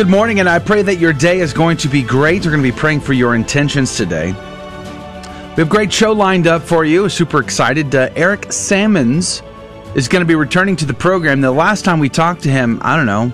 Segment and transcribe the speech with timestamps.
[0.00, 2.46] Good morning, and I pray that your day is going to be great.
[2.46, 4.28] We're going to be praying for your intentions today.
[4.28, 7.06] We have a great show lined up for you.
[7.10, 7.94] Super excited.
[7.94, 9.42] Uh, Eric Sammons
[9.94, 11.42] is going to be returning to the program.
[11.42, 13.30] The last time we talked to him, I don't know,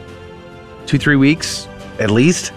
[0.87, 1.69] two, three weeks
[2.01, 2.53] at least.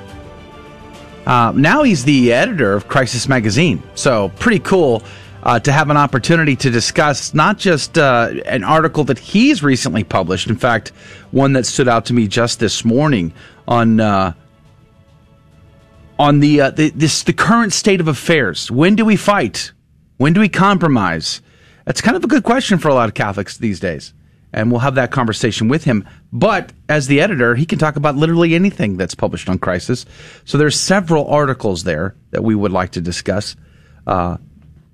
[1.28, 3.84] Uh, now he's the editor of Crisis Magazine.
[3.94, 5.04] So, pretty cool
[5.44, 10.04] uh, to have an opportunity to discuss not just uh, an article that he's recently
[10.04, 10.90] published, in fact,
[11.32, 13.34] one that stood out to me just this morning
[13.68, 14.34] on uh,
[16.18, 18.70] on the, uh, the this the current state of affairs.
[18.70, 19.72] When do we fight?
[20.18, 21.42] When do we compromise?
[21.86, 24.14] That's kind of a good question for a lot of Catholics these days,
[24.52, 26.08] and we'll have that conversation with him.
[26.32, 30.06] But as the editor, he can talk about literally anything that's published on Crisis.
[30.44, 33.56] So there's several articles there that we would like to discuss.
[34.06, 34.38] Uh,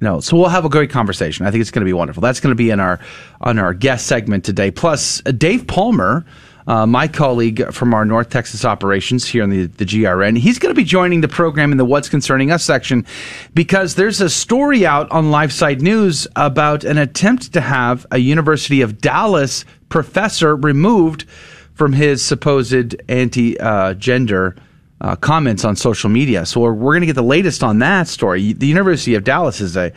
[0.02, 1.46] no, so we'll have a great conversation.
[1.46, 2.22] I think it's going to be wonderful.
[2.22, 3.00] That's going to be in our
[3.42, 4.70] on our guest segment today.
[4.70, 6.26] Plus, uh, Dave Palmer,
[6.68, 10.74] uh, my colleague from our North Texas operations here in the, the GRN, he's going
[10.74, 13.06] to be joining the program in the What's Concerning Us section
[13.54, 18.82] because there's a story out on LifeSite News about an attempt to have a University
[18.82, 21.26] of Dallas professor removed
[21.74, 24.56] from his supposed anti-gender.
[24.58, 24.62] Uh,
[25.02, 26.46] uh, comments on social media.
[26.46, 28.54] So we're, we're going to get the latest on that story.
[28.54, 29.92] The University of Dallas is a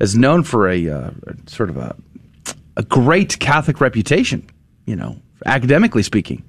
[0.00, 1.10] is known for a uh,
[1.46, 1.96] sort of a
[2.76, 4.48] a great Catholic reputation,
[4.86, 6.42] you know, academically speaking.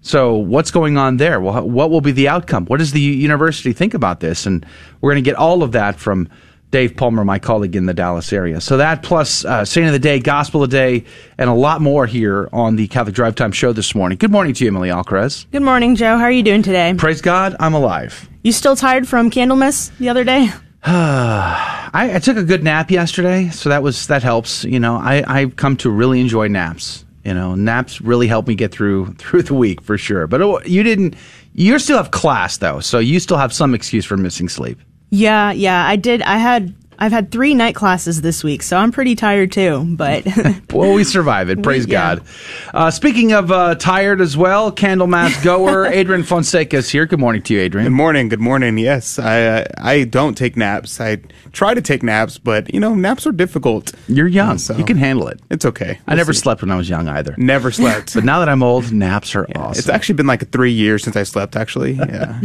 [0.00, 1.40] So what's going on there?
[1.40, 2.66] Well, what will be the outcome?
[2.66, 4.44] What does the university think about this?
[4.46, 4.64] And
[5.00, 6.28] we're going to get all of that from
[6.74, 8.60] Dave Palmer, my colleague in the Dallas area.
[8.60, 11.04] So that plus uh, Saint of the Day, Gospel of the Day,
[11.38, 14.18] and a lot more here on the Catholic Drive Time show this morning.
[14.18, 15.46] Good morning to you, Emily Alcaraz.
[15.52, 16.18] Good morning, Joe.
[16.18, 16.92] How are you doing today?
[16.98, 18.28] Praise God, I'm alive.
[18.42, 20.50] You still tired from Candlemas the other day?
[20.82, 24.64] I, I, took a good nap yesterday, so that was that helps.
[24.64, 27.04] You know, I, I've come to really enjoy naps.
[27.24, 30.26] You know, naps really help me get through through the week for sure.
[30.26, 31.14] But oh, you didn't.
[31.52, 34.80] You still have class though, so you still have some excuse for missing sleep.
[35.10, 36.22] Yeah, yeah, I did.
[36.22, 39.84] I had I've had three night classes this week, so I'm pretty tired too.
[39.96, 40.26] But
[40.72, 41.62] well, we survive it.
[41.62, 42.16] Praise yeah.
[42.16, 42.26] God.
[42.72, 47.06] Uh, speaking of uh, tired as well, Candlemas goer Adrian Fonseca is here.
[47.06, 47.86] Good morning to you, Adrian.
[47.86, 48.28] Good morning.
[48.28, 48.78] Good morning.
[48.78, 51.00] Yes, I uh, I don't take naps.
[51.00, 51.16] I
[51.52, 53.92] try to take naps, but you know, naps are difficult.
[54.08, 55.40] You're young, so you can handle it.
[55.50, 55.98] It's okay.
[56.06, 56.40] We'll I never see.
[56.40, 57.34] slept when I was young either.
[57.38, 58.14] Never slept.
[58.14, 59.78] but now that I'm old, naps are yeah, awesome.
[59.78, 61.56] It's actually been like three years since I slept.
[61.56, 62.40] Actually, yeah.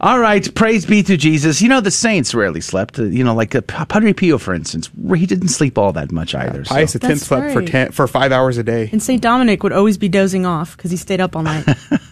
[0.00, 0.52] All right.
[0.54, 1.60] Praise be to Jesus.
[1.60, 2.98] You know, the saints rarely slept.
[2.98, 6.60] Uh, you know, like Padre Pio, for instance, he didn't sleep all that much either.
[6.60, 6.98] Yeah, Pius so.
[7.02, 7.52] X slept right.
[7.52, 10.76] for ten for five hours a day, and Saint Dominic would always be dozing off
[10.76, 11.66] because he stayed up all night.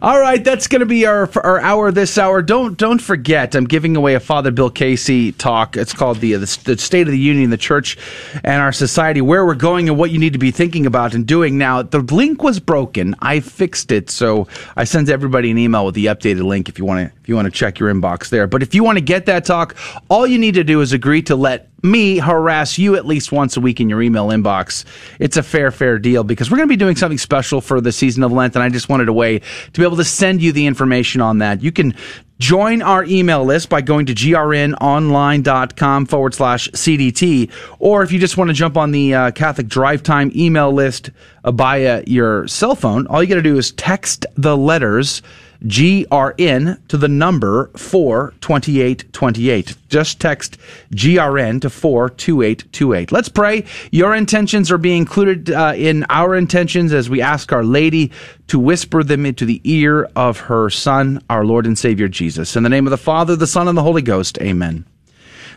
[0.00, 2.42] all right, that's going to be our our hour this hour.
[2.42, 5.76] Don't don't forget, I'm giving away a Father Bill Casey talk.
[5.76, 7.98] It's called the uh, the, the State of the Union, the Church,
[8.42, 11.26] and our society, where we're going and what you need to be thinking about and
[11.26, 11.58] doing.
[11.58, 13.14] Now, the link was broken.
[13.20, 16.84] I fixed it, so I sent everybody an email with the updated link if you
[16.84, 18.46] want to if you want to check your inbox there.
[18.46, 19.76] But if you want to get that talk,
[20.08, 23.56] all you need to do is agree to let me harass you at least once
[23.56, 24.84] a week in your email inbox.
[25.18, 27.92] It's a fair, fair deal because we're going to be doing something special for the
[27.92, 30.52] season of Lent, and I just wanted a way to be able to send you
[30.52, 31.62] the information on that.
[31.62, 31.94] You can
[32.40, 37.50] Join our email list by going to grnonline.com forward slash CDT.
[37.78, 41.10] Or if you just want to jump on the uh, Catholic Drive Time email list
[41.44, 45.20] uh, via your cell phone, all you got to do is text the letters
[45.64, 49.76] GRN to the number 42828.
[49.88, 50.58] Just text
[50.92, 53.12] GRN to 42828.
[53.12, 53.64] Let's pray.
[53.90, 58.10] Your intentions are being included uh, in our intentions as we ask Our Lady
[58.46, 62.56] to whisper them into the ear of her Son, our Lord and Savior Jesus.
[62.56, 64.86] In the name of the Father, the Son, and the Holy Ghost, amen.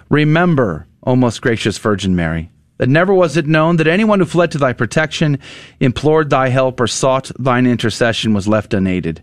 [0.10, 4.52] Remember, O most gracious Virgin Mary, that never was it known that anyone who fled
[4.52, 5.40] to thy protection,
[5.80, 9.22] implored thy help, or sought thine intercession was left unaided.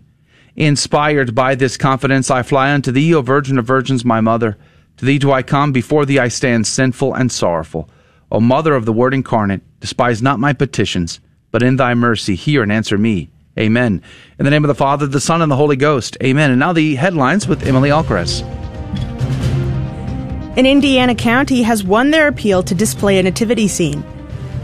[0.55, 4.57] Inspired by this confidence, I fly unto thee, O Virgin of Virgins, my mother.
[4.97, 7.89] To thee do I come, before thee I stand sinful and sorrowful.
[8.31, 11.19] O Mother of the Word incarnate, despise not my petitions,
[11.51, 13.29] but in thy mercy hear and answer me.
[13.57, 14.01] Amen.
[14.39, 16.17] In the name of the Father, the Son, and the Holy Ghost.
[16.23, 16.51] Amen.
[16.51, 18.41] And now the headlines with Emily Alcaraz.
[20.57, 24.03] An Indiana county has won their appeal to display a nativity scene.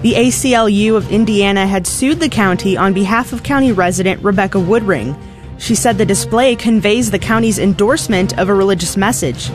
[0.02, 5.18] The ACLU of Indiana had sued the county on behalf of county resident Rebecca Woodring
[5.58, 9.50] She said the display conveys the county's endorsement of a religious message.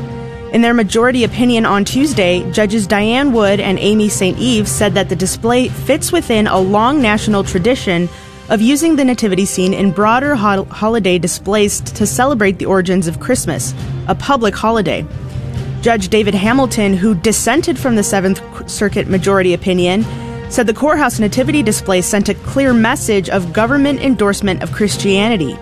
[0.52, 4.38] In their majority opinion on Tuesday, Judges Diane Wood and Amy St.
[4.38, 8.08] Eve said that the display fits within a long national tradition
[8.50, 13.18] of using the nativity scene in broader ho- holiday displays to celebrate the origins of
[13.18, 13.72] Christmas,
[14.08, 15.06] a public holiday.
[15.80, 20.04] Judge David Hamilton, who dissented from the Seventh Circuit majority opinion,
[20.50, 25.56] said the courthouse nativity display sent a clear message of government endorsement of Christianity.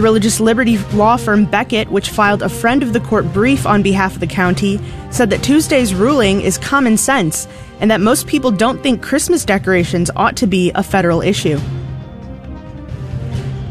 [0.00, 3.82] The religious liberty law firm Becket, which filed a friend of the court brief on
[3.82, 4.80] behalf of the county,
[5.10, 7.46] said that Tuesday's ruling is common sense
[7.80, 11.58] and that most people don't think Christmas decorations ought to be a federal issue.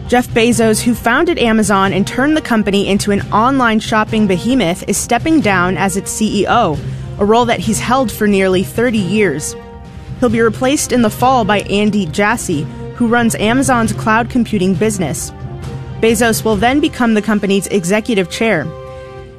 [0.07, 4.97] Jeff Bezos, who founded Amazon and turned the company into an online shopping behemoth, is
[4.97, 6.77] stepping down as its CEO,
[7.17, 9.55] a role that he's held for nearly 30 years.
[10.19, 12.67] He'll be replaced in the fall by Andy Jassy,
[12.97, 15.31] who runs Amazon's cloud computing business.
[16.01, 18.67] Bezos will then become the company's executive chair.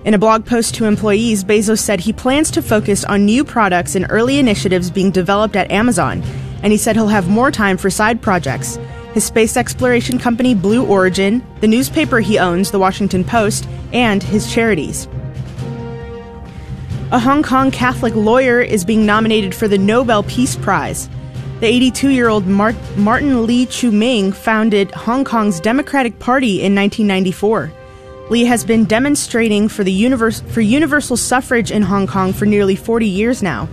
[0.04, 3.94] In a blog post to employees, Bezos said he plans to focus on new products
[3.94, 6.22] and early initiatives being developed at Amazon,
[6.62, 8.78] and he said he'll have more time for side projects
[9.12, 14.52] his space exploration company Blue Origin, the newspaper he owns, the Washington Post, and his
[14.52, 15.08] charities.
[17.12, 21.08] A Hong Kong Catholic lawyer is being nominated for the Nobel Peace Prize.
[21.60, 27.70] The 82 year old Martin Lee Chu Ming founded Hong Kong's Democratic Party in 1994.
[28.30, 32.76] Lee has been demonstrating for, the univers- for universal suffrage in Hong Kong for nearly
[32.76, 33.68] 40 years now.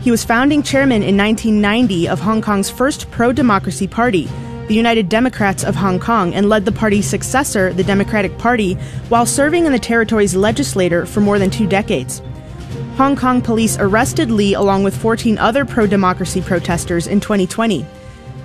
[0.00, 4.30] He was founding chairman in 1990 of Hong Kong's first pro democracy party,
[4.68, 8.78] the United Democrats of Hong Kong, and led the party's successor, the Democratic Party,
[9.10, 12.22] while serving in the territory's legislature for more than two decades.
[12.96, 17.84] Hong Kong police arrested Lee along with 14 other pro democracy protesters in 2020.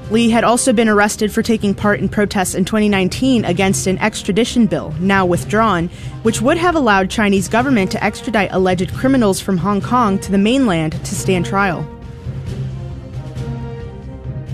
[0.09, 4.65] Lee had also been arrested for taking part in protests in 2019 against an extradition
[4.65, 5.87] bill, now withdrawn,
[6.23, 10.37] which would have allowed Chinese government to extradite alleged criminals from Hong Kong to the
[10.37, 11.87] mainland to stand trial.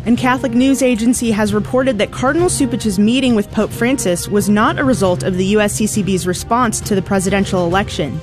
[0.06, 4.78] And Catholic News Agency has reported that Cardinal Cupich's meeting with Pope Francis was not
[4.78, 8.22] a result of the USCCB's response to the presidential election.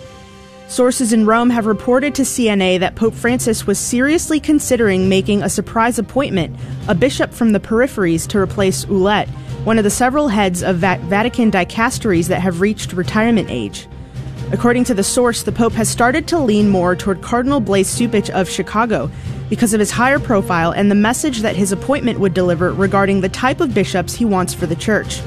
[0.69, 5.49] Sources in Rome have reported to CNA that Pope Francis was seriously considering making a
[5.49, 6.57] surprise appointment,
[6.89, 9.29] a bishop from the peripheries, to replace Ouellet,
[9.65, 13.87] one of the several heads of Vatican dicasteries that have reached retirement age.
[14.53, 18.31] According to the source, the Pope has started to lean more toward Cardinal Blase Cupich
[18.31, 19.11] of Chicago,
[19.51, 23.29] because of his higher profile and the message that his appointment would deliver regarding the
[23.29, 25.21] type of bishops he wants for the church.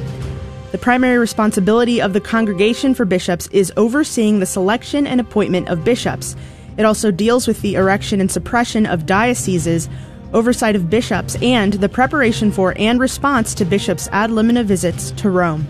[0.71, 5.85] The primary responsibility of the Congregation for Bishops is overseeing the selection and appointment of
[5.85, 6.35] bishops.
[6.77, 9.87] It also deals with the erection and suppression of dioceses,
[10.33, 15.29] oversight of bishops, and the preparation for and response to bishops' ad limina visits to
[15.29, 15.65] Rome.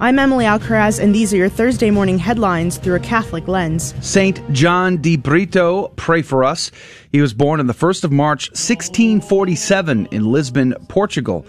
[0.00, 3.94] I'm Emily Alcaraz, and these are your Thursday morning headlines through a Catholic lens.
[4.00, 4.40] St.
[4.52, 6.70] John de Brito, pray for us.
[7.10, 11.44] He was born on the 1st of March, 1647, in Lisbon, Portugal.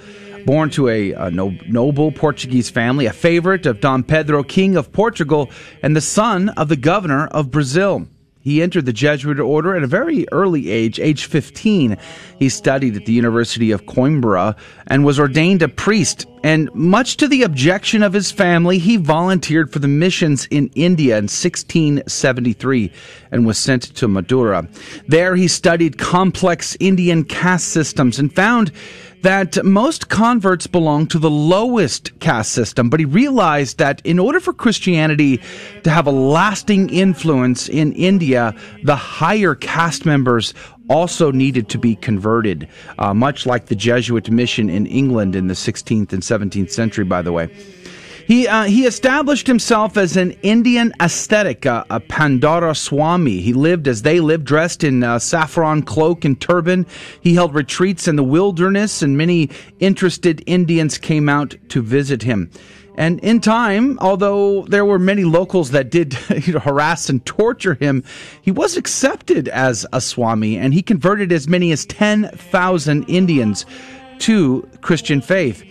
[0.46, 4.92] Born to a, a no, noble Portuguese family, a favorite of Dom Pedro, King of
[4.92, 5.50] Portugal,
[5.82, 8.08] and the son of the governor of Brazil.
[8.46, 11.98] He entered the Jesuit order at a very early age, age 15.
[12.38, 14.56] He studied at the University of Coimbra
[14.86, 16.28] and was ordained a priest.
[16.44, 21.18] And much to the objection of his family, he volunteered for the missions in India
[21.18, 22.92] in 1673
[23.32, 24.68] and was sent to Madura.
[25.08, 28.72] There he studied complex Indian caste systems and found
[29.26, 34.40] that most converts belong to the lowest caste system, but he realized that in order
[34.40, 35.42] for Christianity
[35.82, 38.54] to have a lasting influence in India,
[38.84, 40.54] the higher caste members
[40.92, 42.68] also needed to be converted,
[43.00, 47.24] uh, much like the Jesuit mission in England in the 16th and 17th century, by
[47.24, 47.50] the way.
[48.26, 53.40] He uh, he established himself as an Indian ascetic, uh, a Pandara Swami.
[53.40, 56.88] He lived as they lived, dressed in uh, saffron cloak and turban.
[57.22, 62.50] He held retreats in the wilderness, and many interested Indians came out to visit him.
[62.98, 66.18] And in time, although there were many locals that did
[66.48, 68.04] you know, harass and torture him,
[68.42, 73.68] he was accepted as a Swami, and he converted as many as 10,000 Indians
[74.20, 75.64] to Christian faith.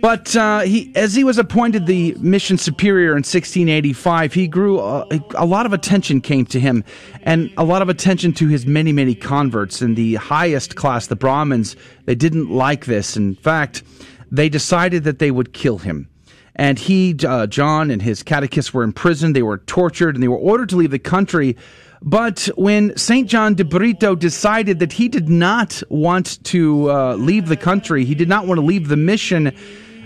[0.00, 5.00] But uh, he, as he was appointed the mission superior in 1685, he grew a,
[5.00, 6.84] uh, a, lot of attention came to him,
[7.22, 9.82] and a lot of attention to his many, many converts.
[9.82, 11.74] And the highest class, the Brahmins,
[12.04, 13.16] they didn't like this.
[13.16, 13.82] In fact,
[14.30, 16.08] they decided that they would kill him.
[16.54, 19.34] And he, uh, John, and his catechists were imprisoned.
[19.34, 21.56] They were tortured, and they were ordered to leave the country.
[22.02, 23.28] But when St.
[23.28, 28.14] John de Brito decided that he did not want to uh, leave the country, he
[28.14, 29.56] did not want to leave the mission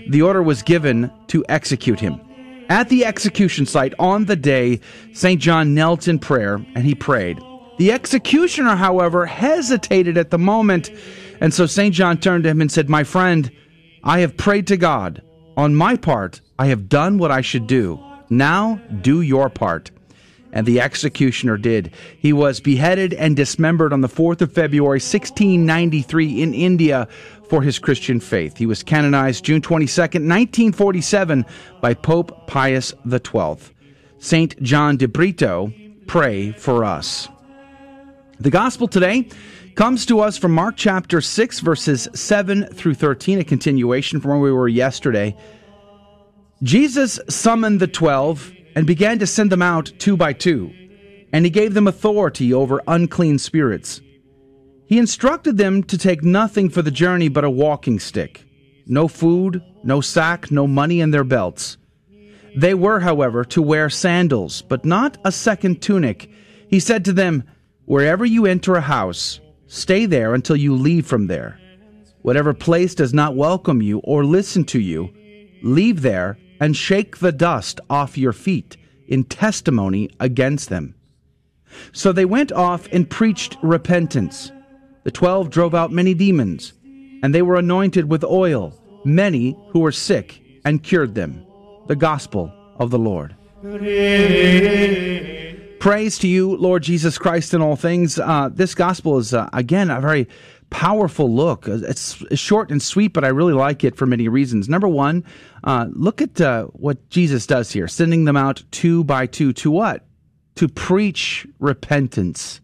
[0.09, 2.19] the order was given to execute him.
[2.69, 4.79] At the execution site on the day,
[5.13, 5.39] St.
[5.41, 7.39] John knelt in prayer and he prayed.
[7.77, 10.91] The executioner, however, hesitated at the moment,
[11.41, 11.93] and so St.
[11.93, 13.51] John turned to him and said, My friend,
[14.03, 15.21] I have prayed to God.
[15.57, 17.99] On my part, I have done what I should do.
[18.29, 19.91] Now do your part.
[20.51, 21.91] And the executioner did.
[22.19, 27.07] He was beheaded and dismembered on the 4th of February, 1693, in India
[27.53, 28.57] for his Christian faith.
[28.57, 31.45] He was canonized June 22nd, 1947,
[31.81, 33.57] by Pope Pius XII.
[34.17, 34.59] St.
[34.63, 35.71] John de Brito,
[36.07, 37.29] pray for us.
[38.39, 39.29] The gospel today
[39.75, 44.39] comes to us from Mark chapter 6, verses 7 through 13, a continuation from where
[44.39, 45.37] we were yesterday.
[46.63, 50.73] Jesus summoned the twelve and began to send them out two by two,
[51.31, 54.01] and he gave them authority over unclean spirits.
[54.93, 58.45] He instructed them to take nothing for the journey but a walking stick,
[58.85, 61.77] no food, no sack, no money in their belts.
[62.55, 66.29] They were, however, to wear sandals, but not a second tunic.
[66.69, 67.43] He said to them,
[67.85, 71.59] Wherever you enter a house, stay there until you leave from there.
[72.21, 75.11] Whatever place does not welcome you or listen to you,
[75.63, 80.93] leave there and shake the dust off your feet in testimony against them.
[81.93, 84.51] So they went off and preached repentance.
[85.03, 86.73] The twelve drove out many demons,
[87.21, 91.45] and they were anointed with oil, many who were sick, and cured them.
[91.87, 93.35] The Gospel of the Lord.
[95.79, 98.17] Praise to you, Lord Jesus Christ, in all things.
[98.17, 100.29] Uh, this Gospel is, uh, again, a very
[100.69, 101.67] powerful look.
[101.67, 104.69] It's, short and sweet, but I really like it for many reasons.
[104.69, 105.25] Number one,
[105.65, 109.69] uh, look at uh, what Jesus does here, sending them out two by two to
[109.69, 110.05] what?
[110.55, 112.61] To preach repentance.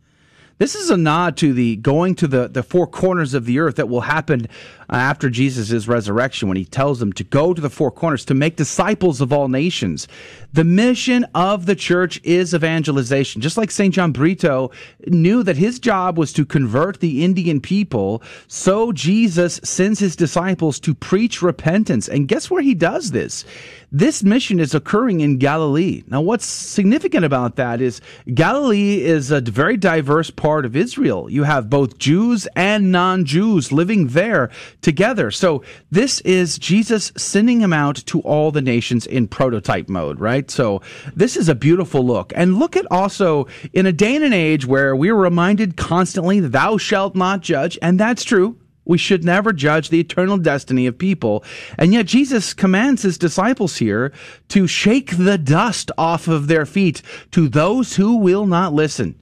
[0.60, 3.78] This is a nod to the going to the, the four corners of the earth
[3.78, 4.46] that will happen
[4.90, 8.34] uh, after Jesus' resurrection when he tells them to go to the four corners to
[8.34, 10.06] make disciples of all nations.
[10.52, 13.42] The mission of the church is evangelization.
[13.42, 13.94] Just like St.
[13.94, 14.72] John Brito
[15.08, 20.78] knew that his job was to convert the Indian people, so Jesus sends his disciples
[20.82, 22.10] to preach repentance.
[22.10, 23.46] And guess where he does this?
[23.92, 26.04] This mission is occurring in Galilee.
[26.08, 28.02] Now, what's significant about that is
[28.34, 31.30] Galilee is a very diverse part of Israel.
[31.30, 34.50] You have both Jews and non Jews living there
[34.82, 35.30] together.
[35.30, 40.50] So, this is Jesus sending him out to all the nations in prototype mode, right?
[40.50, 40.82] So,
[41.16, 42.34] this is a beautiful look.
[42.36, 46.78] And look at also in a day and an age where we're reminded constantly, thou
[46.78, 47.78] shalt not judge.
[47.82, 48.58] And that's true.
[48.90, 51.44] We should never judge the eternal destiny of people.
[51.78, 54.12] And yet Jesus commands his disciples here
[54.48, 59.14] to shake the dust off of their feet to those who will not listen.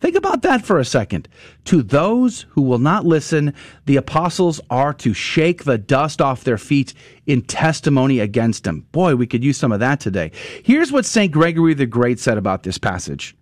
[0.00, 1.28] Think about that for a second.
[1.66, 3.52] To those who will not listen,
[3.84, 6.94] the apostles are to shake the dust off their feet
[7.26, 8.86] in testimony against them.
[8.92, 10.32] Boy, we could use some of that today.
[10.64, 11.30] Here's what St.
[11.30, 13.36] Gregory the Great said about this passage.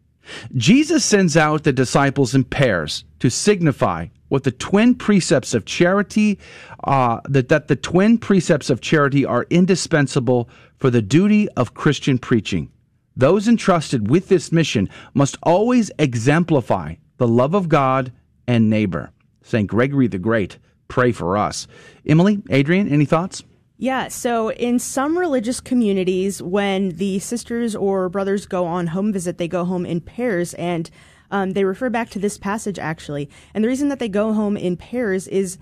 [0.56, 6.38] Jesus sends out the disciples in pairs to signify what the twin precepts of charity,
[6.84, 12.18] uh, that, that the twin precepts of charity are indispensable for the duty of Christian
[12.18, 12.70] preaching.
[13.18, 18.12] Those entrusted with this mission must always exemplify the love of God
[18.46, 19.10] and neighbor.
[19.42, 19.66] St.
[19.66, 21.66] Gregory the Great, pray for us.
[22.06, 23.42] Emily, Adrian, any thoughts?
[23.76, 29.37] Yeah, so in some religious communities, when the sisters or brothers go on home visit,
[29.37, 30.88] they go home in pairs and
[31.32, 33.28] um, they refer back to this passage actually.
[33.52, 35.58] And the reason that they go home in pairs is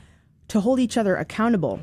[0.48, 1.82] to hold each other accountable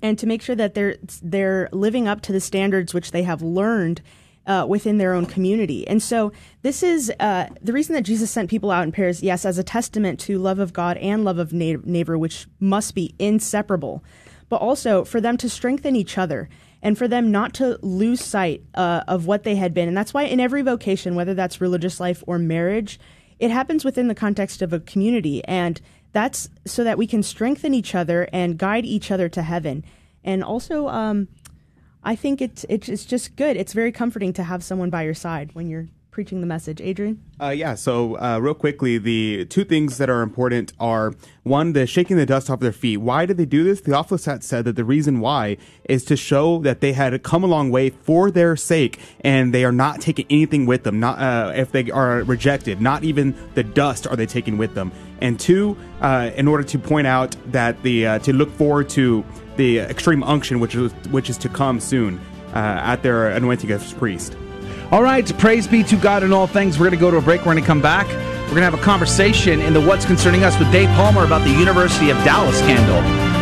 [0.00, 3.42] and to make sure that they're they're living up to the standards which they have
[3.42, 4.00] learned
[4.46, 5.86] uh, within their own community.
[5.88, 6.32] And so
[6.62, 9.22] this is uh, the reason that Jesus sent people out in pairs.
[9.22, 13.14] Yes, as a testament to love of God and love of neighbor, which must be
[13.18, 14.02] inseparable
[14.48, 16.48] but also for them to strengthen each other
[16.82, 19.88] and for them not to lose sight uh, of what they had been.
[19.88, 23.00] And that's why in every vocation, whether that's religious life or marriage,
[23.38, 25.42] it happens within the context of a community.
[25.44, 25.80] And
[26.12, 29.84] that's so that we can strengthen each other and guide each other to heaven.
[30.22, 31.28] And also, um,
[32.04, 33.56] I think it's, it's just good.
[33.56, 36.80] It's very comforting to have someone by your side when you're preaching the message.
[36.80, 37.20] Adrian?
[37.40, 41.88] Uh, yeah, so uh, real quickly, the two things that are important are one, the
[41.88, 42.98] shaking the dust off their feet.
[42.98, 43.80] Why did they do this?
[43.80, 45.56] Theophilus had said that the reason why
[45.88, 49.64] is to show that they had come a long way for their sake and they
[49.64, 51.00] are not taking anything with them.
[51.00, 54.92] Not uh, if they are rejected, not even the dust are they taking with them.
[55.20, 59.24] And two, uh, in order to point out that the uh, to look forward to
[59.56, 62.20] the extreme unction which is which is to come soon
[62.54, 64.36] uh, at their anointing as priest.
[64.90, 66.78] All right, praise be to God in all things.
[66.78, 67.40] We're going to go to a break.
[67.40, 68.06] We're going to come back.
[68.44, 71.42] We're going to have a conversation in the What's Concerning Us with Dave Palmer about
[71.42, 72.96] the University of Dallas scandal.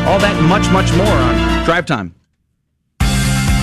[0.08, 2.14] All that and much, much more on Drive Time.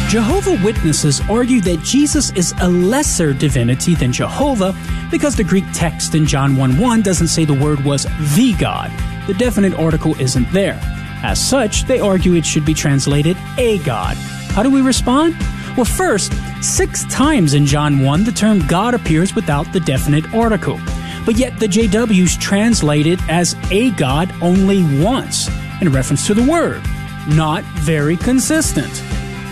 [0.09, 4.75] Jehovah Witnesses argue that Jesus is a lesser divinity than Jehovah
[5.11, 8.03] because the Greek text in John 1 1 doesn't say the word was
[8.35, 8.91] the God.
[9.27, 10.79] The definite article isn't there.
[11.23, 14.15] As such, they argue it should be translated a God.
[14.53, 15.35] How do we respond?
[15.75, 20.79] Well, first, six times in John 1 the term God appears without the definite article.
[21.25, 25.47] But yet the JWs translate it as a God only once,
[25.81, 26.81] in reference to the word.
[27.27, 28.91] Not very consistent.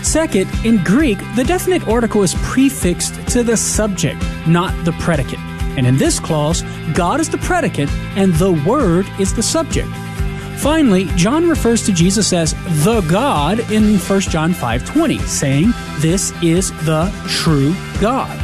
[0.02, 5.40] Second, in Greek, the definite article is prefixed to the subject, not the predicate.
[5.76, 6.62] And in this clause,
[6.94, 9.88] God is the predicate and the Word is the subject.
[10.58, 12.52] Finally, John refers to Jesus as
[12.84, 18.36] the God in 1 John 5:20, saying, "This is the true God."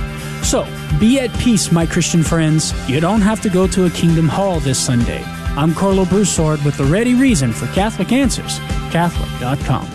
[0.43, 0.65] So,
[1.01, 2.73] be at peace, my Christian friends.
[2.87, 5.25] You don't have to go to a kingdom hall this Sunday.
[5.57, 8.61] I'm Karlo Broussard with the ready reason for Catholic Answers,
[8.93, 9.87] Catholic.com.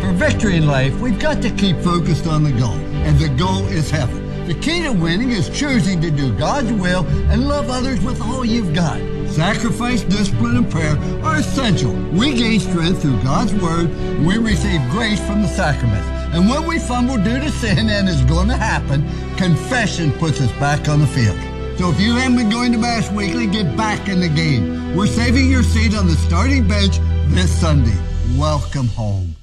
[0.00, 3.66] For victory in life, we've got to keep focused on the goal, and the goal
[3.66, 4.22] is heaven.
[4.46, 8.46] The key to winning is choosing to do God's will and love others with all
[8.46, 8.98] you've got.
[9.38, 11.92] Sacrifice, discipline, and prayer are essential.
[12.10, 13.88] We gain strength through God's Word.
[14.26, 16.08] We receive grace from the sacraments.
[16.34, 20.50] And when we fumble due to sin, and it's going to happen, confession puts us
[20.58, 21.38] back on the field.
[21.78, 24.96] So if you haven't been going to Mass weekly, get back in the game.
[24.96, 27.96] We're saving your seat on the starting bench this Sunday.
[28.36, 29.36] Welcome home.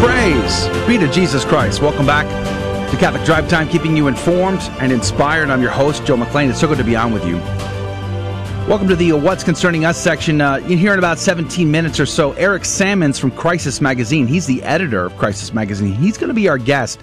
[0.00, 1.82] Praise be to Jesus Christ.
[1.82, 2.24] Welcome back
[2.96, 5.50] to Catholic Drive Time, keeping you informed and inspired.
[5.50, 6.50] I'm your host, Joe McLean.
[6.50, 7.36] It's so good to be on with you.
[8.68, 10.40] Welcome to the uh, What's Concerning Us section.
[10.40, 14.26] Uh, here in about 17 minutes or so, Eric Sammons from Crisis Magazine.
[14.26, 15.94] He's the editor of Crisis Magazine.
[15.94, 17.00] He's going to be our guest.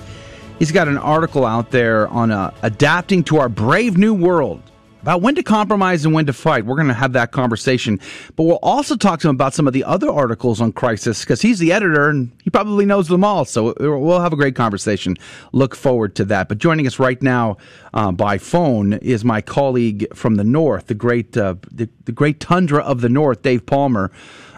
[0.58, 4.62] He's got an article out there on uh, adapting to our brave new world
[5.04, 6.66] about when to compromise and when to fight.
[6.66, 8.00] We're going to have that conversation.
[8.38, 11.42] But we'll also talk to him about some of the other articles on crisis because
[11.42, 13.44] he's the editor and he probably knows them all.
[13.44, 15.18] So we'll have a great conversation.
[15.52, 16.48] Look forward to that.
[16.48, 17.58] But joining us right now
[17.94, 22.40] uh, by phone is my colleague from the north, the great, uh, the, the great
[22.40, 24.10] tundra of the north, Dave Palmer.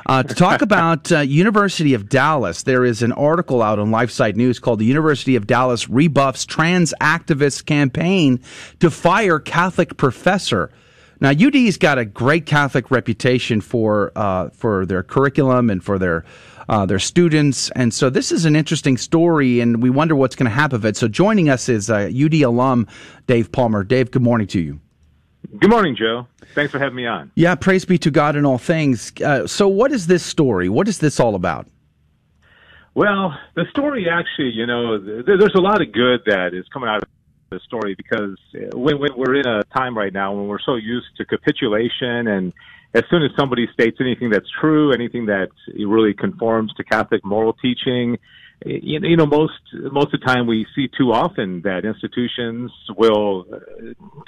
[0.05, 4.35] Uh, to talk about uh, University of Dallas, there is an article out on LifeSite
[4.35, 8.39] News called "The University of Dallas Rebuffs Trans Activist Campaign
[8.79, 10.71] to Fire Catholic Professor."
[11.21, 16.25] Now, UD's got a great Catholic reputation for uh, for their curriculum and for their
[16.67, 20.49] uh, their students, and so this is an interesting story, and we wonder what's going
[20.49, 20.97] to happen of it.
[20.97, 22.87] So, joining us is UD uh, alum
[23.27, 23.83] Dave Palmer.
[23.83, 24.79] Dave, good morning to you.
[25.59, 26.27] Good morning, Joe.
[26.53, 27.31] Thanks for having me on.
[27.35, 29.11] Yeah, praise be to God in all things.
[29.21, 30.69] Uh, so, what is this story?
[30.69, 31.67] What is this all about?
[32.93, 37.03] Well, the story actually, you know, there's a lot of good that is coming out
[37.03, 37.09] of
[37.49, 38.37] the story because
[38.73, 42.53] when, when we're in a time right now when we're so used to capitulation and
[42.93, 47.51] as soon as somebody states anything that's true, anything that really conforms to Catholic moral
[47.53, 48.17] teaching,
[48.65, 53.59] you know, most most of the time we see too often that institutions will uh,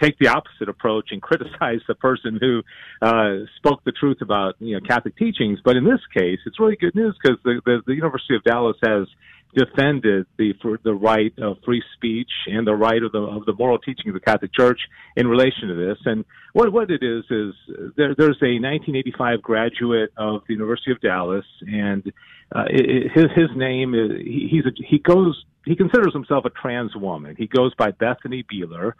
[0.01, 2.61] take the opposite approach and criticize the person who
[3.01, 5.59] uh, spoke the truth about you know Catholic teachings.
[5.63, 8.77] But in this case, it's really good news because the, the the University of Dallas
[8.83, 9.07] has
[9.55, 13.53] defended the for the right of free speech and the right of the of the
[13.53, 14.79] moral teaching of the Catholic Church
[15.15, 15.97] in relation to this.
[16.05, 17.55] And what what it is is
[17.95, 22.11] there, there's a 1985 graduate of the University of Dallas, and
[22.51, 26.95] uh, his his name is he, he's a, he goes he considers himself a trans
[26.95, 27.35] woman.
[27.37, 28.93] He goes by Bethany Beeler.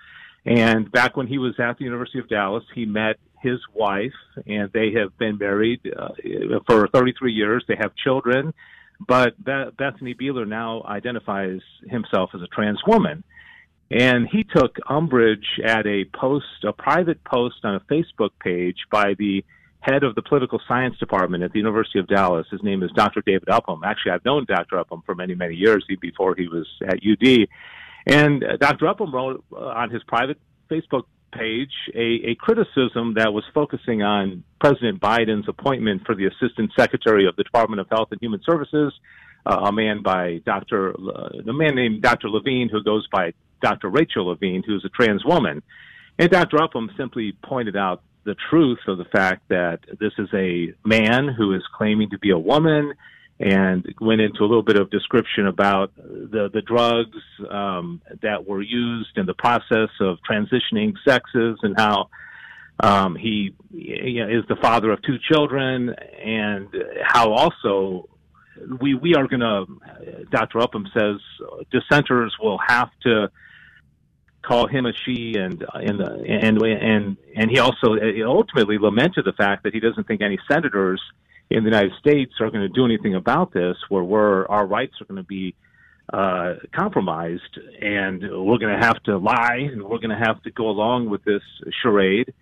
[0.46, 4.14] And back when he was at the University of Dallas, he met his wife,
[4.46, 6.10] and they have been married uh,
[6.68, 7.66] for 33 years.
[7.68, 8.54] They have children.
[9.06, 13.24] But Bethany Beeler now identifies himself as a trans woman.
[13.92, 19.14] And he took umbrage at a post, a private post on a Facebook page by
[19.18, 19.46] the
[19.80, 22.48] head of the political science department at the University of Dallas.
[22.52, 23.22] His name is Dr.
[23.26, 23.82] David Upham.
[23.86, 24.80] Actually, I've known Dr.
[24.80, 27.48] Upham for many, many years before he was at UD.
[28.06, 28.88] And Dr.
[28.88, 34.44] Upham wrote uh, on his private Facebook page a, a criticism that was focusing on
[34.60, 38.94] President Biden's appointment for the Assistant Secretary of the Department of Health and Human Services,
[39.46, 40.94] uh, a man by Dr.
[40.94, 42.30] Uh, a man named Dr.
[42.30, 43.90] Levine, who goes by Dr.
[43.90, 45.62] Rachel Levine, who's a trans woman.
[46.20, 46.62] And Dr.
[46.62, 51.54] Upham simply pointed out the truth of the fact that this is a man who
[51.54, 52.94] is claiming to be a woman
[53.40, 57.18] and went into a little bit of description about the the drugs
[57.50, 62.10] um, that were used in the process of transitioning sexes and how
[62.82, 66.68] um, he is the father of two children and
[67.06, 68.10] how also
[68.82, 70.60] we we are going to Dr.
[70.60, 71.18] Upham says
[71.72, 73.32] dissenters will have to
[74.48, 79.64] call him a she and and and and and he also ultimately lamented the fact
[79.64, 81.02] that he doesn't think any senators
[81.50, 84.94] in the United States are going to do anything about this, where we're, our rights
[85.02, 85.56] are going to be
[86.12, 90.52] uh, compromised, and we're going to have to lie, and we're going to have to
[90.52, 91.44] go along with this
[91.82, 92.34] charade.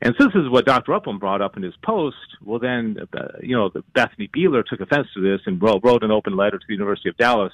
[0.00, 0.94] And since this is what Dr.
[0.94, 5.06] Upham brought up in his post, well, then, uh, you know, Bethany Beeler took offense
[5.14, 7.52] to this and wrote, wrote an open letter to the University of Dallas,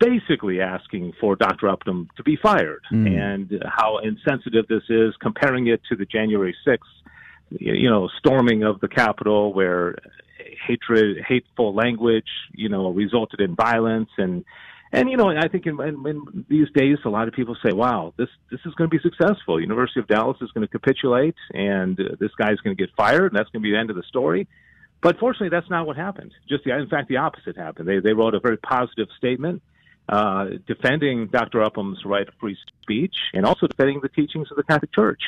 [0.00, 1.68] basically asking for Dr.
[1.68, 3.08] Upham to be fired, mm.
[3.08, 6.78] and how insensitive this is, comparing it to the January 6th,
[7.50, 9.96] you know, storming of the Capitol, where
[10.66, 14.44] hatred, hateful language, you know, resulted in violence and
[14.94, 17.72] and you know, I think in, in, in these days, a lot of people say,
[17.72, 19.60] "Wow, this this is going to be successful.
[19.60, 23.32] University of Dallas is going to capitulate, and uh, this is going to get fired,
[23.32, 24.46] and that's going to be the end of the story."
[25.02, 26.30] But fortunately, that's not what happened.
[26.48, 27.88] Just the, in fact, the opposite happened.
[27.88, 29.62] They they wrote a very positive statement
[30.08, 31.62] uh, defending Dr.
[31.62, 35.22] Upham's right of free speech, and also defending the teachings of the Catholic Church.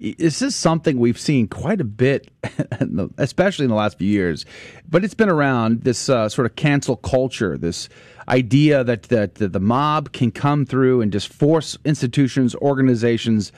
[0.00, 2.28] This is something we've seen quite a bit,
[3.18, 4.46] especially in the last few years.
[4.88, 7.88] But it's been around this uh, sort of cancel culture, this
[8.28, 13.50] idea that, that, that the mob can come through and just force institutions, organizations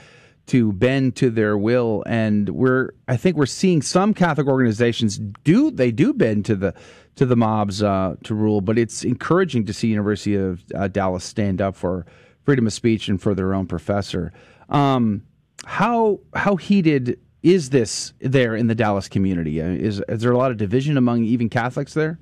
[0.47, 2.03] to bend to their will.
[2.07, 6.75] And we're, I think, we're seeing some Catholic organizations do they do bend to the
[7.17, 8.61] to the mobs uh, to rule.
[8.61, 12.07] But it's encouraging to see University of uh, Dallas stand up for
[12.43, 14.33] freedom of speech and for their own professor.
[14.69, 15.23] Um,
[15.65, 19.61] how how heated is this there in the Dallas community?
[19.61, 22.19] Uh, is is there a lot of division among even Catholics there?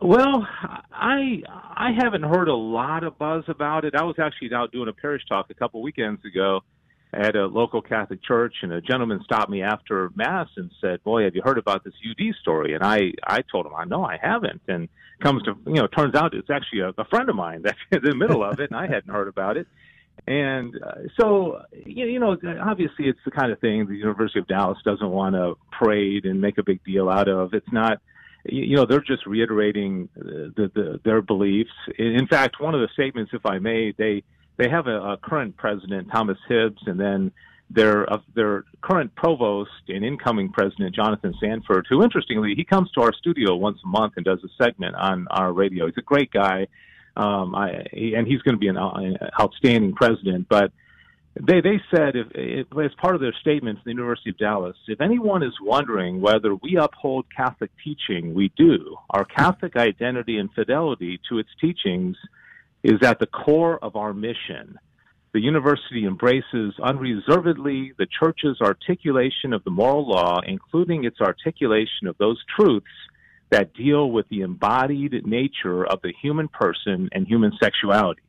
[0.00, 0.46] Well,
[0.92, 3.94] I I haven't heard a lot of buzz about it.
[3.94, 6.60] I was actually out doing a parish talk a couple weekends ago
[7.14, 11.24] at a local Catholic church, and a gentleman stopped me after mass and said, "Boy,
[11.24, 14.18] have you heard about this UD story?" And I I told him, "I know I
[14.20, 14.88] haven't." And
[15.20, 18.02] comes to you know, turns out it's actually a, a friend of mine that's in
[18.02, 19.66] the middle of it, and I hadn't heard about it.
[20.26, 24.78] And uh, so, you know, obviously it's the kind of thing the University of Dallas
[24.84, 27.52] doesn't want to parade and make a big deal out of.
[27.52, 28.00] It's not,
[28.44, 31.72] you know, they're just reiterating the, the, their beliefs.
[31.98, 34.22] In fact, one of the statements, if I may, they
[34.56, 37.32] they have a, a current president, Thomas Hibbs, and then
[37.70, 43.00] their uh, their current provost and incoming president, Jonathan Sanford, who interestingly he comes to
[43.00, 45.86] our studio once a month and does a segment on our radio.
[45.86, 46.66] He's a great guy
[47.16, 50.48] um, I, and he's going to be an, an outstanding president.
[50.48, 50.72] But
[51.34, 55.00] they they said if, if, as part of their statements, the University of Dallas, if
[55.00, 58.96] anyone is wondering whether we uphold Catholic teaching, we do.
[59.10, 62.16] Our Catholic identity and fidelity to its teachings
[62.84, 64.78] is at the core of our mission.
[65.32, 72.16] The university embraces unreservedly the church's articulation of the moral law, including its articulation of
[72.18, 72.86] those truths
[73.50, 78.22] that deal with the embodied nature of the human person and human sexuality.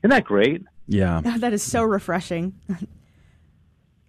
[0.00, 0.64] Isn't that great?
[0.86, 1.20] Yeah.
[1.38, 2.54] That is so refreshing.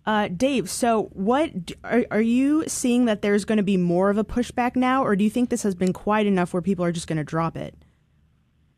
[0.05, 1.51] Uh, Dave, so what
[1.83, 5.17] are, are you seeing that there's going to be more of a pushback now, or
[5.17, 7.57] do you think this has been quiet enough where people are just going to drop
[7.57, 7.75] it?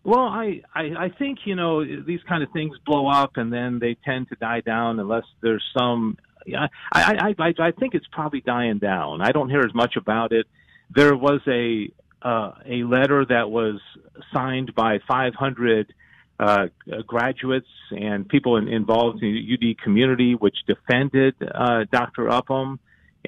[0.10, 3.80] Well, I, I I think you know these kind of things blow up and then
[3.80, 6.17] they tend to die down unless there's some.
[6.52, 9.22] I I I, I think it's probably dying down.
[9.22, 10.48] I don't hear as much about it
[10.93, 11.91] there was a
[12.22, 13.80] uh, a letter that was
[14.34, 15.93] signed by 500
[16.38, 16.67] uh,
[17.08, 22.30] graduates and people in, involved in the UD community, which defended uh, Dr.
[22.30, 22.80] Upham.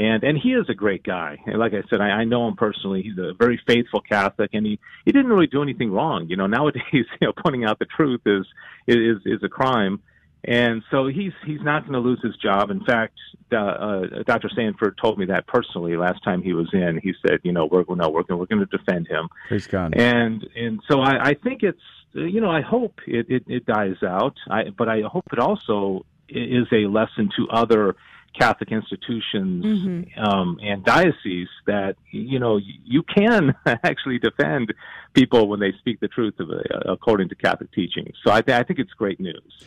[0.01, 1.37] And and he is a great guy.
[1.45, 3.03] And like I said, I, I know him personally.
[3.03, 6.25] He's a very faithful Catholic, and he he didn't really do anything wrong.
[6.27, 8.47] You know, nowadays, you know, pointing out the truth is
[8.87, 10.01] is is a crime.
[10.43, 12.71] And so he's he's not going to lose his job.
[12.71, 13.13] In fact,
[13.51, 14.49] uh, uh, Dr.
[14.55, 16.99] Sanford told me that personally last time he was in.
[17.03, 19.29] He said, you know, we're no, we're we're going to defend him.
[19.49, 19.93] Praise God.
[19.95, 21.79] And and so I, I think it's
[22.13, 24.33] you know I hope it, it, it dies out.
[24.49, 27.95] I, but I hope it also is a lesson to other
[28.37, 30.23] Catholic institutions mm-hmm.
[30.23, 34.73] um, and dioceses that you know you can actually defend
[35.13, 38.11] people when they speak the truth of, uh, according to Catholic teaching.
[38.23, 39.65] So I, th- I think it's great news.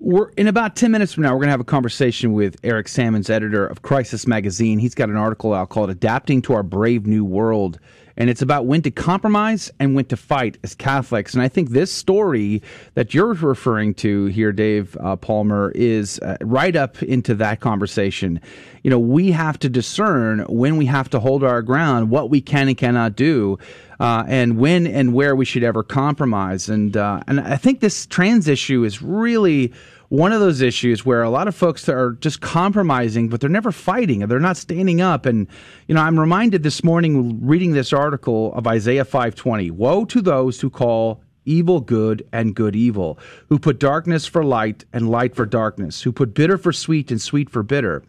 [0.00, 2.88] We're in about 10 minutes from now, we're going to have a conversation with Eric
[2.88, 4.78] Sammons, editor of Crisis Magazine.
[4.78, 7.78] He's got an article out called Adapting to Our Brave New World.
[8.16, 11.34] And it's about when to compromise and when to fight as Catholics.
[11.34, 12.62] And I think this story
[12.94, 18.40] that you're referring to here, Dave uh, Palmer, is uh, right up into that conversation.
[18.82, 22.40] You know, we have to discern when we have to hold our ground, what we
[22.40, 23.58] can and cannot do
[24.00, 26.68] uh, and when and where we should ever compromise.
[26.68, 29.72] And uh, and I think this trans issue is really
[30.08, 33.72] one of those issues where a lot of folks are just compromising, but they're never
[33.72, 35.26] fighting and they're not standing up.
[35.26, 35.46] And
[35.88, 39.70] you know, I'm reminded this morning reading this article of Isaiah 5:20.
[39.70, 44.84] Woe to those who call evil good and good evil, who put darkness for light
[44.92, 48.02] and light for darkness, who put bitter for sweet and sweet for bitter.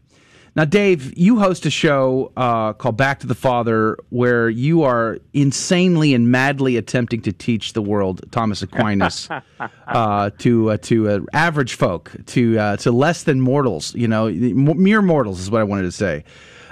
[0.55, 5.17] Now, Dave, you host a show uh, called Back to the Father where you are
[5.33, 9.27] insanely and madly attempting to teach the world Thomas Aquinas
[9.87, 13.93] uh, to uh, to uh, average folk, to uh, to less than mortals.
[13.95, 16.23] You know, mere mortals is what I wanted to say.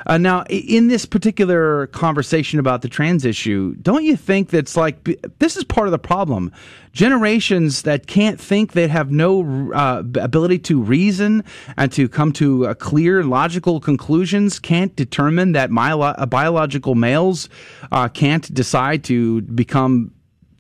[0.06, 5.04] Uh, now, in this particular conversation about the trans issue, don't you think that's like
[5.40, 6.52] this is part of the problem?
[6.92, 11.44] Generations that can't think, that have no uh, ability to reason
[11.78, 17.50] and to come to uh, clear logical conclusions, can't determine that uh, biological males
[17.92, 20.12] uh, can't decide to become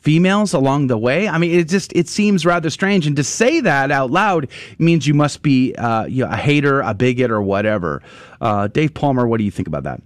[0.03, 1.29] females along the way.
[1.29, 5.07] I mean, it just it seems rather strange, and to say that out loud means
[5.07, 8.03] you must be uh, you know, a hater, a bigot, or whatever.
[8.41, 10.01] Uh, Dave Palmer, what do you think about that?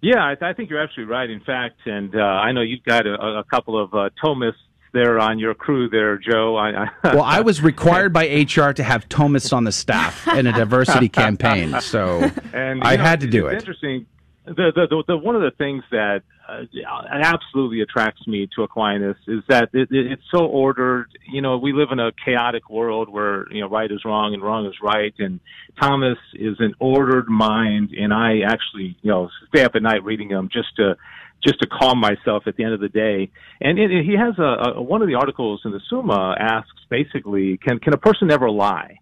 [0.00, 1.28] Yeah, I, th- I think you're absolutely right.
[1.28, 4.54] In fact, and uh, I know you've got a, a couple of uh, Thomists
[4.92, 6.56] there on your crew there, Joe.
[6.56, 10.46] I, I well, I was required by HR to have Thomists on the staff in
[10.46, 13.54] a diversity campaign, so and, I know, had to do it.
[13.54, 14.06] Interesting
[14.44, 19.42] the, the, the, one of the things that uh, absolutely attracts me to Aquinas is
[19.48, 21.06] that it, it, it's so ordered.
[21.30, 24.42] You know, we live in a chaotic world where you know right is wrong and
[24.42, 25.40] wrong is right, and
[25.80, 30.30] Thomas is an ordered mind, and I actually you know stay up at night reading
[30.30, 30.96] him just to
[31.42, 33.30] just to calm myself at the end of the day.
[33.60, 36.70] And it, it, he has a, a one of the articles in the Summa asks
[36.88, 38.98] basically, can can a person ever lie?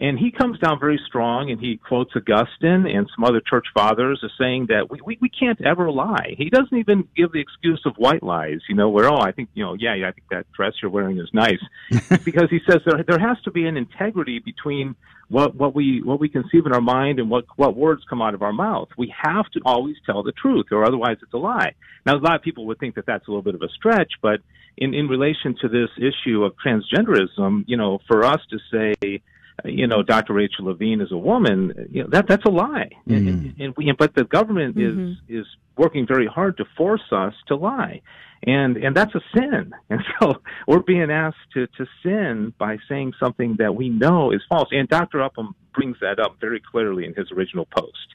[0.00, 4.20] And he comes down very strong and he quotes Augustine and some other church fathers
[4.24, 6.36] as saying that we, we, we can't ever lie.
[6.38, 9.48] He doesn't even give the excuse of white lies, you know, where, oh, I think,
[9.54, 11.58] you know, yeah, yeah I think that dress you're wearing is nice.
[12.24, 14.94] because he says there, there has to be an integrity between
[15.30, 18.34] what, what we, what we conceive in our mind and what, what words come out
[18.34, 18.88] of our mouth.
[18.96, 21.74] We have to always tell the truth or otherwise it's a lie.
[22.06, 24.12] Now, a lot of people would think that that's a little bit of a stretch,
[24.22, 24.38] but
[24.76, 29.22] in, in relation to this issue of transgenderism, you know, for us to say,
[29.64, 30.34] you know, Dr.
[30.34, 32.90] Rachel Levine is a woman, you know, that that's a lie.
[33.08, 33.28] Mm-hmm.
[33.28, 35.12] And, and we, but the government mm-hmm.
[35.12, 38.02] is is working very hard to force us to lie.
[38.44, 39.72] And and that's a sin.
[39.90, 40.34] And so
[40.66, 44.68] we're being asked to to sin by saying something that we know is false.
[44.70, 45.22] And Dr.
[45.22, 48.14] Upham brings that up very clearly in his original post.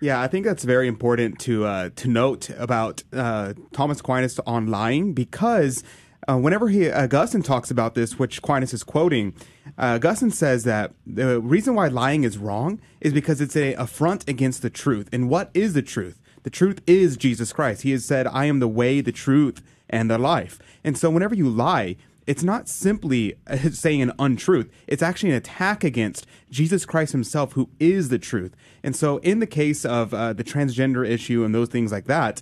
[0.00, 4.66] Yeah, I think that's very important to uh, to note about uh, Thomas Aquinas on
[4.66, 5.84] lying because
[6.28, 9.34] uh, whenever he Augustine talks about this, which Aquinas is quoting,
[9.78, 14.28] uh, Augustine says that the reason why lying is wrong is because it's a affront
[14.28, 15.08] against the truth.
[15.12, 16.20] And what is the truth?
[16.42, 17.82] The truth is Jesus Christ.
[17.82, 21.34] He has said, "I am the way, the truth, and the life." And so, whenever
[21.34, 23.34] you lie, it's not simply
[23.70, 24.70] saying an untruth.
[24.86, 28.54] It's actually an attack against Jesus Christ himself, who is the truth.
[28.82, 32.40] And so, in the case of uh, the transgender issue and those things like that,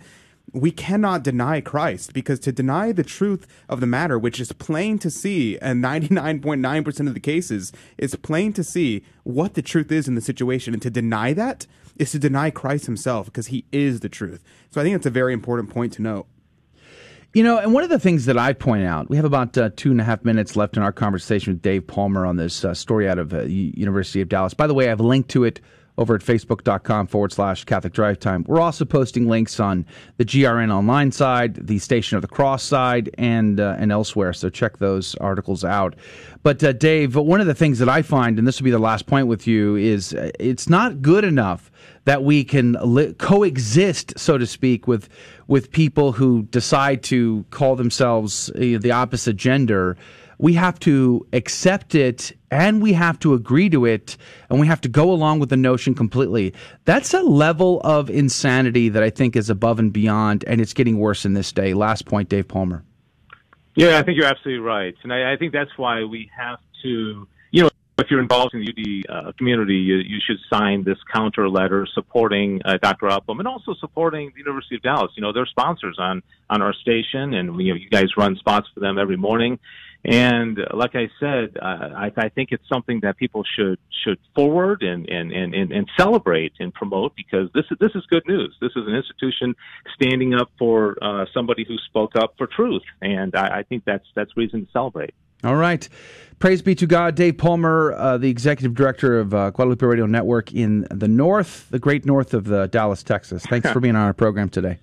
[0.53, 4.99] we cannot deny Christ because to deny the truth of the matter, which is plain
[4.99, 10.09] to see, and 99.9% of the cases, is plain to see what the truth is
[10.09, 10.75] in the situation.
[10.75, 14.43] And to deny that is to deny Christ himself because he is the truth.
[14.71, 16.27] So I think that's a very important point to note.
[17.35, 19.71] You know, and one of the things that I point out, we have about uh,
[19.75, 22.75] two and a half minutes left in our conversation with Dave Palmer on this uh,
[22.75, 24.53] story out of uh, University of Dallas.
[24.53, 25.59] By the way, I have a link to it
[25.99, 28.45] over at facebook.com forward slash Catholic Drive Time.
[28.49, 29.85] We're also posting links on
[30.17, 34.33] the GRN online side, the Station of the Cross side, and uh, and elsewhere.
[34.33, 35.95] So check those articles out.
[36.43, 38.79] But uh, Dave, one of the things that I find, and this will be the
[38.79, 41.71] last point with you, is uh, it's not good enough
[42.05, 45.09] that we can li- coexist, so to speak, with
[45.47, 49.97] with people who decide to call themselves uh, the opposite gender
[50.43, 54.17] we have to accept it and we have to agree to it
[54.51, 56.53] and we have to go along with the notion completely.
[56.85, 60.99] That's a level of insanity that I think is above and beyond, and it's getting
[60.99, 61.75] worse in this day.
[61.75, 62.83] Last point, Dave Palmer.
[63.77, 64.97] Yeah, I think you're absolutely right.
[65.05, 68.65] And I, I think that's why we have to, you know, if you're involved in
[68.65, 73.09] the UD uh, community, you, you, should sign this counter letter supporting uh, Dr.
[73.09, 75.13] Upham and also supporting the University of Dallas.
[75.15, 78.67] You know, they're sponsors on on our station, and you know, you guys run spots
[78.75, 79.61] for them every morning.
[80.05, 84.19] And uh, like I said, uh, I, I think it's something that people should should
[84.35, 88.57] forward and, and, and, and celebrate and promote because this is this is good news.
[88.61, 89.55] This is an institution
[89.95, 94.07] standing up for uh, somebody who spoke up for truth, and I, I think that's
[94.17, 95.15] that's reason to celebrate.
[95.45, 95.89] All right.
[96.39, 97.15] Praise be to God.
[97.15, 101.79] Dave Palmer, uh, the executive director of uh, Guadalupe Radio Network in the north, the
[101.79, 103.45] great north of the Dallas, Texas.
[103.47, 104.79] Thanks for being on our program today.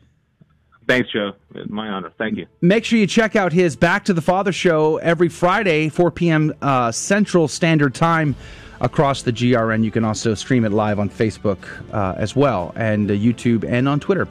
[0.90, 1.34] Thanks, Joe.
[1.54, 2.12] It's my honor.
[2.18, 2.48] Thank you.
[2.62, 6.52] Make sure you check out his Back to the Father show every Friday, 4 p.m.
[6.64, 8.36] Uh, Central Standard Time
[8.82, 9.84] across the GRN.
[9.84, 11.60] You can also stream it live on Facebook
[11.94, 14.28] uh, as well, and uh, YouTube and on Twitter.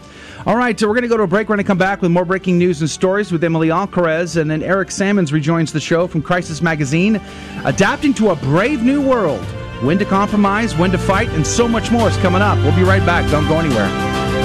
[0.46, 1.48] All right, so we're going to go to a break.
[1.48, 4.50] We're going to come back with more breaking news and stories with Emily Alcaraz, and
[4.50, 7.20] then Eric Sammons rejoins the show from Crisis Magazine,
[7.66, 9.44] adapting to a brave new world
[9.80, 12.58] when to compromise, when to fight, and so much more is coming up.
[12.58, 13.30] We'll be right back.
[13.30, 14.37] Don't go anywhere.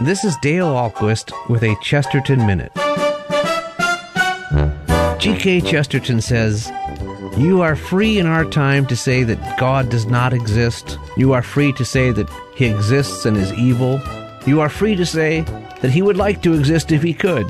[0.00, 2.72] This is Dale Ahlquist with a Chesterton Minute.
[5.20, 5.60] G.K.
[5.60, 6.68] Chesterton says,
[7.38, 10.98] You are free in our time to say that God does not exist.
[11.16, 14.00] You are free to say that he exists and is evil.
[14.46, 15.42] You are free to say
[15.80, 17.46] that he would like to exist if he could.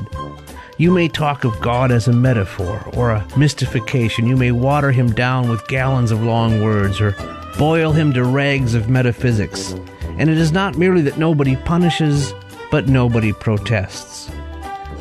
[0.77, 4.27] You may talk of God as a metaphor or a mystification.
[4.27, 7.15] You may water him down with gallons of long words or
[7.57, 9.73] boil him to rags of metaphysics.
[10.17, 12.33] And it is not merely that nobody punishes,
[12.71, 14.31] but nobody protests.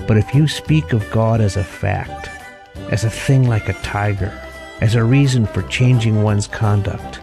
[0.07, 2.29] But if you speak of God as a fact,
[2.91, 4.33] as a thing like a tiger,
[4.81, 7.21] as a reason for changing one's conduct,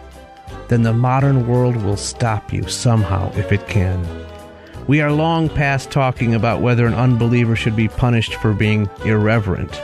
[0.68, 4.04] then the modern world will stop you somehow if it can.
[4.88, 9.80] We are long past talking about whether an unbeliever should be punished for being irreverent.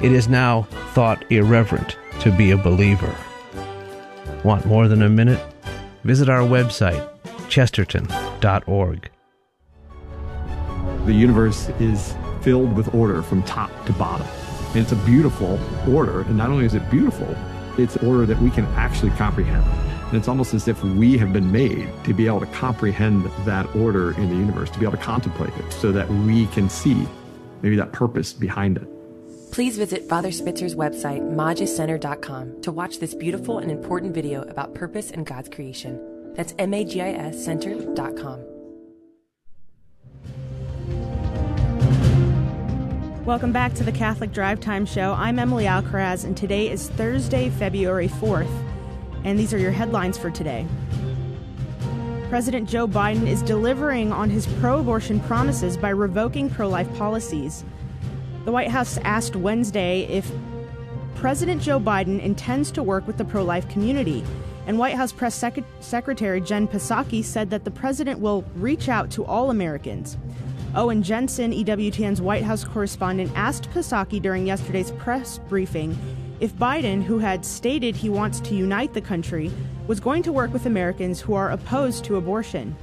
[0.00, 0.62] It is now
[0.94, 3.14] thought irreverent to be a believer.
[4.42, 5.40] Want more than a minute?
[6.02, 7.08] Visit our website,
[7.52, 9.10] chesterton.org.
[11.04, 14.26] The universe is filled with order from top to bottom.
[14.68, 16.22] And it's a beautiful order.
[16.22, 17.36] And not only is it beautiful,
[17.76, 19.64] it's order that we can actually comprehend.
[20.06, 23.66] And it's almost as if we have been made to be able to comprehend that
[23.76, 27.06] order in the universe, to be able to contemplate it so that we can see
[27.60, 28.88] maybe that purpose behind it.
[29.52, 35.10] Please visit Father Spitzer's website, magiscenter.com, to watch this beautiful and important video about purpose
[35.10, 36.11] and God's creation.
[36.34, 37.46] That's M-A-G-I-S.
[43.26, 45.12] Welcome back to the Catholic Drive Time Show.
[45.12, 48.50] I'm Emily Alcaraz, and today is Thursday, February 4th.
[49.24, 50.66] And these are your headlines for today.
[52.30, 57.62] President Joe Biden is delivering on his pro abortion promises by revoking pro life policies.
[58.46, 60.32] The White House asked Wednesday if
[61.14, 64.24] President Joe Biden intends to work with the pro life community.
[64.66, 69.10] And White House Press Sec- Secretary Jen Psaki said that the president will reach out
[69.12, 70.16] to all Americans.
[70.74, 75.98] Owen Jensen, EWTN's White House correspondent, asked Psaki during yesterday's press briefing
[76.42, 79.52] if Biden, who had stated he wants to unite the country,
[79.86, 82.74] was going to work with Americans who are opposed to abortion.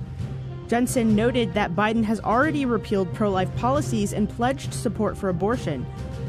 [0.70, 5.86] Jensen noted that Biden has already repealed pro life policies and pledged support for abortion,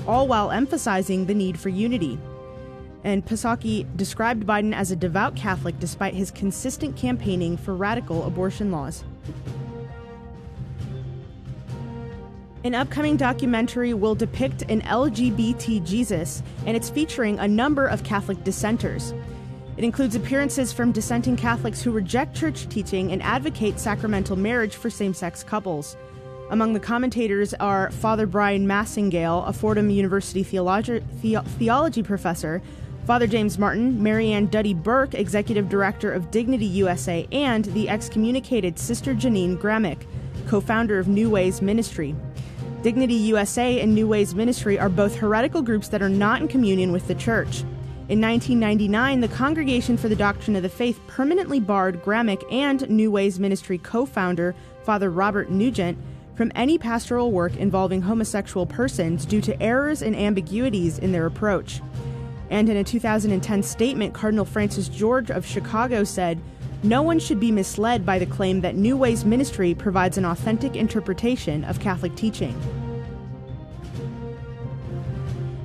[0.08, 2.18] all while emphasizing the need for unity.
[3.02, 8.70] And Psaki described Biden as a devout Catholic despite his consistent campaigning for radical abortion
[8.70, 9.04] laws.
[12.62, 18.44] An upcoming documentary will depict an LGBT Jesus, and it's featuring a number of Catholic
[18.44, 19.14] dissenters.
[19.78, 24.90] It includes appearances from dissenting Catholics who reject church teaching and advocate sacramental marriage for
[24.90, 25.96] same sex couples.
[26.50, 32.60] Among the commentators are Father Bryan Massingale, a Fordham University theologi- the- theology professor,
[33.06, 39.14] Father James Martin, Marianne Duddy Burke, Executive Director of Dignity USA, and the excommunicated Sister
[39.14, 40.06] Jeannine Gramick,
[40.46, 42.14] co founder of New Ways Ministry.
[42.82, 46.92] Dignity USA and New Ways Ministry are both heretical groups that are not in communion
[46.92, 47.62] with the Church.
[48.08, 53.10] In 1999, the Congregation for the Doctrine of the Faith permanently barred Gramick and New
[53.10, 55.98] Ways Ministry co founder, Father Robert Nugent,
[56.34, 61.80] from any pastoral work involving homosexual persons due to errors and ambiguities in their approach.
[62.50, 66.40] And in a 2010 statement, Cardinal Francis George of Chicago said,
[66.82, 70.76] no one should be misled by the claim that New Ways Ministry provides an authentic
[70.76, 72.58] interpretation of Catholic teaching.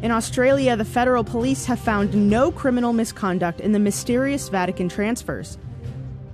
[0.02, 5.58] In Australia, the federal police have found no criminal misconduct in the mysterious Vatican transfers.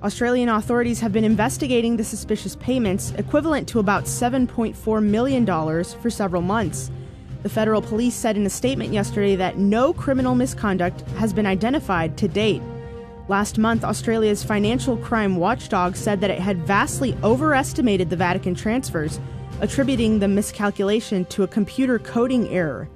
[0.02, 6.42] Australian authorities have been investigating the suspicious payments, equivalent to about $7.4 million, for several
[6.42, 6.90] months.
[7.42, 12.16] The federal police said in a statement yesterday that no criminal misconduct has been identified
[12.18, 12.62] to date.
[13.28, 19.18] Last month, Australia's financial crime watchdog said that it had vastly overestimated the Vatican transfers,
[19.60, 22.88] attributing the miscalculation to a computer coding error.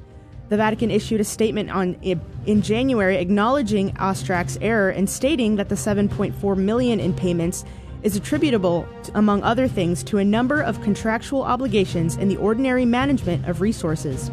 [0.49, 5.75] The Vatican issued a statement on in January acknowledging AUSTRAC's error and stating that the
[5.75, 7.65] 7.4 million in payments
[8.07, 13.45] is attributable, among other things, to a number of contractual obligations in the ordinary management
[13.49, 14.31] of resources.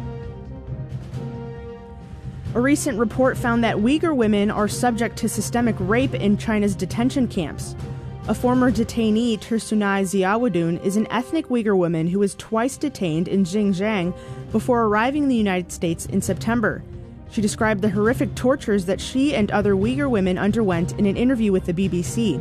[2.54, 7.26] A recent report found that Uyghur women are subject to systemic rape in China's detention
[7.26, 7.74] camps.
[8.28, 13.42] A former detainee, Tursunay Ziawudun, is an ethnic Uyghur woman who was twice detained in
[13.42, 14.14] Xinjiang
[14.52, 16.84] before arriving in the United States in September.
[17.32, 21.50] She described the horrific tortures that she and other Uyghur women underwent in an interview
[21.50, 22.40] with the BBC.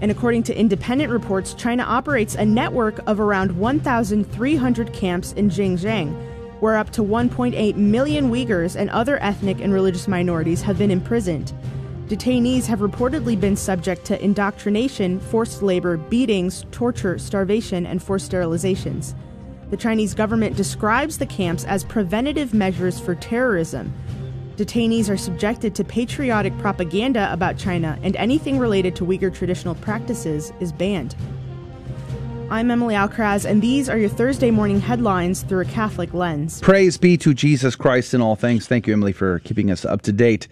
[0.00, 6.14] And according to independent reports, China operates a network of around 1,300 camps in Xinjiang,
[6.60, 11.52] where up to 1.8 million Uyghurs and other ethnic and religious minorities have been imprisoned.
[12.08, 19.14] Detainees have reportedly been subject to indoctrination, forced labor, beatings, torture, starvation, and forced sterilizations.
[19.70, 23.92] The Chinese government describes the camps as preventative measures for terrorism.
[24.56, 30.52] Detainees are subjected to patriotic propaganda about China, and anything related to Uyghur traditional practices
[30.60, 31.16] is banned.
[32.50, 36.60] I'm Emily Alcaraz, and these are your Thursday morning headlines through a Catholic lens.
[36.60, 38.68] Praise be to Jesus Christ in all things.
[38.68, 40.46] Thank you, Emily, for keeping us up to date.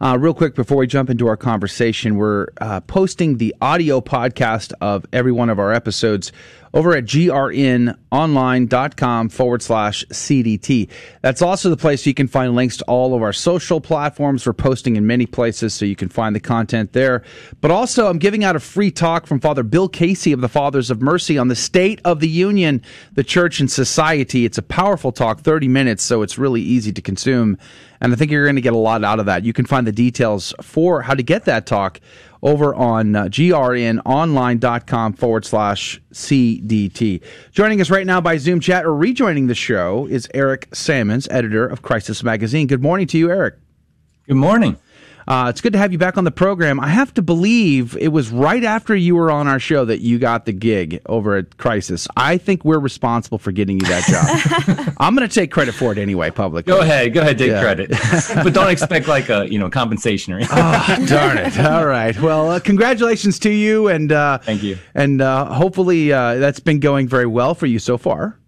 [0.00, 4.72] Uh, real quick, before we jump into our conversation, we're uh, posting the audio podcast
[4.80, 6.30] of every one of our episodes
[6.74, 10.88] over at grnonline.com forward slash CDT.
[11.22, 14.46] That's also the place you can find links to all of our social platforms.
[14.46, 17.22] We're posting in many places, so you can find the content there.
[17.60, 20.90] But also, I'm giving out a free talk from Father Bill Casey of the Fathers
[20.90, 24.44] of Mercy on the state of the union, the church and society.
[24.44, 27.58] It's a powerful talk, 30 minutes, so it's really easy to consume.
[28.00, 29.44] And I think you're going to get a lot out of that.
[29.44, 32.00] You can find the details for how to get that talk
[32.42, 37.22] over on uh, grnonline.com forward slash CDT.
[37.50, 41.66] Joining us right now by Zoom chat or rejoining the show is Eric Sammons, editor
[41.66, 42.66] of Crisis Magazine.
[42.66, 43.56] Good morning to you, Eric.
[44.26, 44.76] Good morning.
[45.28, 46.80] Uh, it's good to have you back on the program.
[46.80, 50.18] I have to believe it was right after you were on our show that you
[50.18, 52.08] got the gig over at Crisis.
[52.16, 54.94] I think we're responsible for getting you that job.
[54.98, 56.72] I'm going to take credit for it anyway, publicly.
[56.72, 57.60] Go ahead, go ahead, take yeah.
[57.60, 57.90] credit,
[58.42, 60.56] but don't expect like a you know compensation or anything.
[60.58, 61.58] oh, darn it!
[61.60, 62.18] All right.
[62.18, 64.78] Well, uh, congratulations to you, and uh, thank you.
[64.94, 68.38] And uh, hopefully uh, that's been going very well for you so far.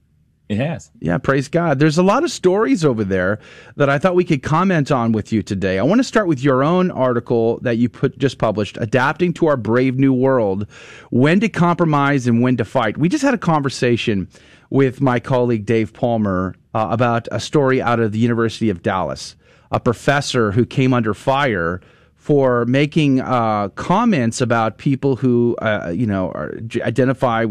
[0.50, 0.90] It has.
[0.98, 1.78] Yeah, praise God.
[1.78, 3.38] There's a lot of stories over there
[3.76, 5.78] that I thought we could comment on with you today.
[5.78, 9.46] I want to start with your own article that you put just published, Adapting to
[9.46, 10.66] Our Brave New World,
[11.10, 12.98] When to Compromise and When to Fight.
[12.98, 14.26] We just had a conversation
[14.70, 19.36] with my colleague Dave Palmer uh, about a story out of the University of Dallas,
[19.70, 21.80] a professor who came under fire
[22.20, 26.52] for making uh, comments about people who, uh, you know, are,
[26.82, 27.46] identify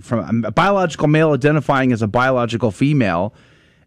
[0.00, 3.34] from a biological male identifying as a biological female.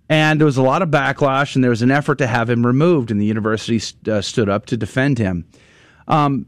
[0.10, 2.66] And there was a lot of backlash, and there was an effort to have him
[2.66, 5.46] removed, and the university st- uh, stood up to defend him.
[6.10, 6.46] Um,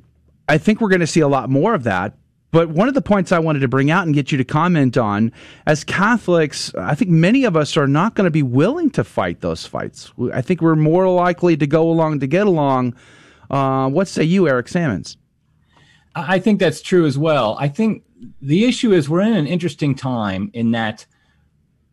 [0.50, 2.18] I think we're going to see a lot more of that.
[2.52, 4.98] But one of the points I wanted to bring out and get you to comment
[4.98, 5.32] on,
[5.66, 9.40] as Catholics, I think many of us are not going to be willing to fight
[9.40, 10.12] those fights.
[10.34, 12.96] I think we're more likely to go along to get along
[13.50, 15.18] uh, what say you, Eric Sammons?
[16.16, 17.56] I think that's true as well.
[17.60, 18.04] I think
[18.42, 21.06] the issue is we're in an interesting time in that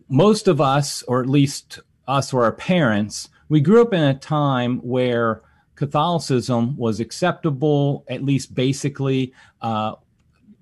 [0.09, 4.15] most of us, or at least us or our parents, we grew up in a
[4.15, 5.43] time where
[5.77, 9.33] Catholicism was acceptable, at least basically.
[9.61, 9.95] Uh,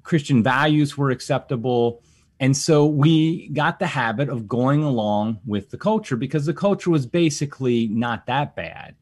[0.03, 2.03] Christian values were acceptable.
[2.41, 6.91] And so we got the habit of going along with the culture because the culture
[6.91, 8.97] was basically not that bad.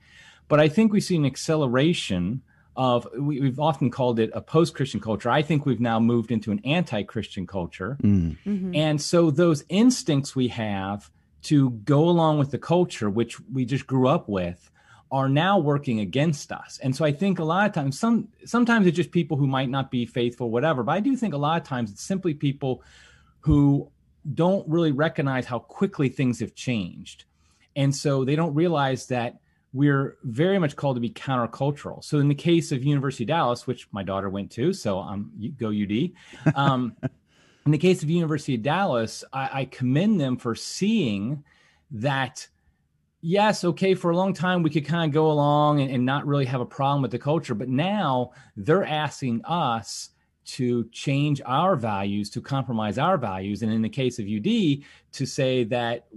[0.52, 2.42] But I think we see an acceleration
[2.76, 5.30] of we, have often called it a post-christian culture.
[5.30, 7.96] I think we've now moved into an anti-christian culture.
[8.02, 8.36] Mm.
[8.44, 8.74] mm-hmm.
[8.74, 11.10] and so those instincts we have
[11.44, 14.70] to go along with the culture which we just grew up with
[15.10, 16.78] are now working against us.
[16.82, 19.70] And so i think a lot of times some sometimes it's just people who might
[19.70, 20.82] not be faithful whatever.
[20.82, 22.82] But i do think a lot of times it's simply people
[23.40, 23.90] who
[24.34, 27.24] don't really recognize how quickly things have changed.
[27.74, 29.38] And so they don't realize that
[29.72, 32.04] we're very much called to be countercultural.
[32.04, 35.32] So in the case of University of Dallas, which my daughter went to, so um,
[35.58, 36.10] go UD.
[36.54, 36.94] Um,
[37.64, 41.44] in the case of University of Dallas, I, I commend them for seeing
[41.92, 42.46] that.
[43.24, 46.26] Yes, okay, for a long time we could kind of go along and, and not
[46.26, 50.10] really have a problem with the culture, but now they're asking us
[50.44, 55.24] to change our values, to compromise our values, and in the case of UD, to
[55.24, 56.08] say that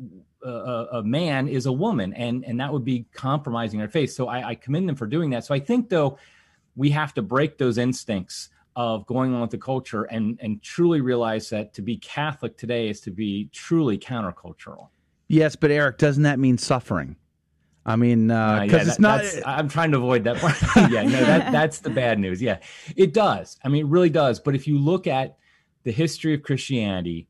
[0.49, 4.11] a, a, man is a woman, and and that would be compromising our faith.
[4.13, 5.45] So I, I commend them for doing that.
[5.45, 6.17] So I think though
[6.75, 11.01] we have to break those instincts of going on with the culture and and truly
[11.01, 14.89] realize that to be Catholic today is to be truly countercultural.
[15.27, 17.15] Yes, but Eric, doesn't that mean suffering?
[17.87, 19.23] I mean, because uh, uh, yeah, it's not.
[19.45, 20.55] I'm trying to avoid that part.
[20.91, 22.41] yeah, no, that, that's the bad news.
[22.41, 22.57] Yeah,
[22.95, 23.59] it does.
[23.63, 24.39] I mean, it really does.
[24.39, 25.37] But if you look at
[25.83, 27.27] the history of Christianity,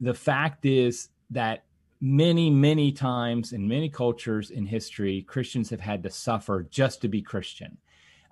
[0.00, 1.64] the fact is that
[2.06, 7.08] many, many times in many cultures in history, Christians have had to suffer just to
[7.08, 7.76] be Christian.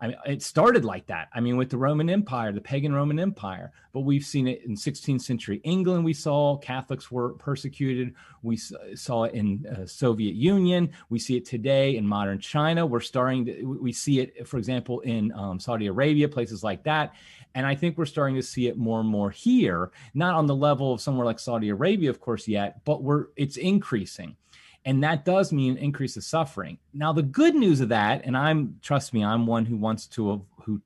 [0.01, 1.29] I mean, it started like that.
[1.33, 4.75] I mean, with the Roman Empire, the pagan Roman Empire, but we've seen it in
[4.75, 6.05] 16th century England.
[6.05, 8.15] We saw Catholics were persecuted.
[8.43, 10.91] We saw it in uh, Soviet Union.
[11.09, 12.85] We see it today in modern China.
[12.85, 17.15] We're starting to, we see it, for example, in um, Saudi Arabia, places like that.
[17.55, 20.57] And I think we're starting to see it more and more here, not on the
[20.57, 24.37] level of somewhere like Saudi Arabia, of course, yet, but we're, it's increasing.
[24.85, 26.79] And that does mean increase of suffering.
[26.93, 30.45] Now the good news of that and i'm trust me i'm one who wants to
[30.63, 30.81] who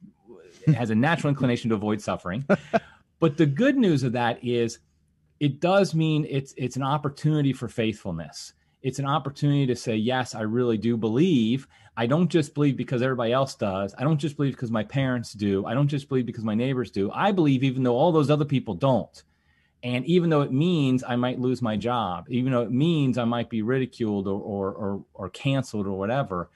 [0.74, 2.46] has a natural inclination to avoid suffering.
[3.20, 4.78] But the good news of that is
[5.40, 8.52] it does mean it's it's an opportunity for faithfulness.
[8.82, 11.66] It's an opportunity to say yes i really do believe
[11.98, 13.94] i don't just believe because everybody else does.
[13.98, 15.66] I don't just believe because my parents do.
[15.66, 17.10] I don't just believe because my neighbors do.
[17.12, 19.22] I believe even though all those other people don't.
[19.82, 23.24] And even though it means I might lose my job, even though it means I
[23.24, 26.50] might be ridiculed or or or, or canceled or whatever,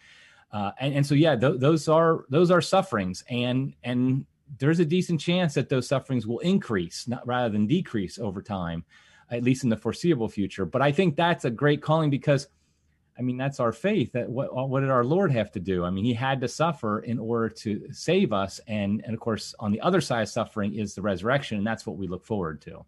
[0.53, 4.27] uh, and, and so yeah, th- those are those are sufferings, and and
[4.59, 8.85] there's a decent chance that those sufferings will increase, not rather than decrease over time,
[9.31, 10.67] at least in the foreseeable future.
[10.67, 12.49] But I think that's a great calling because,
[13.19, 14.13] I mean, that's our faith.
[14.13, 15.85] That what what did our Lord have to do?
[15.85, 19.55] I mean, He had to suffer in order to save us, and and of course,
[19.59, 22.61] on the other side of suffering is the resurrection, and that's what we look forward
[22.63, 22.85] to.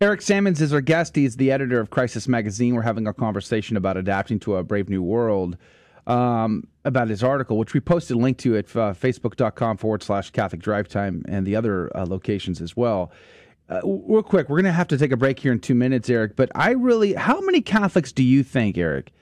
[0.00, 1.14] Eric Sammons is our guest.
[1.14, 2.74] He's the editor of Crisis Magazine.
[2.74, 5.56] We're having a conversation about adapting to a brave new world.
[6.04, 10.30] Um, about his article, which we posted a link to at uh, facebook.com forward slash
[10.30, 13.12] Catholic Drive Time and the other uh, locations as well.
[13.68, 16.10] Uh, real quick, we're going to have to take a break here in two minutes,
[16.10, 16.34] Eric.
[16.34, 19.12] But I really, how many Catholics do you think, Eric,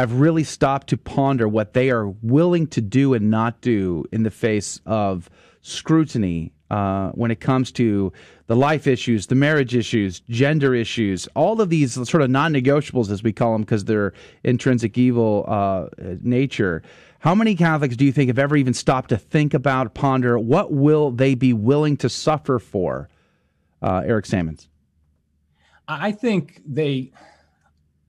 [0.00, 4.22] have really stopped to ponder what they are willing to do and not do in
[4.22, 5.30] the face of
[5.62, 8.12] scrutiny uh, when it comes to
[8.46, 13.10] the life issues, the marriage issues, gender issues, all of these sort of non negotiables,
[13.10, 14.12] as we call them, because they're
[14.44, 15.88] intrinsic evil uh,
[16.20, 16.82] nature.
[17.20, 20.72] How many Catholics do you think have ever even stopped to think about, ponder, what
[20.72, 23.08] will they be willing to suffer for?
[23.80, 24.68] Uh, Eric Sammons.
[25.86, 27.12] I think they,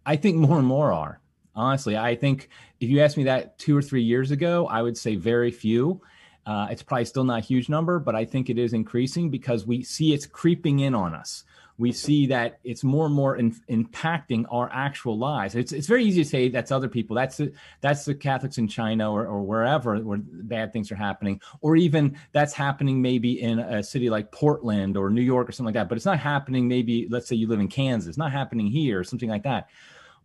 [0.06, 1.20] I think more and more are.
[1.56, 4.98] Honestly, I think if you asked me that two or three years ago, I would
[4.98, 6.02] say very few.
[6.46, 9.68] Uh, it's probably still not a huge number, but I think it is increasing because
[9.68, 11.44] we see it's creeping in on us.
[11.78, 15.56] We see that it's more and more in, impacting our actual lives.
[15.56, 17.16] It's, it's very easy to say that's other people.
[17.16, 21.40] That's the, that's the Catholics in China or, or wherever where bad things are happening,
[21.62, 25.74] or even that's happening maybe in a city like Portland or New York or something
[25.74, 25.88] like that.
[25.88, 26.68] But it's not happening.
[26.68, 29.70] Maybe let's say you live in Kansas, it's not happening here, or something like that.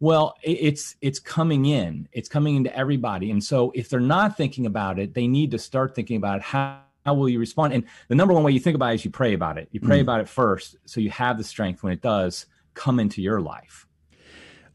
[0.05, 2.11] Well, it's it's coming in.
[2.13, 3.31] It's coming into everybody.
[3.31, 6.81] And so if they're not thinking about it, they need to start thinking about how
[7.07, 7.73] how will you respond?
[7.73, 9.71] And the number one way you think about it is you pray about it.
[9.73, 10.03] You pray mm.
[10.03, 12.45] about it first so you have the strength when it does
[12.75, 13.87] come into your life.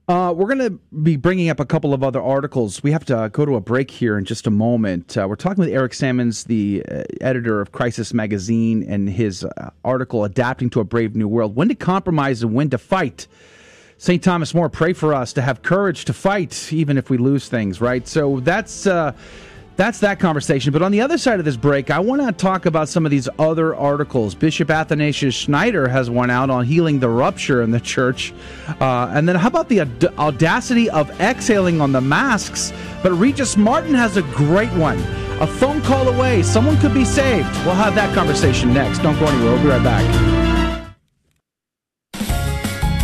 [0.07, 2.82] Uh, we're going to be bringing up a couple of other articles.
[2.82, 5.15] We have to go to a break here in just a moment.
[5.15, 9.69] Uh, we're talking with Eric Sammons, the uh, editor of Crisis Magazine, and his uh,
[9.86, 13.27] article, Adapting to a Brave New World When to Compromise and When to Fight.
[14.00, 14.24] St.
[14.24, 17.82] Thomas More, pray for us to have courage to fight, even if we lose things,
[17.82, 18.08] right?
[18.08, 18.88] So that's.
[18.88, 19.12] Uh,
[19.76, 20.74] that's that conversation.
[20.74, 23.12] But on the other side of this break, I want to talk about some of
[23.12, 24.36] these other articles.
[24.36, 28.34] Bishop Athanasius Schneider has one out on healing the rupture in the church.
[28.82, 29.80] Uh, and then how about the
[30.20, 32.74] audacity of exhaling on the masks?
[33.02, 35.00] But Regis Martin has a great one.
[35.39, 36.43] A phone call away.
[36.43, 37.47] Someone could be saved.
[37.64, 39.00] We'll have that conversation next.
[39.00, 39.54] Don't go anywhere.
[39.54, 40.59] We'll be right back.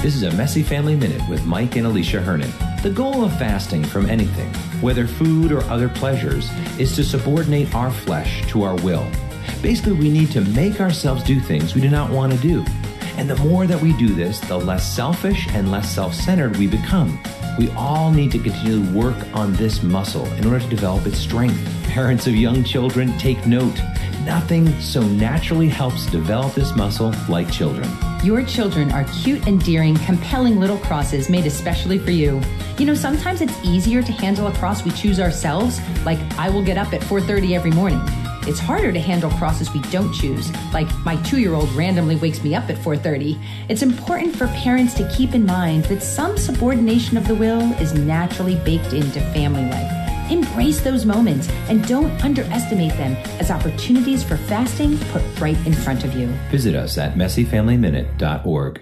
[0.05, 2.51] This is a Messy Family Minute with Mike and Alicia Hernon.
[2.83, 6.47] The goal of fasting from anything, whether food or other pleasures,
[6.77, 9.09] is to subordinate our flesh to our will.
[9.63, 12.63] Basically, we need to make ourselves do things we do not want to do.
[13.17, 16.67] And the more that we do this, the less selfish and less self centered we
[16.67, 17.19] become.
[17.57, 21.17] We all need to continue to work on this muscle in order to develop its
[21.17, 21.59] strength.
[21.85, 23.81] Parents of young children, take note.
[24.23, 27.89] Nothing so naturally helps develop this muscle like children.
[28.25, 32.41] Your children are cute, endearing, compelling little crosses made especially for you.
[32.79, 36.63] You know, sometimes it's easier to handle a cross we choose ourselves, like I will
[36.63, 38.01] get up at 4:30 every morning.
[38.47, 42.67] It's harder to handle crosses we don't choose, like my 2-year-old randomly wakes me up
[42.67, 43.37] at 4:30.
[43.69, 47.93] It's important for parents to keep in mind that some subordination of the will is
[47.93, 50.04] naturally baked into family life.
[50.29, 56.03] Embrace those moments and don't underestimate them as opportunities for fasting put right in front
[56.03, 56.27] of you.
[56.49, 58.81] Visit us at messyfamilyminute.org.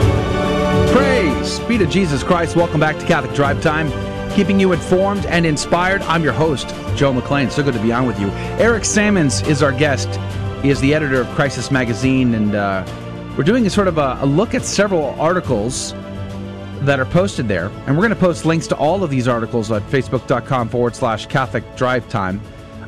[0.89, 2.55] Praise be to Jesus Christ.
[2.55, 3.91] Welcome back to Catholic Drive Time,
[4.33, 6.01] keeping you informed and inspired.
[6.03, 7.51] I'm your host, Joe McClain.
[7.51, 8.29] So good to be on with you.
[8.59, 10.07] Eric Sammons is our guest.
[10.61, 12.85] He is the editor of Crisis Magazine, and uh,
[13.37, 15.93] we're doing a sort of a, a look at several articles
[16.81, 17.67] that are posted there.
[17.85, 21.27] And we're going to post links to all of these articles at facebook.com forward slash
[21.27, 22.41] Catholic Drive Time.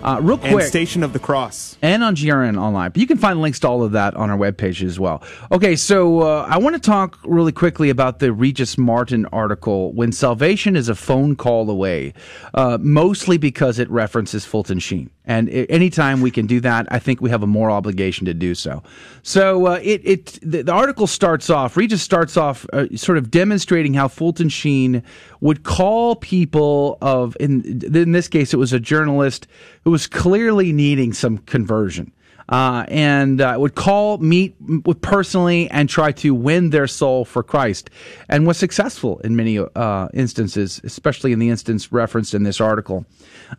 [0.03, 0.51] Uh, real quick.
[0.51, 1.77] And Station of the Cross.
[1.81, 2.91] And on GRN Online.
[2.91, 5.23] But you can find links to all of that on our webpage as well.
[5.51, 10.11] Okay, so uh, I want to talk really quickly about the Regis Martin article, When
[10.11, 12.13] Salvation is a Phone Call Away,
[12.53, 15.09] uh, mostly because it references Fulton Sheen.
[15.25, 18.53] And anytime we can do that, I think we have a moral obligation to do
[18.53, 18.83] so.
[19.21, 23.31] So uh, it, it the, the, article starts off, Regis starts off uh, sort of
[23.31, 25.01] demonstrating how Fulton Sheen
[25.39, 29.47] would call people of, in, in this case, it was a journalist
[29.85, 32.11] who was clearly needing some conversion
[32.53, 37.41] uh, and uh, would call, meet with personally, and try to win their soul for
[37.41, 37.89] Christ,
[38.29, 43.07] and was successful in many uh, instances, especially in the instance referenced in this article.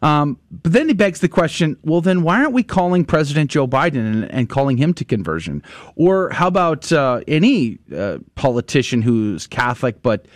[0.01, 3.67] Um, but then he begs the question: Well, then why aren't we calling President Joe
[3.67, 5.65] Biden and, and calling him to conversion?
[5.97, 10.27] Or how about uh, any uh, politician who's Catholic but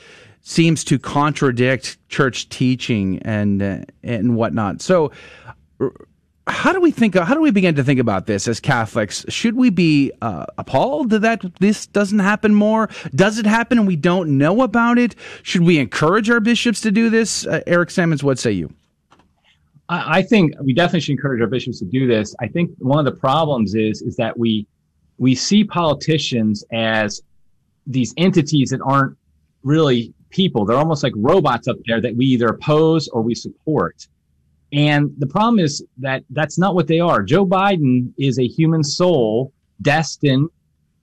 [0.41, 4.83] seems to contradict church teaching and uh, and whatnot?
[4.83, 5.13] So
[6.49, 7.15] how do we think?
[7.15, 9.25] How do we begin to think about this as Catholics?
[9.29, 12.89] Should we be uh, appalled that this doesn't happen more?
[13.15, 15.15] Does it happen and we don't know about it?
[15.43, 17.47] Should we encourage our bishops to do this?
[17.47, 18.73] Uh, Eric Sammons, what say you?
[19.89, 22.35] I, I think we definitely should encourage our bishops to do this.
[22.41, 24.67] I think one of the problems is is that we
[25.19, 27.23] we see politicians as
[27.87, 29.17] these entities that aren't
[29.63, 30.65] really people.
[30.65, 34.07] They're almost like robots up there that we either oppose or we support.
[34.73, 37.23] And the problem is that that's not what they are.
[37.23, 40.51] Joe Biden is a human soul destined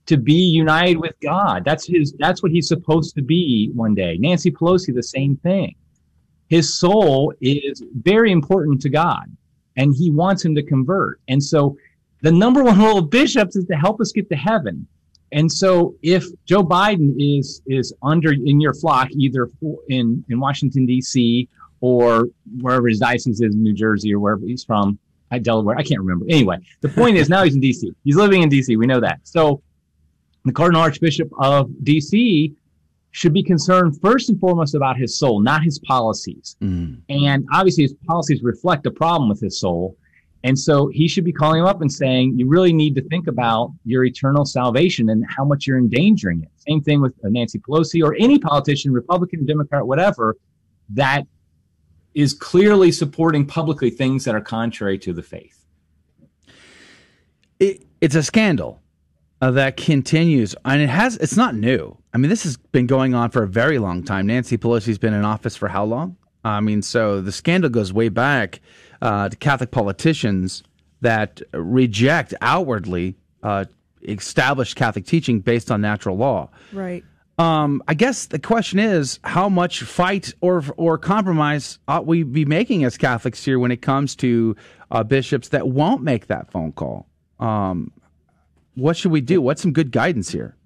[0.06, 1.64] to be united with God.
[1.64, 4.18] That's his, that's what he's supposed to be one day.
[4.18, 5.74] Nancy Pelosi, the same thing.
[6.48, 9.24] His soul is very important to God
[9.76, 11.20] and he wants him to convert.
[11.26, 11.76] And so
[12.22, 14.86] the number one role of bishops is to help us get to heaven.
[15.32, 19.50] And so if Joe Biden is, is under in your flock, either
[19.88, 21.48] in, in Washington, DC
[21.80, 22.28] or
[22.60, 24.98] wherever his diocese is in New Jersey or wherever he's from,
[25.30, 25.76] at Delaware.
[25.76, 26.26] I can't remember.
[26.28, 27.92] Anyway, the point is now he's in DC.
[28.04, 28.76] He's living in DC.
[28.76, 29.20] We know that.
[29.24, 29.62] So
[30.44, 32.54] the Cardinal Archbishop of DC
[33.10, 36.56] should be concerned first and foremost about his soul, not his policies.
[36.60, 37.00] Mm.
[37.08, 39.96] And obviously his policies reflect a problem with his soul.
[40.44, 43.26] And so he should be calling him up and saying, you really need to think
[43.26, 46.50] about your eternal salvation and how much you're endangering it.
[46.68, 50.36] Same thing with Nancy Pelosi or any politician, Republican, Democrat, whatever,
[50.90, 51.26] that
[52.16, 55.66] is clearly supporting publicly things that are contrary to the faith.
[57.60, 58.80] It, it's a scandal
[59.42, 61.18] uh, that continues, and it has.
[61.18, 61.96] It's not new.
[62.14, 64.26] I mean, this has been going on for a very long time.
[64.26, 66.16] Nancy Pelosi's been in office for how long?
[66.42, 68.60] I mean, so the scandal goes way back
[69.02, 70.62] uh, to Catholic politicians
[71.02, 73.66] that reject outwardly uh,
[74.08, 76.48] established Catholic teaching based on natural law.
[76.72, 77.04] Right.
[77.38, 82.46] Um, I guess the question is how much fight or or compromise ought we be
[82.46, 84.56] making as Catholics here when it comes to
[84.90, 87.06] uh, bishops that won't make that phone call?
[87.38, 87.92] Um,
[88.74, 89.42] what should we do?
[89.42, 90.56] What's some good guidance here?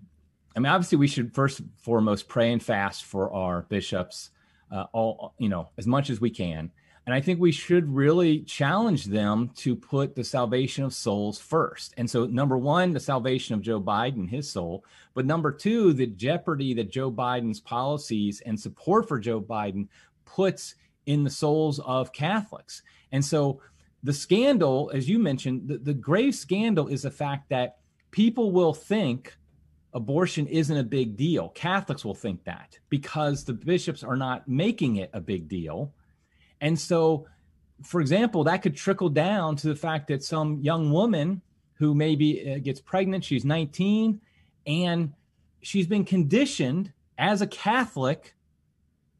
[0.54, 4.30] I mean, obviously, we should first and foremost pray and fast for our bishops,
[4.70, 6.70] uh, all you know, as much as we can.
[7.06, 11.94] And I think we should really challenge them to put the salvation of souls first.
[11.96, 14.84] And so, number one, the salvation of Joe Biden, his soul.
[15.14, 19.88] But number two, the jeopardy that Joe Biden's policies and support for Joe Biden
[20.24, 20.74] puts
[21.06, 22.82] in the souls of Catholics.
[23.12, 23.60] And so,
[24.02, 27.78] the scandal, as you mentioned, the, the grave scandal is the fact that
[28.10, 29.36] people will think
[29.92, 31.48] abortion isn't a big deal.
[31.50, 35.92] Catholics will think that because the bishops are not making it a big deal.
[36.60, 37.26] And so,
[37.82, 41.42] for example, that could trickle down to the fact that some young woman
[41.74, 44.20] who maybe uh, gets pregnant, she's 19,
[44.66, 45.12] and
[45.62, 48.34] she's been conditioned as a Catholic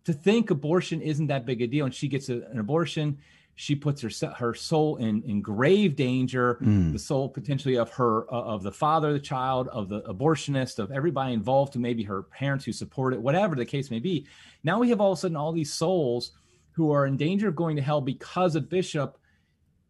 [0.05, 1.85] to think abortion isn't that big a deal.
[1.85, 3.19] And she gets a, an abortion.
[3.55, 6.93] She puts her her soul in, in grave danger, mm.
[6.93, 10.91] the soul potentially of her uh, of the father, the child, of the abortionist, of
[10.91, 14.27] everybody involved, who maybe her parents who support it, whatever the case may be.
[14.65, 16.33] Now we have all of a sudden all these souls
[16.81, 19.19] who are in danger of going to hell because a bishop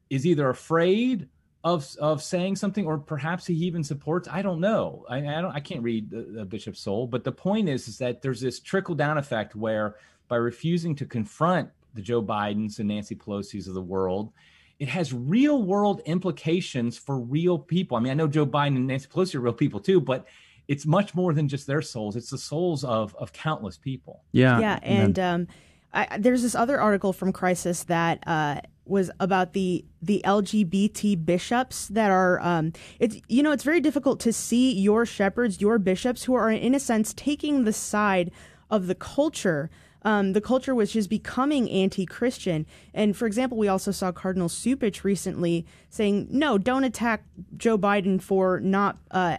[0.09, 1.29] is either afraid
[1.63, 5.53] of of saying something or perhaps he even supports i don't know i, I don't
[5.53, 8.61] i can't read the, the, bishop's soul but the point is is that there's this
[8.61, 13.75] trickle down effect where by refusing to confront the joe bidens and nancy pelosi's of
[13.75, 14.33] the world
[14.81, 17.99] it has real world implications for real people.
[17.99, 20.27] I mean, I know Joe Biden and Nancy Pelosi are real people too, but
[20.69, 22.17] it's much more than just their souls.
[22.17, 24.23] It's the souls of of countless people.
[24.33, 25.49] Yeah, yeah, and um,
[25.93, 28.61] I, there's this other article from Crisis that uh,
[28.91, 32.41] was about the the LGBT bishops that are.
[32.41, 36.51] Um, it's you know it's very difficult to see your shepherds, your bishops, who are
[36.51, 38.31] in a sense taking the side
[38.71, 39.71] of the culture.
[40.03, 42.65] Um, the culture which is becoming anti-Christian.
[42.95, 47.25] And for example, we also saw Cardinal Cupich recently saying, "No, don't attack
[47.57, 49.37] Joe Biden for not uh,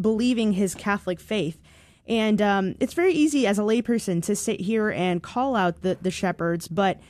[0.00, 1.60] believing his Catholic faith."
[2.06, 5.96] And um, it's very easy as a layperson to sit here and call out the,
[6.00, 7.00] the shepherds, but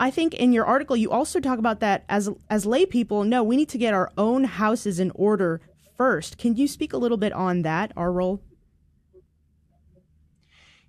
[0.00, 3.24] I think in your article you also talk about that as as lay people.
[3.24, 5.60] No, we need to get our own houses in order
[5.96, 6.38] first.
[6.38, 8.40] Can you speak a little bit on that, our role?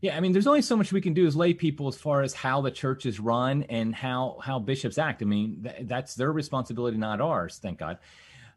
[0.02, 2.22] Yeah, I mean, there's only so much we can do as lay people as far
[2.22, 5.22] as how the church is run and how how bishops act.
[5.22, 7.60] I mean, th- that's their responsibility, not ours.
[7.62, 7.98] Thank God.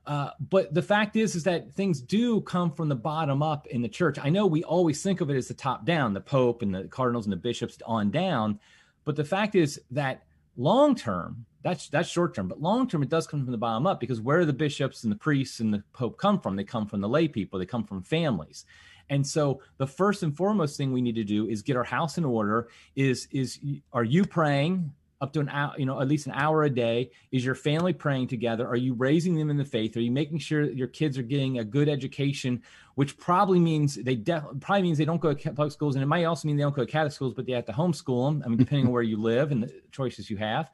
[0.07, 3.83] Uh, but the fact is, is that things do come from the bottom up in
[3.83, 4.19] the church.
[4.21, 6.85] I know we always think of it as the top down, the Pope and the
[6.85, 8.59] cardinals and the bishops on down.
[9.05, 10.25] But the fact is that
[10.57, 13.87] long term, that's that's short term, but long term, it does come from the bottom
[13.87, 16.57] up because where do the bishops and the priests and the Pope come from?
[16.57, 17.61] They come from the lay people.
[17.61, 18.65] They come from families.
[19.11, 22.19] And so the first and foremost thing we need to do is get our house
[22.19, 22.69] in order.
[22.97, 23.61] Is is
[23.93, 24.93] are you praying?
[25.23, 27.11] Up to an hour, you know, at least an hour a day?
[27.31, 28.67] Is your family praying together?
[28.67, 29.97] Are you raising them in the faith?
[29.97, 32.61] Are you making sure your kids are getting a good education,
[32.97, 36.25] which probably means they probably means they don't go to public schools, and it might
[36.25, 38.43] also mean they don't go to Catholic schools, but they have to homeschool them.
[38.45, 40.73] I mean, depending on where you live and the choices you have.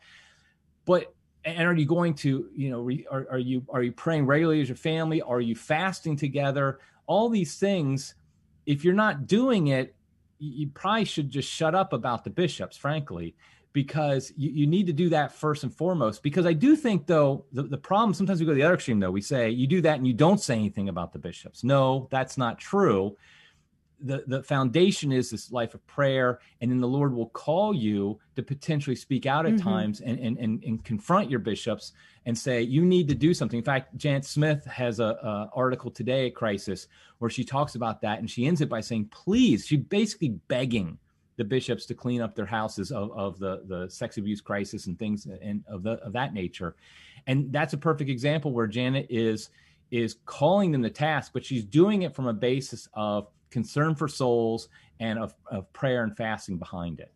[0.87, 4.25] But and are you going to, you know, re, are, are you are you praying
[4.25, 5.21] regularly as your family?
[5.21, 6.81] Are you fasting together?
[7.07, 8.15] All these things.
[8.65, 9.95] If you're not doing it,
[10.39, 13.35] you probably should just shut up about the bishops, frankly
[13.73, 16.23] because you, you need to do that first and foremost.
[16.23, 19.01] Because I do think, though, the, the problem sometimes we go to the other extreme,
[19.01, 19.11] though.
[19.11, 21.65] We say you do that and you don't say anything about the bishops.
[21.65, 23.17] No, that's not true.
[24.01, 28.21] The, the foundation is this life of prayer, and then the Lord will call you
[28.37, 29.69] to potentially speak out at mm-hmm.
[29.69, 31.93] times and, and, and, and confront your bishops
[32.25, 33.59] and say, you need to do something.
[33.59, 36.87] In fact, Janet Smith has a, a, article today at Crisis
[37.19, 40.97] where she talks about that, and she ends it by saying, please, she's basically begging
[41.39, 44.99] the bishops to clean up their houses of, of the, the sex abuse crisis and
[44.99, 46.77] things and of the of that nature.
[47.27, 49.49] And that's a perfect example where Janet is
[49.91, 54.09] is calling them to task, but she's doing it from a basis of concern for
[54.09, 54.69] souls
[55.01, 57.13] and of, of prayer and fasting behind it.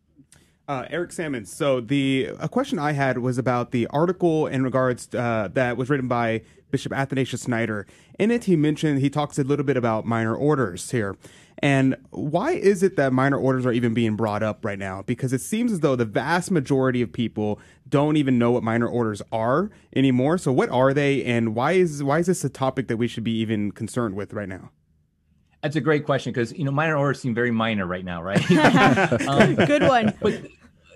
[0.65, 1.51] Uh, Eric Sammons.
[1.51, 5.89] So the a question I had was about the article in regards uh, that was
[5.89, 6.41] written by
[6.71, 7.85] Bishop Athanasius Schneider.
[8.17, 11.17] In it, he mentioned he talks a little bit about minor orders here,
[11.59, 15.01] and why is it that minor orders are even being brought up right now?
[15.01, 17.59] Because it seems as though the vast majority of people
[17.89, 20.37] don't even know what minor orders are anymore.
[20.37, 23.25] So what are they, and why is why is this a topic that we should
[23.25, 24.71] be even concerned with right now?
[25.63, 28.39] That's a great question because you know minor orders seem very minor right now, right?
[29.27, 30.13] um, Good one.
[30.21, 30.45] But,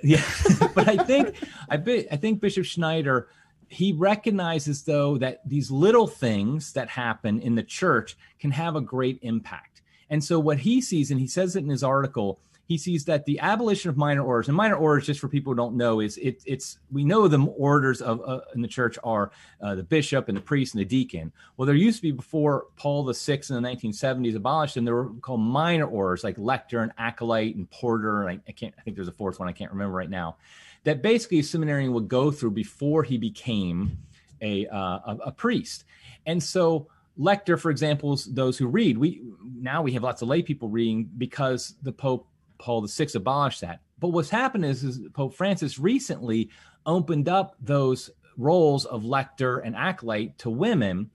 [0.04, 0.22] yeah,
[0.76, 1.36] but I think
[1.70, 3.30] I, be, I think Bishop Schneider
[3.70, 8.82] he recognizes though that these little things that happen in the church can have a
[8.82, 9.82] great impact.
[10.10, 13.26] And so what he sees, and he says it in his article, he sees that
[13.26, 16.18] the abolition of minor orders and minor orders just for people who don't know is
[16.18, 20.28] it, it's we know the orders of uh, in the church are uh, the bishop
[20.28, 21.32] and the priest and the deacon.
[21.56, 24.96] Well there used to be before paul the sixth in the 1970s abolished them there
[24.96, 28.82] were called minor orders like lector and acolyte and porter and I, I can't i
[28.82, 30.38] think there's a fourth one i can't remember right now
[30.84, 33.98] that basically a seminarian would go through before he became
[34.42, 35.86] a, uh, a, a priest.
[36.26, 36.88] And so
[37.18, 38.98] lector for example is those who read.
[38.98, 39.22] We
[39.54, 43.82] now we have lots of lay people reading because the pope Paul VI abolished that.
[44.00, 46.50] But what's happened is, is Pope Francis recently
[46.86, 51.10] opened up those roles of lector and acolyte to women.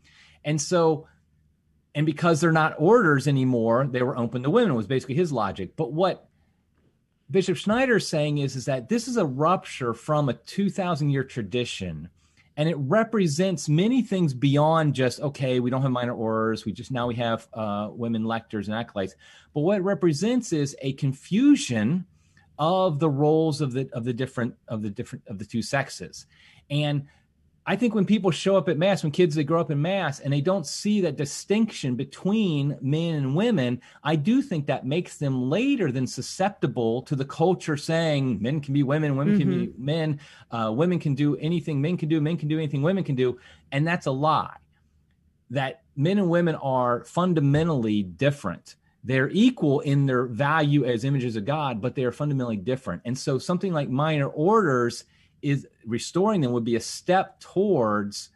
[0.45, 1.07] And so,
[1.95, 5.77] and because they're not orders anymore, they were open to women, was basically his logic.
[5.77, 6.29] But what
[7.31, 11.25] Bishop Schneider is saying is, is that this is a rupture from a 2,000 year
[11.25, 12.09] tradition
[12.57, 16.91] and it represents many things beyond just okay we don't have minor orders we just
[16.91, 19.15] now we have uh, women lectors and acolytes.
[19.55, 22.07] But what it represents is a confusion
[22.59, 26.27] of the roles of the of the different of the different of the two sexes.
[26.71, 27.07] And
[27.65, 30.19] I think when people show up at mass, when kids they grow up in mass
[30.19, 35.17] and they don't see that distinction between men and women, I do think that makes
[35.19, 39.51] them later than susceptible to the culture saying men can be women, women mm-hmm.
[39.51, 39.85] can be mm-hmm.
[39.85, 43.15] men, uh, women can do anything men can do, men can do anything women can
[43.15, 43.39] do,
[43.71, 44.57] and that's a lie.
[45.51, 48.75] That men and women are fundamentally different.
[49.05, 53.03] They're equal in their value as images of God, but they are fundamentally different.
[53.05, 55.05] And so something like minor orders
[55.43, 58.31] is restoring them would be a step towards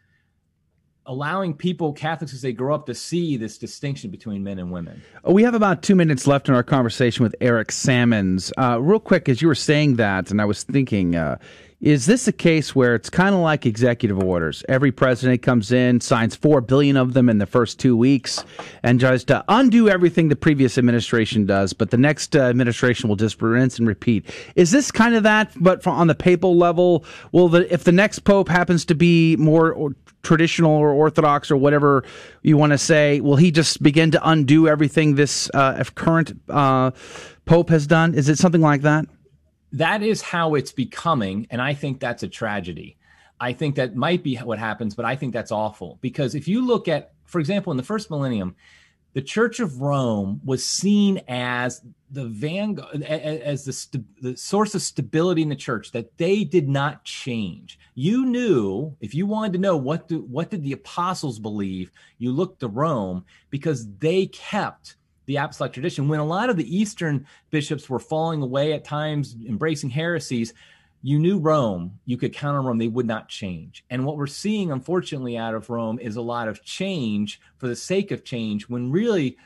[1.08, 5.00] allowing people catholics as they grow up to see this distinction between men and women
[5.26, 8.52] Uh, We have about two minutes left in our conversation with Eric Sammons.
[8.58, 11.38] Uh, real quick, as you were saying that, and I was thinking, uh,
[11.80, 14.64] is this a case where it's kind of like executive orders?
[14.68, 18.42] Every president comes in, signs four billion of them in the first two weeks,
[18.82, 23.16] and tries to undo everything the previous administration does, but the next uh, administration will
[23.16, 24.24] just rinse and repeat.
[24.54, 27.04] Is this kind of that, but on the papal level?
[27.32, 29.90] Will the if the next pope happens to be more or,
[30.22, 32.04] traditional or orthodox or whatever
[32.42, 36.90] you want to say, will he just begin to undo everything this uh, current uh,
[37.44, 38.14] pope has done?
[38.14, 39.06] Is it something like that?
[39.72, 42.96] That is how it's becoming and i think that's a tragedy.
[43.38, 45.98] I think that might be what happens but i think that's awful.
[46.00, 48.56] Because if you look at for example in the first millennium
[49.16, 54.82] the church of rome was seen as the vanguard as the, st- the source of
[54.82, 57.78] stability in the church that they did not change.
[57.94, 62.30] You knew if you wanted to know what do, what did the apostles believe you
[62.30, 64.96] looked to rome because they kept
[65.26, 66.08] the apostolic tradition.
[66.08, 70.54] When a lot of the Eastern bishops were falling away at times, embracing heresies,
[71.02, 73.84] you knew Rome, you could count on Rome, they would not change.
[73.90, 77.76] And what we're seeing, unfortunately, out of Rome is a lot of change for the
[77.76, 79.36] sake of change when really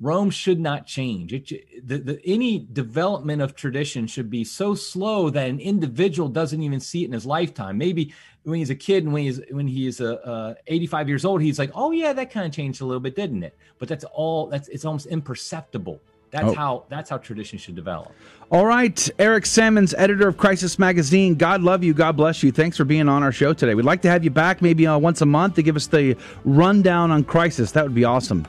[0.00, 1.32] Rome should not change.
[1.32, 6.62] It, the, the, any development of tradition should be so slow that an individual doesn't
[6.62, 7.78] even see it in his lifetime.
[7.78, 11.42] Maybe when he's a kid and when he's when he's a, uh, 85 years old,
[11.42, 14.04] he's like, "Oh yeah, that kind of changed a little bit, didn't it?" But that's
[14.04, 14.46] all.
[14.46, 16.00] That's it's almost imperceptible.
[16.30, 16.54] That's Oh.
[16.54, 18.12] how that's how tradition should develop.
[18.50, 21.34] All right, Eric Sammons, editor of Crisis Magazine.
[21.34, 21.92] God love you.
[21.92, 22.52] God bless you.
[22.52, 23.74] Thanks for being on our show today.
[23.74, 26.16] We'd like to have you back maybe uh, once a month to give us the
[26.44, 27.72] rundown on Crisis.
[27.72, 28.46] That would be awesome.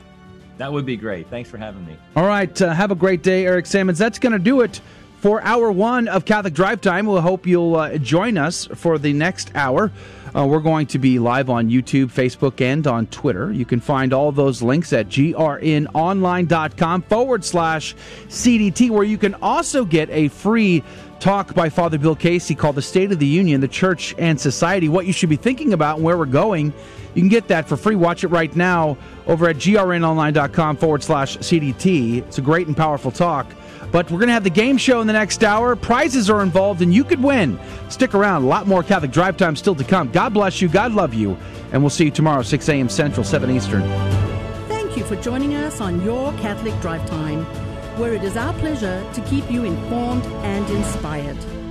[0.60, 1.30] That would be great.
[1.30, 1.95] Thanks for having me.
[2.18, 3.97] All right, uh, have a great day, Eric Sammons.
[3.97, 4.82] That's going to do it
[5.20, 7.06] for hour one of Catholic Drive Time.
[7.06, 9.92] We'll hope you'll uh, join us for the next hour.
[10.36, 13.52] Uh, we're going to be live on YouTube, Facebook, and on Twitter.
[13.52, 17.96] You can find all those links at grnonline.com forward slash
[18.28, 20.84] CDT, where you can also get a free
[21.20, 24.88] talk by Father Bill Casey called The State of the Union, the Church and Society,
[24.88, 26.74] what you should be thinking about and where we're going.
[27.16, 27.96] You can get that for free.
[27.96, 32.20] Watch it right now over at grnonline.com forward slash CDT.
[32.20, 33.48] It's a great and powerful talk.
[33.92, 35.76] But we're going to have the game show in the next hour.
[35.76, 37.60] Prizes are involved, and you could win.
[37.90, 38.44] Stick around.
[38.44, 40.12] A lot more Catholic Drive Time still to come.
[40.12, 40.70] God bless you.
[40.70, 41.38] God love you.
[41.72, 42.90] And we'll see you tomorrow, 6 a.m.
[42.90, 43.82] Central, 7 Eastern.
[44.68, 47.46] Thank you for joining us on Your Catholic Drive Time,
[47.98, 51.38] where it is our pleasure to keep you informed and inspired.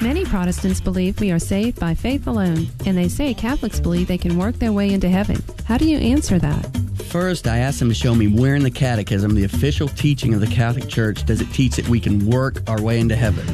[0.00, 4.16] Many Protestants believe we are saved by faith alone, and they say Catholics believe they
[4.16, 5.42] can work their way into heaven.
[5.64, 6.64] How do you answer that?
[7.08, 10.40] First, I asked them to show me where in the Catechism, the official teaching of
[10.40, 13.44] the Catholic Church, does it teach that we can work our way into heaven.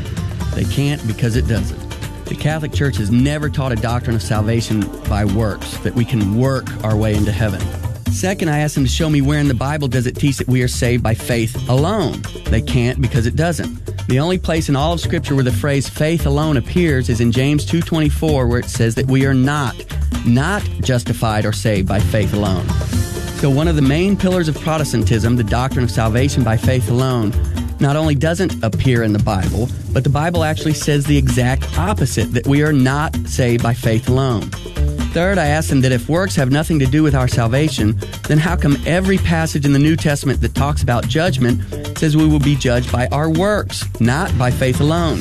[0.55, 1.81] They can't because it doesn't.
[2.27, 6.37] The Catholic Church has never taught a doctrine of salvation by works, that we can
[6.37, 7.63] work our way into heaven.
[8.15, 10.47] Second, I asked them to show me where in the Bible does it teach that
[10.47, 12.23] we are saved by faith alone.
[12.45, 13.85] They can't because it doesn't.
[14.07, 17.33] The only place in all of Scripture where the phrase faith alone appears is in
[17.33, 19.75] James 2.24 where it says that we are not,
[20.25, 22.67] not justified or saved by faith alone.
[23.41, 27.33] So one of the main pillars of Protestantism, the doctrine of salvation by faith alone,
[27.81, 32.33] not only doesn't appear in the Bible, but the Bible actually says the exact opposite,
[32.33, 34.49] that we are not saved by faith alone.
[35.15, 37.97] Third, I asked them that if works have nothing to do with our salvation,
[38.27, 41.63] then how come every passage in the New Testament that talks about judgment
[41.97, 45.21] says we will be judged by our works, not by faith alone?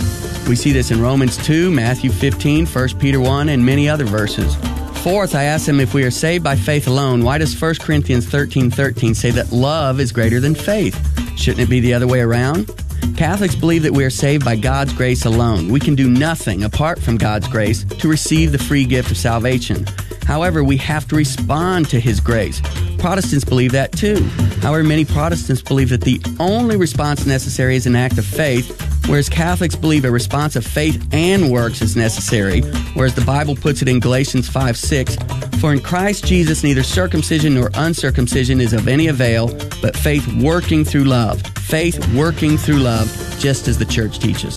[0.49, 4.55] We see this in Romans 2, Matthew 15, 1 Peter 1, and many other verses.
[5.03, 8.27] Fourth, I asked them if we are saved by faith alone, why does 1 Corinthians
[8.27, 10.97] 13, 13 say that love is greater than faith?
[11.37, 12.82] Shouldn't it be the other way around?
[13.17, 15.69] Catholics believe that we are saved by God's grace alone.
[15.69, 19.85] We can do nothing apart from God's grace to receive the free gift of salvation.
[20.25, 22.61] However, we have to respond to His grace.
[22.97, 24.23] Protestants believe that too.
[24.61, 29.29] However, many Protestants believe that the only response necessary is an act of faith, whereas
[29.29, 32.61] Catholics believe a response of faith and works is necessary,
[32.93, 35.17] whereas the Bible puts it in Galatians 5 6
[35.59, 39.47] For in Christ Jesus neither circumcision nor uncircumcision is of any avail,
[39.81, 41.41] but faith working through love.
[41.57, 43.07] Faith working through love,
[43.39, 44.55] just as the church teaches.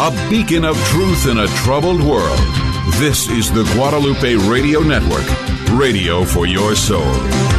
[0.00, 2.38] a beacon of truth in a troubled world.
[2.98, 5.26] This is the Guadalupe Radio Network,
[5.76, 7.57] radio for your soul.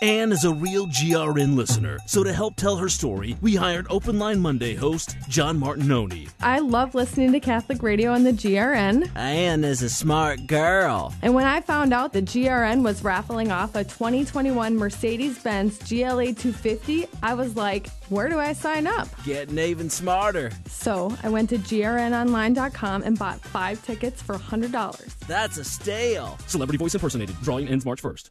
[0.00, 4.16] Anne is a real GRN listener, so to help tell her story, we hired Open
[4.16, 6.30] Line Monday host John Martignoni.
[6.40, 9.10] I love listening to Catholic radio on the GRN.
[9.16, 11.12] Anne is a smart girl.
[11.20, 16.26] And when I found out that GRN was raffling off a 2021 Mercedes Benz GLA
[16.26, 19.08] 250, I was like, where do I sign up?
[19.24, 20.52] Getting even smarter.
[20.68, 25.18] So I went to grnonline.com and bought five tickets for $100.
[25.26, 26.38] That's a steal.
[26.46, 27.34] Celebrity voice impersonated.
[27.42, 28.30] Drawing ends March 1st.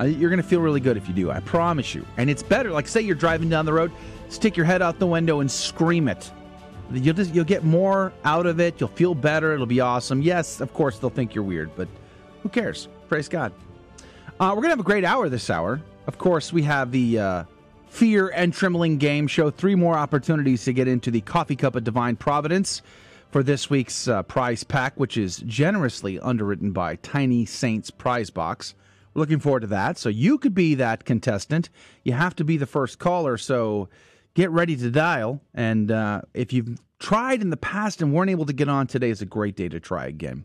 [0.00, 1.30] Uh, you're going to feel really good if you do.
[1.30, 2.04] I promise you.
[2.16, 2.70] And it's better.
[2.70, 3.92] Like, say you're driving down the road,
[4.28, 6.30] stick your head out the window and scream it.
[6.92, 8.78] You'll just you'll get more out of it.
[8.78, 9.54] You'll feel better.
[9.54, 10.20] It'll be awesome.
[10.20, 11.88] Yes, of course they'll think you're weird, but
[12.42, 12.88] who cares?
[13.08, 13.52] Praise God.
[14.38, 15.80] Uh, we're gonna have a great hour this hour.
[16.06, 17.44] Of course, we have the uh,
[17.88, 19.50] Fear and Trembling game show.
[19.50, 22.82] Three more opportunities to get into the Coffee Cup of Divine Providence
[23.30, 28.74] for this week's uh, prize pack, which is generously underwritten by Tiny Saints Prize Box.
[29.14, 29.98] Looking forward to that.
[29.98, 31.68] So you could be that contestant.
[32.04, 33.36] You have to be the first caller.
[33.36, 33.88] So
[34.34, 35.40] get ready to dial.
[35.54, 39.10] And uh, if you've tried in the past and weren't able to get on, today
[39.10, 40.44] is a great day to try again.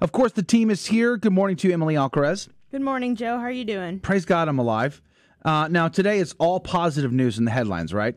[0.00, 1.16] Of course, the team is here.
[1.16, 2.48] Good morning to you, Emily Alcaraz.
[2.72, 3.36] Good morning, Joe.
[3.38, 4.00] How are you doing?
[4.00, 5.00] Praise God, I'm alive.
[5.44, 8.16] Uh, now, today is all positive news in the headlines, right?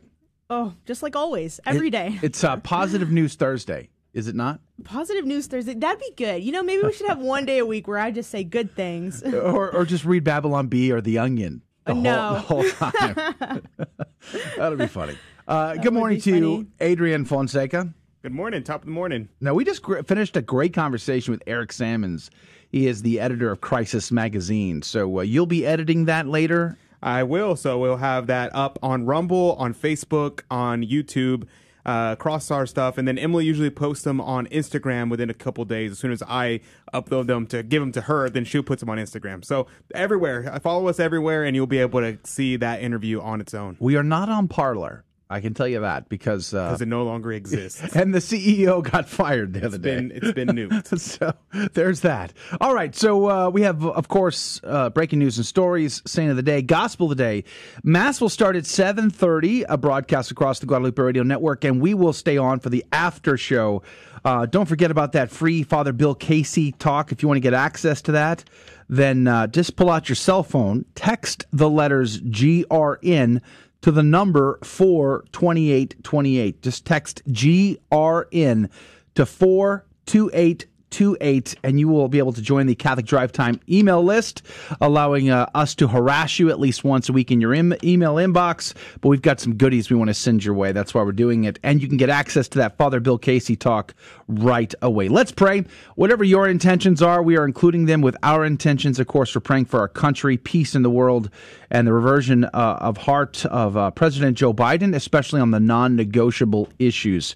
[0.49, 2.19] Oh, just like always, every It- day.
[2.21, 4.59] It's uh, Positive News Thursday, is it not?
[4.84, 5.74] Positive News Thursday.
[5.74, 6.43] That'd be good.
[6.43, 8.76] You know, maybe we should have one day a week where I just say good
[8.76, 9.24] things.
[9.24, 12.36] or, or just read Babylon Bee or The Onion the, No.
[12.36, 13.61] whole, the whole time.
[14.57, 15.18] That'll be funny.
[15.47, 16.68] Uh, good morning to you, funny.
[16.80, 17.93] Adrian Fonseca.
[18.22, 19.28] Good morning, top of the morning.
[19.41, 22.32] Now, we just gr- finished a great conversation with Eric Sammons.
[22.70, 24.82] He is the editor of Crisis Magazine.
[24.82, 26.78] So uh, you'll be editing that later.
[27.01, 27.57] I will.
[27.57, 31.47] So we'll have that up on Rumble, on Facebook, on YouTube,
[31.86, 35.65] uh, across our stuff, and then Emily usually posts them on Instagram within a couple
[35.65, 35.91] days.
[35.91, 36.61] As soon as I
[36.93, 39.43] upload them to give them to her, then she puts them on Instagram.
[39.43, 43.53] So everywhere, follow us everywhere, and you'll be able to see that interview on its
[43.53, 45.03] own We are not on Parler.
[45.34, 47.81] I can tell you that because uh, because it no longer exists.
[47.95, 49.95] and the CEO got fired the other day.
[49.95, 50.99] been- it's been nuked.
[50.99, 51.34] so
[51.73, 52.34] there's that.
[52.61, 52.95] All right.
[52.95, 56.61] So uh, we have, of course, uh, breaking news and stories, saint of the day,
[56.61, 57.43] gospel of the day.
[57.84, 62.13] Mass will start at 7.30, a broadcast across the Guadalupe Radio Network, and we will
[62.13, 63.81] stay on for the after show.
[64.23, 67.11] Uh, don't forget about that free Father Bill Casey talk.
[67.11, 68.43] If you want to get access to that,
[68.88, 73.41] then uh, just pull out your cell phone, text the letters GRN
[73.84, 76.61] to the number 42828.
[76.61, 78.69] Just text GRN
[79.15, 80.65] to 42828
[81.01, 84.43] and you will be able to join the Catholic Drive Time email list,
[84.81, 88.15] allowing uh, us to harass you at least once a week in your em- email
[88.15, 88.73] inbox.
[89.01, 90.71] But we've got some goodies we want to send your way.
[90.71, 91.59] That's why we're doing it.
[91.63, 93.93] And you can get access to that Father Bill Casey talk
[94.27, 95.07] right away.
[95.07, 95.65] Let's pray.
[95.95, 98.99] Whatever your intentions are, we are including them with our intentions.
[98.99, 101.29] Of course, we're praying for our country, peace in the world,
[101.71, 105.95] and the reversion uh, of heart of uh, President Joe Biden, especially on the non
[105.95, 107.35] negotiable issues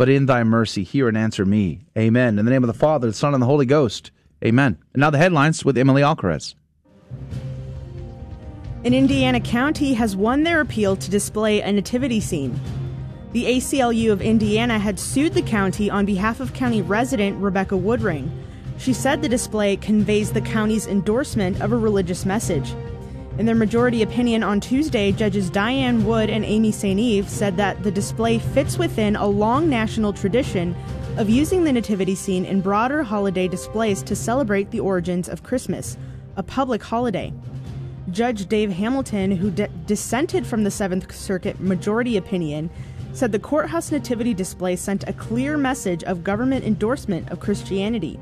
[0.00, 1.84] but in thy mercy hear and answer me.
[1.94, 2.38] Amen.
[2.38, 4.10] In the name of the Father, the Son, and the Holy Ghost.
[4.42, 4.78] Amen.
[4.94, 6.54] And now the headlines with Emily Alcaraz.
[8.82, 12.58] An Indiana county has won their appeal to display a nativity scene.
[13.32, 18.30] The ACLU of Indiana had sued the county on behalf of county resident Rebecca Woodring.
[18.78, 22.72] She said the display conveys the county's endorsement of a religious message.
[23.40, 27.00] In their majority opinion on Tuesday, Judges Diane Wood and Amy St.
[27.00, 30.76] Eve said that the display fits within a long national tradition
[31.16, 35.96] of using the nativity scene in broader holiday displays to celebrate the origins of Christmas,
[36.36, 37.32] a public holiday.
[38.10, 42.68] Judge Dave Hamilton, who d- dissented from the Seventh Circuit majority opinion,
[43.14, 48.20] said the courthouse nativity display sent a clear message of government endorsement of Christianity.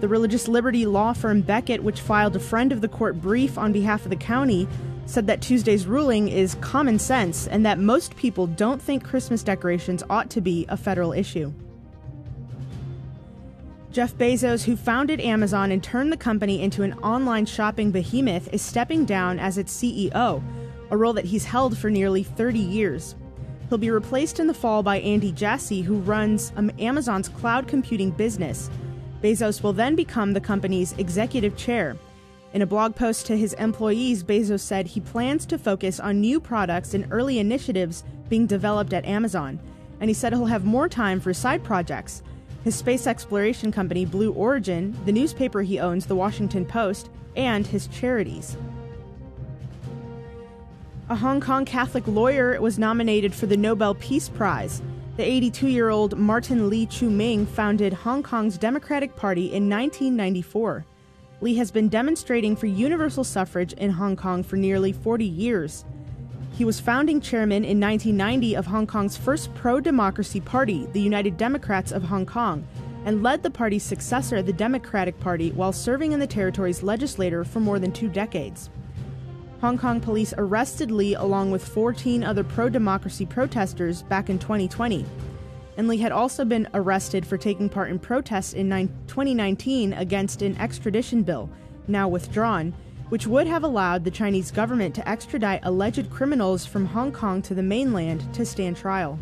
[0.00, 3.72] The religious liberty law firm Becket, which filed a friend of the court brief on
[3.72, 4.68] behalf of the county,
[5.06, 10.02] said that Tuesday's ruling is common sense and that most people don't think Christmas decorations
[10.10, 11.52] ought to be a federal issue.
[13.90, 18.60] Jeff Bezos, who founded Amazon and turned the company into an online shopping behemoth, is
[18.60, 20.42] stepping down as its CEO,
[20.90, 23.14] a role that he's held for nearly 30 years.
[23.70, 28.10] He'll be replaced in the fall by Andy Jassy, who runs um, Amazon's cloud computing
[28.10, 28.68] business.
[29.26, 31.96] Bezos will then become the company's executive chair.
[32.52, 36.38] In a blog post to his employees, Bezos said he plans to focus on new
[36.38, 39.58] products and early initiatives being developed at Amazon,
[39.98, 42.22] and he said he'll have more time for side projects.
[42.62, 47.88] His space exploration company, Blue Origin, the newspaper he owns, The Washington Post, and his
[47.88, 48.56] charities.
[51.08, 54.82] A Hong Kong Catholic lawyer was nominated for the Nobel Peace Prize.
[55.16, 60.84] The 82 year old Martin Lee Chu Ming founded Hong Kong's Democratic Party in 1994.
[61.40, 65.86] Lee has been demonstrating for universal suffrage in Hong Kong for nearly 40 years.
[66.52, 71.38] He was founding chairman in 1990 of Hong Kong's first pro democracy party, the United
[71.38, 72.68] Democrats of Hong Kong,
[73.06, 77.60] and led the party's successor, the Democratic Party, while serving in the territory's legislature for
[77.60, 78.68] more than two decades.
[79.66, 85.04] Hong Kong police arrested Lee along with 14 other pro democracy protesters back in 2020.
[85.76, 88.70] And Lee had also been arrested for taking part in protests in
[89.08, 91.50] 2019 against an extradition bill,
[91.88, 92.74] now withdrawn,
[93.08, 97.52] which would have allowed the Chinese government to extradite alleged criminals from Hong Kong to
[97.52, 99.18] the mainland to stand trial.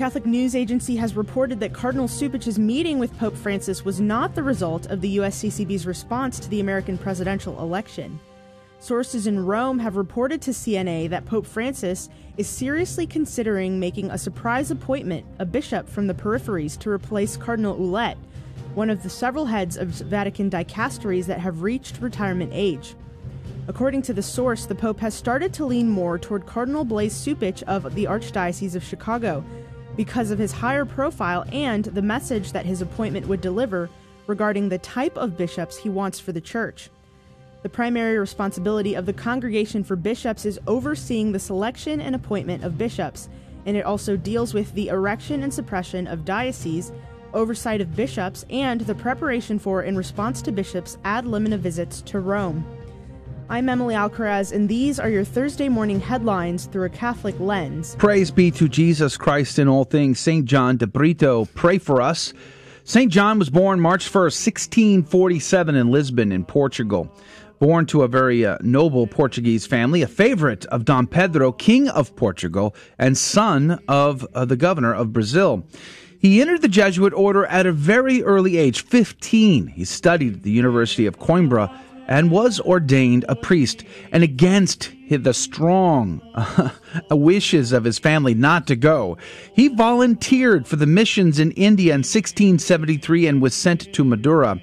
[0.00, 4.42] Catholic News Agency has reported that Cardinal Cupich's meeting with Pope Francis was not the
[4.42, 8.18] result of the USCCB's response to the American presidential election.
[8.78, 14.16] Sources in Rome have reported to CNA that Pope Francis is seriously considering making a
[14.16, 18.16] surprise appointment, a bishop from the peripheries, to replace Cardinal Ouellet,
[18.72, 22.94] one of the several heads of Vatican dicasteries that have reached retirement age.
[23.68, 27.62] According to the source, the Pope has started to lean more toward Cardinal Blase Cupich
[27.64, 29.44] of the Archdiocese of Chicago
[29.96, 33.90] because of his higher profile and the message that his appointment would deliver
[34.26, 36.90] regarding the type of bishops he wants for the church.
[37.62, 42.78] The primary responsibility of the Congregation for Bishops is overseeing the selection and appointment of
[42.78, 43.28] bishops,
[43.66, 46.92] and it also deals with the erection and suppression of dioceses,
[47.34, 52.20] oversight of bishops, and the preparation for and response to bishops' ad limina visits to
[52.20, 52.64] Rome.
[53.50, 57.96] I'm Emily Alcaraz, and these are your Thursday morning headlines through a Catholic lens.
[57.98, 60.20] Praise be to Jesus Christ in all things.
[60.20, 60.44] St.
[60.44, 62.32] John de Brito, pray for us.
[62.84, 63.10] St.
[63.10, 64.46] John was born March 1st,
[65.02, 67.12] 1647, in Lisbon, in Portugal.
[67.58, 72.14] Born to a very uh, noble Portuguese family, a favorite of Dom Pedro, King of
[72.14, 75.64] Portugal, and son of uh, the governor of Brazil.
[76.20, 79.66] He entered the Jesuit order at a very early age, 15.
[79.66, 81.74] He studied at the University of Coimbra
[82.10, 83.84] and was ordained a priest.
[84.12, 86.20] And against the strong
[87.10, 89.18] wishes of his family not to go,
[89.54, 94.60] he volunteered for the missions in India in 1673 and was sent to Madura.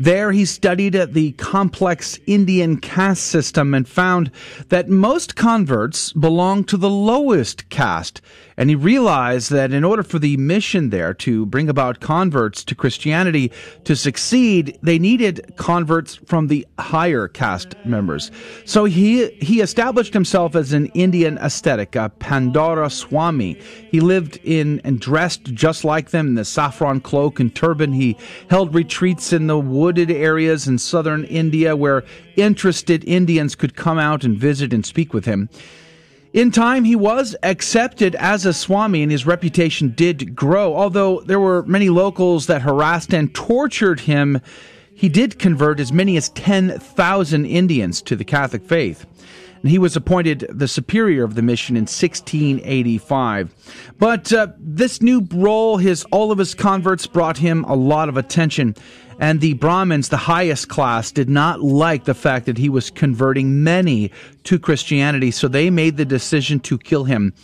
[0.00, 4.30] There, he studied the complex Indian caste system and found
[4.70, 8.22] that most converts belonged to the lowest caste.
[8.56, 12.74] And he realized that in order for the mission there to bring about converts to
[12.74, 13.52] Christianity
[13.84, 18.30] to succeed, they needed converts from the higher caste members.
[18.64, 23.58] So he, he established himself as an Indian ascetic, a Pandara Swami.
[23.90, 27.92] He lived in and dressed just like them in the saffron cloak and turban.
[27.92, 28.16] He
[28.48, 32.04] held retreats in the wooded areas in southern India where
[32.36, 35.48] interested Indians could come out and visit and speak with him.
[36.32, 40.76] In time, he was accepted as a Swami and his reputation did grow.
[40.76, 44.40] Although there were many locals that harassed and tortured him,
[44.94, 49.06] he did convert as many as 10,000 Indians to the Catholic faith
[49.62, 53.54] and he was appointed the superior of the mission in 1685.
[53.98, 58.16] But uh, this new role, his all of his converts brought him a lot of
[58.16, 58.74] attention,
[59.20, 63.62] and the Brahmins, the highest class, did not like the fact that he was converting
[63.62, 64.10] many
[64.44, 67.34] to Christianity, so they made the decision to kill him.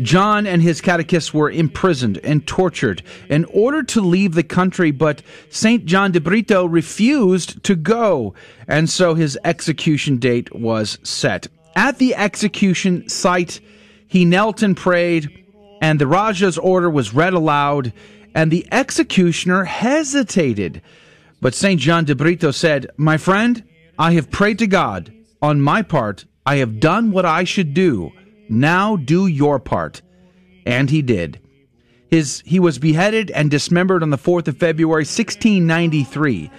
[0.00, 5.22] John and his catechists were imprisoned and tortured in order to leave the country, but
[5.50, 5.84] St.
[5.84, 8.32] John de Brito refused to go,
[8.68, 11.48] and so his execution date was set.
[11.76, 13.60] At the execution site,
[14.06, 15.44] he knelt and prayed,
[15.82, 17.92] and the Raja's order was read aloud,
[18.34, 20.82] and the executioner hesitated.
[21.40, 21.80] But St.
[21.80, 23.64] John de Brito said, My friend,
[23.98, 25.12] I have prayed to God.
[25.42, 28.12] On my part, I have done what I should do.
[28.48, 30.00] Now do your part.
[30.64, 31.40] And he did.
[32.10, 36.50] His, he was beheaded and dismembered on the 4th of February, 1693.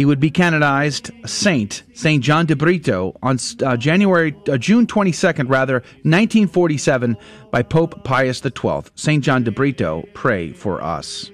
[0.00, 4.86] He would be canonized a saint, Saint John de Brito, on uh, January, uh, June
[4.86, 7.18] 22nd, rather, 1947,
[7.50, 8.90] by Pope Pius XII.
[8.94, 11.30] Saint John de Brito, pray for us.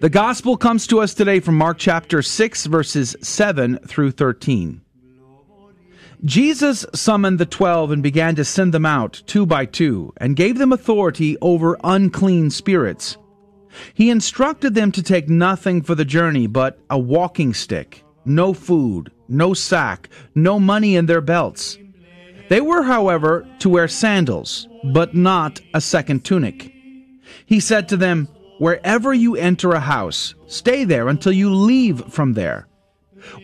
[0.00, 4.80] The gospel comes to us today from Mark chapter 6, verses 7 through 13.
[6.24, 10.58] Jesus summoned the twelve and began to send them out two by two, and gave
[10.58, 13.16] them authority over unclean spirits.
[13.94, 19.10] He instructed them to take nothing for the journey but a walking stick, no food,
[19.28, 21.78] no sack, no money in their belts.
[22.48, 26.72] They were, however, to wear sandals, but not a second tunic.
[27.44, 28.28] He said to them,
[28.58, 32.68] Wherever you enter a house, stay there until you leave from there.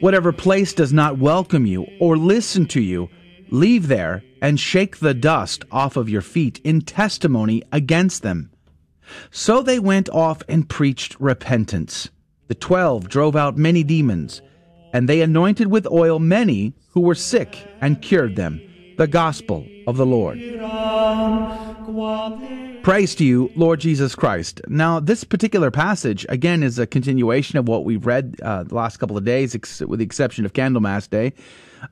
[0.00, 3.10] Whatever place does not welcome you or listen to you,
[3.50, 8.51] leave there and shake the dust off of your feet in testimony against them.
[9.30, 12.08] So they went off and preached repentance.
[12.48, 14.42] The twelve drove out many demons,
[14.92, 18.60] and they anointed with oil many who were sick and cured them.
[18.98, 20.38] The gospel of the Lord.
[22.82, 24.60] Praise to you, Lord Jesus Christ.
[24.68, 28.98] Now, this particular passage, again, is a continuation of what we've read uh, the last
[28.98, 31.32] couple of days, ex- with the exception of Candlemas Day,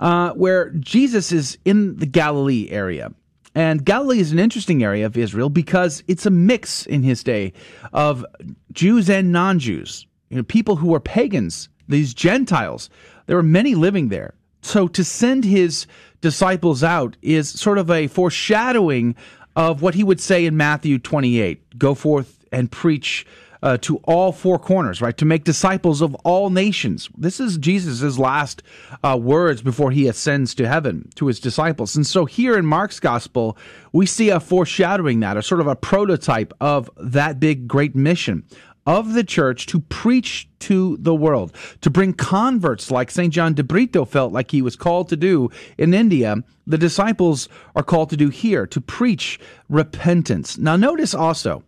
[0.01, 3.13] uh, where Jesus is in the Galilee area.
[3.61, 7.53] And Galilee is an interesting area of Israel because it's a mix in his day
[7.93, 8.25] of
[8.73, 12.89] Jews and non Jews, you know, people who were pagans, these Gentiles.
[13.27, 14.33] There were many living there.
[14.63, 15.87] So to send his
[16.23, 19.15] disciples out is sort of a foreshadowing
[19.57, 23.27] of what he would say in Matthew 28 go forth and preach
[23.63, 25.17] uh, to all four corners, right?
[25.17, 27.09] To make disciples of all nations.
[27.17, 28.63] This is Jesus' last
[29.03, 31.97] uh, words before he ascends to heaven to his disciples.
[31.97, 33.57] And so here in Mark's gospel,
[33.93, 38.45] we see a foreshadowing that, a sort of a prototype of that big, great mission
[38.87, 43.33] of the church to preach to the world, to bring converts like St.
[43.33, 46.37] John de Brito felt like he was called to do in India.
[46.67, 49.39] The disciples are called to do here, to preach
[49.69, 50.57] repentance.
[50.59, 51.63] Now, notice also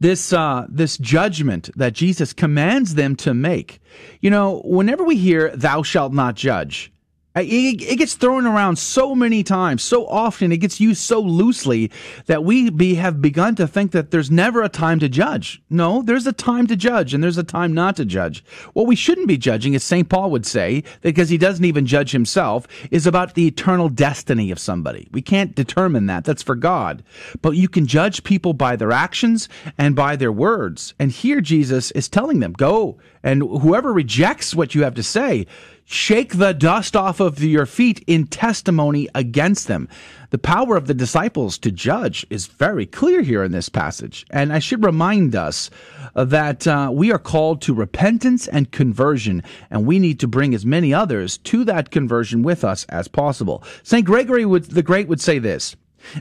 [0.00, 3.80] this uh, this judgment that Jesus commands them to make.
[4.20, 6.92] You know, whenever we hear "Thou shalt not judge,"
[7.40, 10.52] It, gets thrown around so many times, so often.
[10.52, 11.90] It gets used so loosely
[12.26, 15.62] that we be, have begun to think that there's never a time to judge.
[15.68, 18.44] No, there's a time to judge and there's a time not to judge.
[18.72, 20.08] What we shouldn't be judging, as St.
[20.08, 24.58] Paul would say, because he doesn't even judge himself, is about the eternal destiny of
[24.58, 25.08] somebody.
[25.12, 26.24] We can't determine that.
[26.24, 27.02] That's for God.
[27.42, 30.94] But you can judge people by their actions and by their words.
[30.98, 35.46] And here Jesus is telling them, go and whoever rejects what you have to say,
[35.84, 39.88] shake the dust off of your feet in testimony against them.
[40.30, 44.26] The power of the disciples to judge is very clear here in this passage.
[44.30, 45.70] And I should remind us
[46.14, 50.66] that uh, we are called to repentance and conversion, and we need to bring as
[50.66, 53.64] many others to that conversion with us as possible.
[53.82, 54.04] St.
[54.04, 55.74] Gregory would, the Great would say this.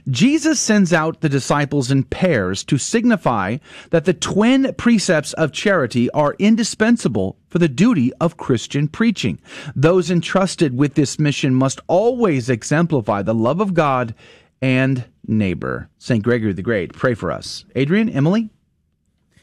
[0.09, 3.57] Jesus sends out the disciples in pairs to signify
[3.91, 9.39] that the twin precepts of charity are indispensable for the duty of Christian preaching.
[9.76, 14.14] Those entrusted with this mission must always exemplify the love of God
[14.61, 15.89] and neighbor.
[15.97, 16.23] St.
[16.23, 17.65] Gregory the Great, pray for us.
[17.76, 18.49] Adrian, Emily?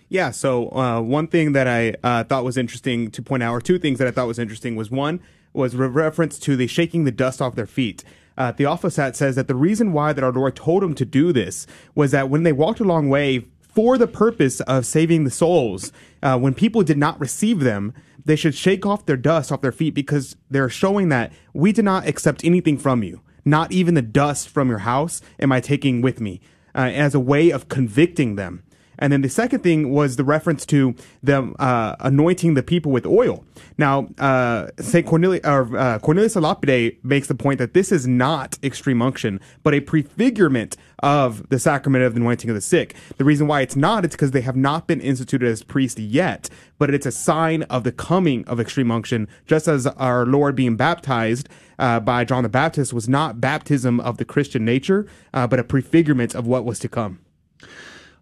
[0.09, 3.61] Yeah, so uh, one thing that I uh, thought was interesting to point out, or
[3.61, 5.21] two things that I thought was interesting, was one
[5.53, 8.05] was re- reference to the shaking the dust off their feet
[8.37, 11.67] uh, Theophylact says that the reason why that our Lord told him to do this
[11.95, 15.93] was that when they walked a long way for the purpose of saving the souls,
[16.23, 17.93] uh, when people did not receive them,
[18.25, 21.85] they should shake off their dust off their feet because they're showing that we did
[21.85, 23.21] not accept anything from you.
[23.45, 26.41] Not even the dust from your house am I taking with me
[26.75, 28.63] uh, as a way of convicting them.
[28.99, 33.07] And then the second thing was the reference to them uh, anointing the people with
[33.07, 33.45] oil.
[33.77, 38.59] Now, uh, Saint Cornelius, or, uh, Cornelius Lapide makes the point that this is not
[38.63, 42.95] extreme unction, but a prefigurement of the sacrament of the anointing of the sick.
[43.19, 46.49] The reason why it's not, it's because they have not been instituted as priests yet,
[46.79, 50.77] but it's a sign of the coming of extreme unction, just as our Lord being
[50.77, 51.49] baptized
[51.79, 55.65] uh, by John the Baptist was not baptism of the Christian nature, uh, but a
[55.65, 57.19] prefigurement of what was to come.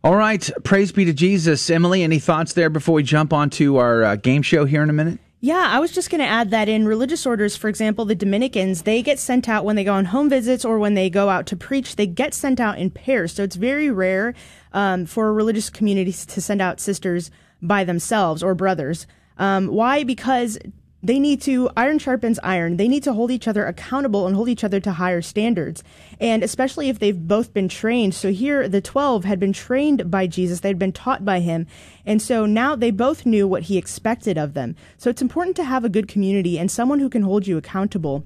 [0.04, 0.50] All right.
[0.64, 1.70] Praise be to Jesus.
[1.70, 4.92] Emily, any thoughts there before we jump onto our uh, game show here in a
[4.92, 5.20] minute?
[5.38, 8.82] Yeah, I was just going to add that in religious orders, for example, the Dominicans,
[8.82, 11.46] they get sent out when they go on home visits or when they go out
[11.46, 13.32] to preach, they get sent out in pairs.
[13.32, 14.34] So it's very rare
[14.72, 17.30] um, for religious communities to send out sisters
[17.60, 19.06] by themselves or brothers.
[19.38, 20.02] Um, why?
[20.02, 20.58] Because
[21.02, 22.76] they need to iron sharpens iron.
[22.76, 25.82] They need to hold each other accountable and hold each other to higher standards.
[26.20, 28.14] And especially if they've both been trained.
[28.14, 30.60] So here the 12 had been trained by Jesus.
[30.60, 31.66] They'd been taught by him.
[32.06, 34.76] And so now they both knew what he expected of them.
[34.96, 38.24] So it's important to have a good community and someone who can hold you accountable.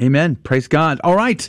[0.00, 0.36] Amen.
[0.36, 1.00] Praise God.
[1.02, 1.48] All right.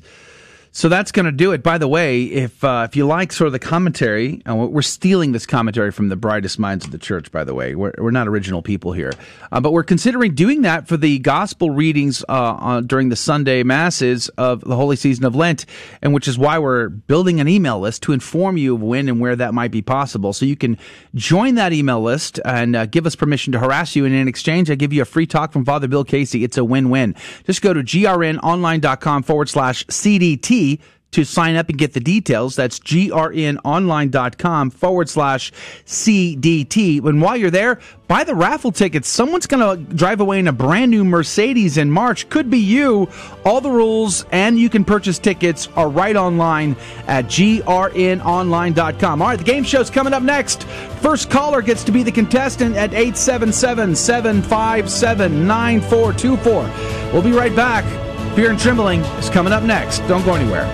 [0.77, 1.63] So that's going to do it.
[1.63, 5.31] By the way, if uh, if you like sort of the commentary, uh, we're stealing
[5.31, 7.31] this commentary from the brightest minds of the church.
[7.31, 9.11] By the way, we're we're not original people here,
[9.51, 14.29] uh, but we're considering doing that for the gospel readings uh, during the Sunday masses
[14.37, 15.65] of the holy season of Lent,
[16.03, 19.19] and which is why we're building an email list to inform you of when and
[19.19, 20.31] where that might be possible.
[20.31, 20.77] So you can
[21.15, 24.69] join that email list and uh, give us permission to harass you, and in exchange,
[24.69, 26.43] I give you a free talk from Father Bill Casey.
[26.43, 27.15] It's a win-win.
[27.45, 30.66] Just go to grnonline.com forward slash cdt
[31.11, 32.55] to sign up and get the details.
[32.55, 35.51] That's grnonline.com forward slash
[35.85, 37.03] CDT.
[37.05, 39.07] And while you're there, buy the raffle tickets.
[39.07, 42.29] Someone's going to drive away in a brand new Mercedes in March.
[42.29, 43.09] Could be you.
[43.45, 46.75] All the rules and you can purchase tickets are right online
[47.07, 49.21] at grnonline.com.
[49.21, 50.63] All right, the game show's coming up next.
[51.01, 57.13] First caller gets to be the contestant at 877 757 9424.
[57.13, 58.06] We'll be right back.
[58.37, 59.97] Fear and Trembling is coming up next.
[60.01, 60.67] Don't go anywhere.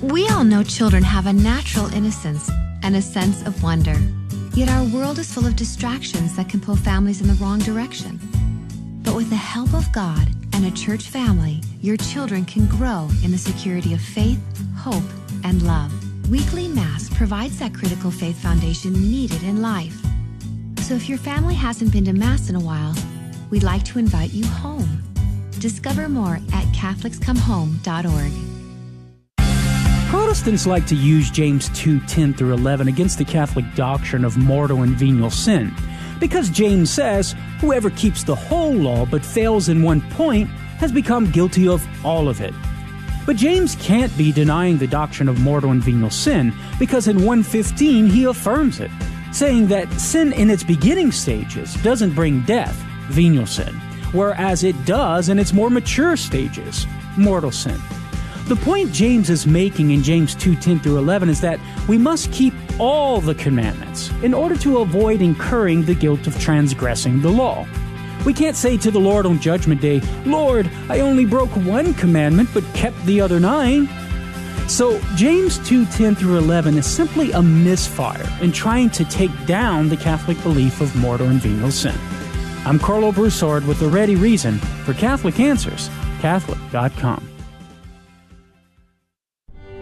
[0.00, 2.48] We all know children have a natural innocence
[2.84, 3.96] and a sense of wonder.
[4.54, 8.20] Yet our world is full of distractions that can pull families in the wrong direction.
[9.02, 13.32] But with the help of God and a church family, your children can grow in
[13.32, 14.38] the security of faith,
[14.76, 15.02] hope,
[15.42, 15.90] and love.
[16.30, 20.00] Weekly Mass provides that critical faith foundation needed in life.
[20.82, 22.94] So if your family hasn't been to Mass in a while,
[23.50, 25.02] we'd like to invite you home.
[25.58, 28.56] Discover more at CatholicsComeHome.org.
[30.08, 34.82] Protestants like to use James 2 10 through 11 against the Catholic doctrine of mortal
[34.82, 35.74] and venial sin.
[36.20, 40.48] Because James says, whoever keeps the whole law but fails in one point
[40.78, 42.54] has become guilty of all of it.
[43.26, 48.06] But James can't be denying the doctrine of mortal and venial sin because in 115
[48.06, 48.90] he affirms it,
[49.32, 53.74] saying that sin in its beginning stages doesn't bring death, venial sin,
[54.12, 57.80] whereas it does in its more mature stages, mortal sin.
[58.46, 61.58] The point James is making in James 2 10 through 11 is that
[61.88, 67.20] we must keep all the commandments in order to avoid incurring the guilt of transgressing
[67.22, 67.66] the law.
[68.24, 72.48] We can't say to the Lord on Judgment Day, Lord, I only broke one commandment
[72.54, 73.88] but kept the other nine.
[74.68, 79.96] So James 2:10 through 11 is simply a misfire in trying to take down the
[79.96, 81.94] Catholic belief of mortal and venial sin.
[82.66, 85.88] I'm Karlo Broussard with the ready reason for Catholic Answers,
[86.20, 87.24] Catholic.com.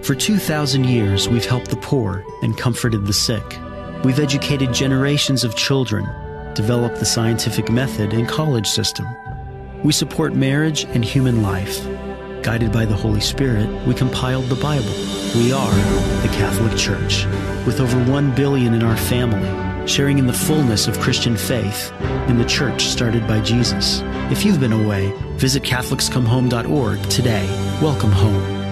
[0.03, 3.59] For 2,000 years, we've helped the poor and comforted the sick.
[4.05, 6.05] We've educated generations of children,
[6.53, 9.07] developed the scientific method and college system.
[9.83, 11.83] We support marriage and human life.
[12.43, 14.93] Guided by the Holy Spirit, we compiled the Bible.
[15.37, 15.75] We are
[16.21, 17.25] the Catholic Church,
[17.65, 21.93] with over 1 billion in our family, sharing in the fullness of Christian faith
[22.29, 24.01] in the church started by Jesus.
[24.31, 27.47] If you've been away, visit CatholicsComeHome.org today.
[27.83, 28.65] Welcome home.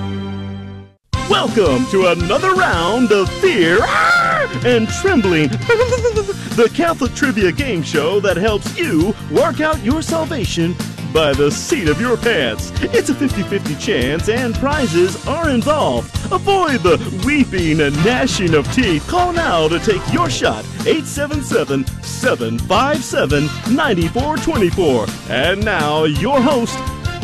[1.28, 4.62] Welcome to another round of Fear ah!
[4.64, 10.74] and Trembling, the Catholic trivia game show that helps you work out your salvation
[11.12, 12.72] by the seat of your pants.
[12.80, 16.14] It's a 50 50 chance, and prizes are involved.
[16.32, 19.06] Avoid the weeping and gnashing of teeth.
[19.06, 23.44] Call now to take your shot 877 757
[23.74, 25.06] 9424.
[25.28, 26.78] And now, your host,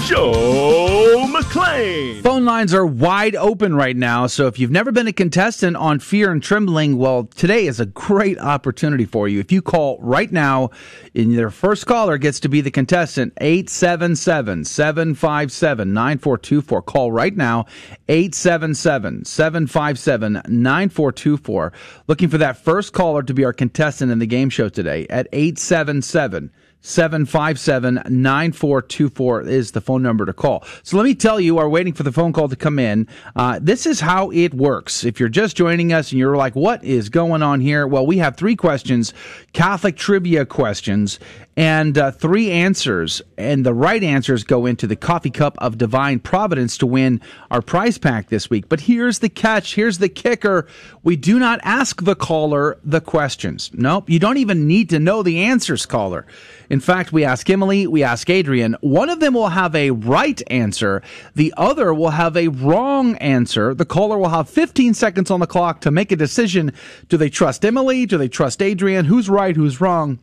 [0.04, 2.22] Joe McClain.
[2.22, 5.98] Phone lines are wide open right now, so if you've never been a contestant on
[5.98, 9.40] Fear and Trembling, well, today is a great opportunity for you.
[9.40, 10.70] If you call right now,
[11.14, 16.82] and your first caller gets to be the contestant, 877 757 9424.
[16.82, 17.66] Call right now,
[18.08, 21.72] 877 757 9424.
[22.06, 25.28] Looking for that first caller to be our contestant in the game show today at
[25.32, 30.64] 877 757 9424 is the phone number to call.
[30.82, 33.08] So let me tell you, are waiting for the phone call to come in.
[33.34, 35.04] Uh, this is how it works.
[35.04, 37.86] If you're just joining us and you're like, what is going on here?
[37.86, 39.12] Well, we have three questions,
[39.52, 41.18] Catholic trivia questions,
[41.58, 43.20] and uh, three answers.
[43.36, 47.20] And the right answers go into the coffee cup of divine providence to win
[47.50, 48.68] our prize pack this week.
[48.68, 49.74] But here's the catch.
[49.74, 50.68] Here's the kicker.
[51.02, 53.72] We do not ask the caller the questions.
[53.74, 54.08] Nope.
[54.08, 56.28] You don't even need to know the answers, caller.
[56.70, 58.76] In fact, we ask Emily, we ask Adrian.
[58.80, 61.02] One of them will have a right answer.
[61.34, 63.74] The other will have a wrong answer.
[63.74, 66.72] The caller will have 15 seconds on the clock to make a decision.
[67.08, 68.06] Do they trust Emily?
[68.06, 69.06] Do they trust Adrian?
[69.06, 69.56] Who's right?
[69.56, 70.20] Who's wrong?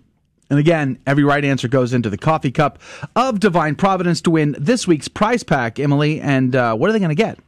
[0.49, 2.79] And again, every right answer goes into the coffee cup
[3.15, 6.21] of Divine Providence to win this week's prize pack, Emily.
[6.21, 7.39] And uh, what are they going to get?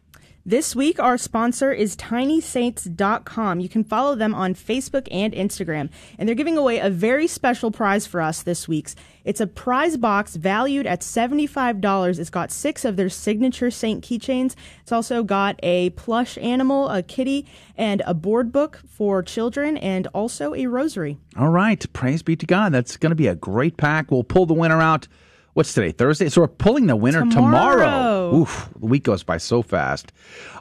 [0.47, 3.59] This week, our sponsor is tinysaints.com.
[3.59, 5.89] You can follow them on Facebook and Instagram.
[6.17, 8.95] And they're giving away a very special prize for us this week's.
[9.25, 12.17] It's a prize box valued at $75.
[12.17, 14.55] It's got six of their signature Saint keychains.
[14.83, 17.45] It's also got a plush animal, a kitty,
[17.75, 21.17] and a board book for children, and also a rosary.
[21.37, 21.85] All right.
[21.91, 22.71] Praise be to God.
[22.71, 24.11] That's going to be a great pack.
[24.11, 25.09] We'll pull the winner out.
[25.57, 25.91] What's today?
[25.91, 26.29] Thursday.
[26.29, 27.77] So we're pulling the winner tomorrow.
[27.77, 28.35] Tomorrow.
[28.35, 30.13] Oof, the week goes by so fast.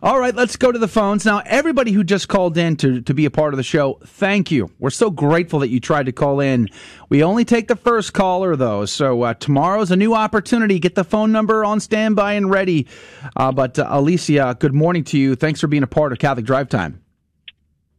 [0.02, 1.42] All right, let's go to the phones now.
[1.44, 4.70] Everybody who just called in to to be a part of the show, thank you.
[4.78, 6.70] We're so grateful that you tried to call in.
[7.10, 10.78] We only take the first caller though, so uh, tomorrow's a new opportunity.
[10.78, 12.86] Get the phone number on standby and ready.
[13.36, 15.34] Uh, but uh, Alicia, good morning to you.
[15.34, 17.02] Thanks for being a part of Catholic Drive Time.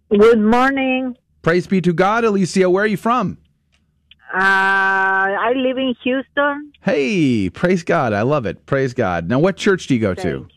[0.10, 1.15] Good morning.
[1.44, 2.68] Praise be to God, Alicia.
[2.72, 3.38] Where are you from?
[4.38, 6.72] Uh, I live in Houston.
[6.81, 8.14] Hey, praise God.
[8.14, 8.68] I love it.
[8.68, 9.27] Praise God.
[9.27, 10.47] Now, what church do you go to?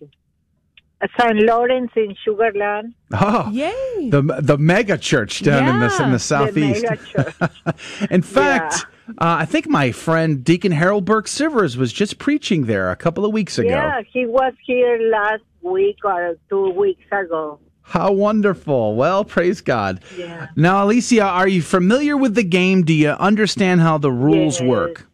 [1.01, 1.37] Uh, St.
[1.47, 2.93] Lawrence in Sugarland.
[3.15, 4.11] Oh, yay!
[4.11, 6.83] The the mega church down in the in the southeast.
[6.83, 8.11] mega church.
[8.11, 12.91] in fact, uh, I think my friend Deacon Harold Burke Sivers was just preaching there
[12.91, 13.71] a couple of weeks ago.
[13.71, 17.59] Yeah, he was here last week or two weeks ago.
[17.91, 18.95] How wonderful.
[18.95, 20.01] Well, praise God.
[20.17, 20.47] Yeah.
[20.55, 22.85] Now, Alicia, are you familiar with the game?
[22.85, 24.69] Do you understand how the rules Yes.
[24.69, 25.07] work?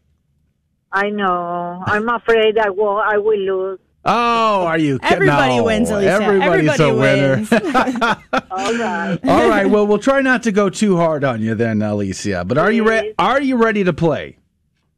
[0.92, 1.82] I know.
[1.86, 2.98] I'm afraid I will.
[2.98, 3.78] I will lose.
[4.04, 5.14] Oh, are you kidding?
[5.16, 6.10] Everybody No, wins, Alicia.
[6.22, 7.46] Everybody's a winner.
[8.50, 9.18] All right.
[9.24, 9.66] All right.
[9.68, 12.44] Well, we'll try not to go too hard on you then, Alicia.
[12.46, 13.14] But are you ready?
[13.18, 14.36] Are you ready to play?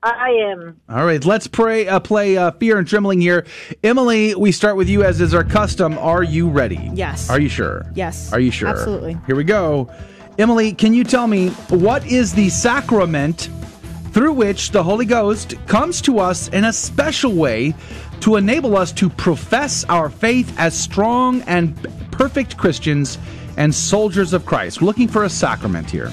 [0.03, 0.81] I am.
[0.89, 1.25] All right.
[1.25, 1.89] Let's pray.
[1.89, 3.47] Uh, play uh, fear and trembling here.
[3.83, 5.99] Emily, we start with you as is our custom.
[5.99, 6.91] Are you ready?
[6.95, 7.29] Yes.
[7.29, 7.85] Are you sure?
[7.95, 8.33] Yes.
[8.33, 8.69] Are you sure?
[8.69, 9.19] Absolutely.
[9.27, 9.91] Here we go.
[10.39, 13.51] Emily, can you tell me what is the sacrament
[14.13, 17.75] through which the Holy Ghost comes to us in a special way
[18.21, 21.77] to enable us to profess our faith as strong and
[22.13, 23.19] perfect Christians
[23.57, 24.81] and soldiers of Christ?
[24.81, 26.13] We're looking for a sacrament here.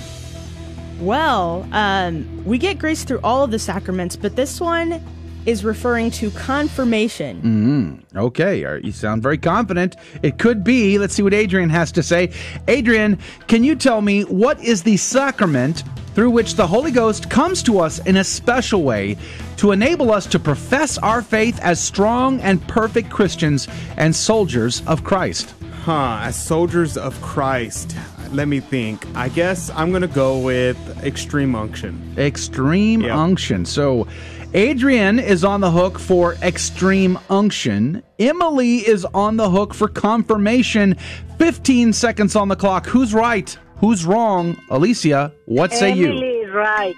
[1.00, 5.04] Well, um, we get grace through all of the sacraments, but this one
[5.46, 8.04] is referring to confirmation.
[8.14, 9.96] Mm, okay, all right, you sound very confident.
[10.24, 10.98] It could be.
[10.98, 12.32] Let's see what Adrian has to say.
[12.68, 15.84] Adrian, can you tell me what is the sacrament
[16.16, 19.18] through which the Holy Ghost comes to us in a special way
[19.58, 23.68] to enable us to profess our faith as strong and perfect Christians
[23.98, 25.54] and soldiers of Christ?
[25.84, 27.96] Huh, as soldiers of Christ.
[28.36, 29.06] Let me think.
[29.16, 32.14] I guess I'm going to go with extreme unction.
[32.18, 33.66] Extreme unction.
[33.66, 34.08] So,
[34.54, 38.04] Adrian is on the hook for extreme unction.
[38.20, 40.96] Emily is on the hook for confirmation.
[41.40, 42.86] 15 seconds on the clock.
[42.88, 43.58] Who's right?
[43.78, 44.58] Who's wrong?
[44.70, 46.42] Alicia, what say Emily you?
[46.48, 46.94] is right.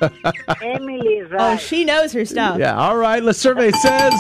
[0.62, 1.54] Emily is right.
[1.54, 2.58] Oh, she knows her stuff.
[2.60, 3.24] Yeah, all right.
[3.24, 4.14] The survey says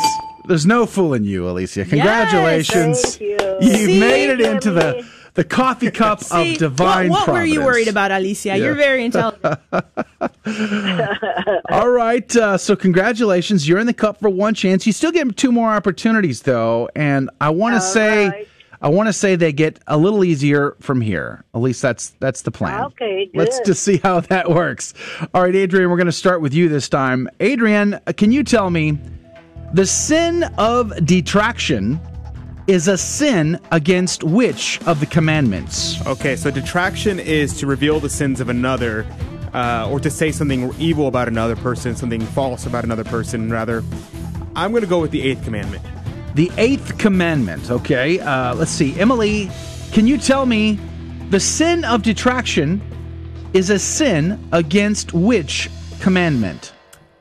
[0.47, 1.85] there's no fooling you, Alicia.
[1.85, 3.17] Congratulations.
[3.17, 3.37] thank you.
[3.39, 5.07] have See, made it into the,
[5.37, 8.49] the coffee cup See, of divine what, what were you worried about, Alicia?
[8.49, 8.55] Yeah.
[8.55, 9.59] You're very intelligent.
[11.69, 12.35] All right.
[12.35, 13.67] Uh, so congratulations.
[13.67, 14.87] You're in the cup for one chance.
[14.87, 18.47] You still get two more opportunities though, and I want to say
[18.81, 21.43] I want to say they get a little easier from here.
[21.53, 22.85] At least that's that's the plan.
[22.85, 24.95] Okay, Let's just see how that works.
[25.35, 27.29] All right, Adrian, we're going to start with you this time.
[27.39, 28.97] Adrian, uh, can you tell me
[29.73, 31.99] the sin of detraction
[32.67, 36.05] is a sin against which of the commandments?
[36.05, 39.05] Okay, so detraction is to reveal the sins of another,
[39.53, 43.83] uh, or to say something evil about another person, something false about another person, rather.
[44.55, 45.83] I'm going to go with the eighth commandment.
[46.35, 47.71] The eighth commandment.
[47.71, 48.99] Okay, uh, let's see.
[48.99, 49.49] Emily,
[49.93, 50.77] can you tell me
[51.29, 52.81] the sin of detraction
[53.53, 55.69] is a sin against which
[56.01, 56.73] commandment?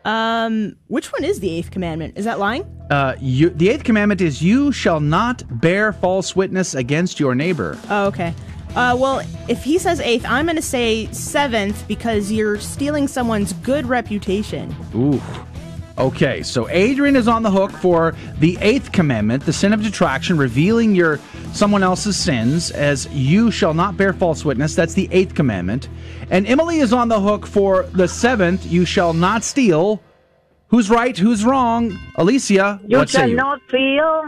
[0.06, 2.16] Um, which one is the eighth commandment?
[2.16, 2.62] Is that lying?
[2.90, 7.76] Uh, you, the eighth commandment is you shall not bear false witness against your neighbor.
[7.90, 8.32] Oh, okay.
[8.76, 13.52] Uh, well, if he says eighth, I'm going to say seventh because you're stealing someone's
[13.54, 14.74] good reputation.
[14.94, 15.20] Ooh.
[15.98, 20.36] Okay, so Adrian is on the hook for the eighth commandment, the sin of detraction,
[20.36, 21.18] revealing your
[21.54, 24.74] someone else's sins as you shall not bear false witness.
[24.74, 25.88] That's the eighth commandment.
[26.30, 30.02] And Emily is on the hook for the seventh, you shall not steal.
[30.68, 31.16] Who's right?
[31.16, 31.96] Who's wrong?
[32.16, 33.36] Alicia, You what say you?
[33.36, 34.26] cannot feel.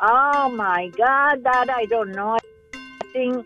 [0.00, 2.38] Oh my God, that I don't know.
[2.74, 2.78] I
[3.12, 3.44] think,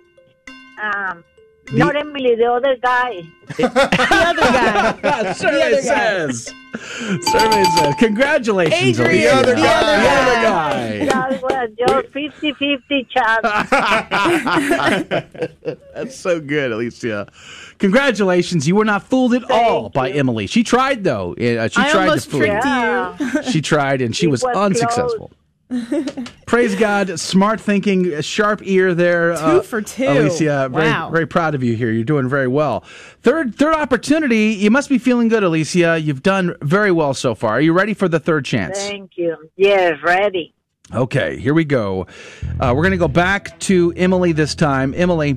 [0.80, 1.24] um,
[1.66, 3.22] The- not Emily, the other guy.
[3.56, 5.32] the other guy.
[5.32, 5.80] Survey the other guy.
[5.80, 6.54] says.
[7.22, 7.94] Survey says.
[7.98, 13.40] Congratulations, Adrian, the other The other That was just 50 50 chance.
[15.94, 17.28] That's so good, Alicia.
[17.78, 18.66] Congratulations.
[18.68, 20.46] You were not fooled at all by Emily.
[20.46, 21.32] She tried, though.
[21.34, 23.14] Uh, she I tried almost to fool tricked you.
[23.26, 23.42] you.
[23.50, 25.30] She tried, and she It was, was unsuccessful.
[26.46, 27.18] Praise God.
[27.18, 29.36] Smart thinking, sharp ear there.
[29.36, 30.04] Two for two.
[30.06, 31.10] Alicia, very, Wow.
[31.10, 31.90] very proud of you here.
[31.90, 32.84] You're doing very well.
[33.22, 34.48] Third third opportunity.
[34.54, 35.98] You must be feeling good, Alicia.
[35.98, 37.52] You've done very well so far.
[37.52, 38.78] Are you ready for the third chance?
[38.78, 39.36] Thank you.
[39.56, 40.54] Yes, ready.
[40.92, 42.06] Okay, here we go.
[42.60, 44.92] Uh, we're going to go back to Emily this time.
[44.96, 45.32] Emily,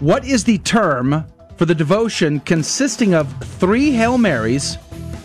[0.00, 1.24] what is the term
[1.56, 4.76] for the devotion consisting of three Hail Marys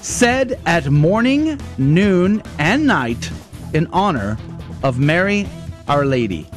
[0.02, 3.30] said at morning, noon, and night
[3.74, 4.38] in honor
[4.84, 5.48] of Mary,
[5.88, 6.48] Our Lady?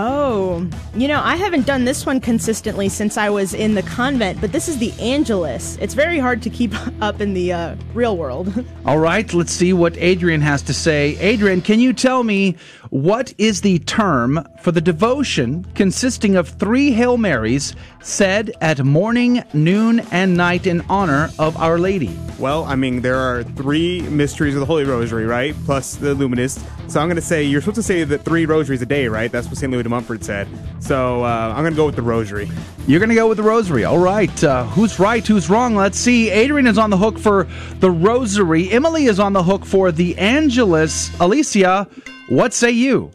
[0.00, 0.64] Oh,
[0.94, 4.52] you know, I haven't done this one consistently since I was in the convent, but
[4.52, 5.76] this is the Angelus.
[5.80, 6.72] It's very hard to keep
[7.02, 8.64] up in the uh, real world.
[8.86, 11.16] All right, let's see what Adrian has to say.
[11.18, 12.56] Adrian, can you tell me
[12.90, 19.42] what is the term for the devotion consisting of three Hail Marys said at morning,
[19.52, 22.16] noon, and night in honor of Our Lady?
[22.38, 25.54] Well, I mean, there are three mysteries of the Holy Rosary, right?
[25.64, 26.64] Plus the Luminous.
[26.86, 29.30] So I'm going to say you're supposed to say the three rosaries a day, right?
[29.30, 29.70] That's what St.
[29.72, 30.48] Louis de Montfort said.
[30.80, 32.48] So uh, I'm going to go with the Rosary.
[32.86, 33.84] You're going to go with the Rosary.
[33.84, 34.42] All right.
[34.44, 35.26] Uh, who's right?
[35.26, 35.74] Who's wrong?
[35.74, 36.30] Let's see.
[36.30, 37.48] Adrian is on the hook for
[37.80, 38.70] the Rosary.
[38.70, 41.10] Emily is on the hook for the Angelus.
[41.20, 41.88] Alicia,
[42.28, 43.10] what say you?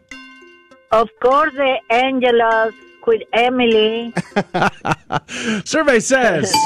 [0.91, 2.75] Of course, the Angelus
[3.07, 4.13] with Emily.
[5.65, 6.53] Survey says.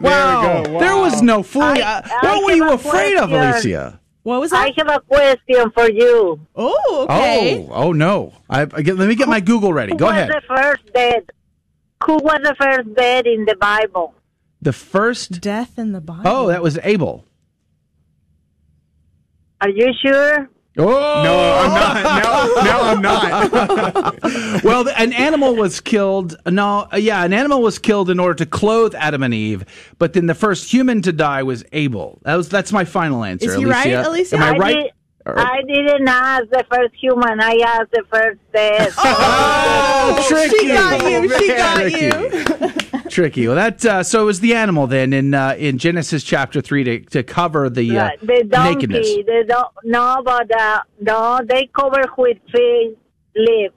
[0.00, 0.62] There wow.
[0.62, 0.78] we.
[0.78, 1.82] There was no fooling.
[1.82, 3.30] I- Uh, I what were you have a afraid of.
[3.30, 4.00] Alicia?
[4.22, 4.66] What was that?
[4.66, 6.40] I have a question for you.
[6.56, 7.66] Oh, okay.
[7.70, 8.32] Oh, oh no.
[8.48, 9.92] I, I get, let me get my Google ready.
[9.92, 10.30] Who Go was ahead.
[10.30, 11.30] the first dead?
[12.06, 14.14] Who was the first dead in the Bible?
[14.62, 16.22] The first death in the Bible.
[16.24, 17.26] Oh, that was Abel.
[19.60, 20.48] Are you sure?
[20.80, 22.24] Oh no, I'm not.
[22.24, 24.62] No, no, I'm not.
[24.64, 26.36] well, an animal was killed.
[26.46, 29.64] No, uh, yeah, an animal was killed in order to clothe Adam and Eve.
[29.98, 32.18] But then the first human to die was Abel.
[32.22, 33.46] That was that's my final answer.
[33.50, 33.70] Is he Alicia.
[33.96, 34.36] right, Alicia?
[34.36, 34.74] Am I, I right?
[34.76, 34.92] did-
[35.26, 37.40] Or- I didn't ask the first human.
[37.40, 38.90] I asked the first dead.
[38.96, 40.56] Oh, tricky.
[40.58, 41.38] She got you.
[41.38, 42.72] She got you.
[43.20, 43.46] Tricky.
[43.46, 46.84] Well, that uh, so it was the animal then in uh, in Genesis chapter three
[46.84, 48.86] to, to cover the uh, Right, the donkey.
[48.86, 49.06] nakedness.
[49.26, 52.96] The don't, no, but uh, no, they cover with fish
[53.36, 53.74] leaves.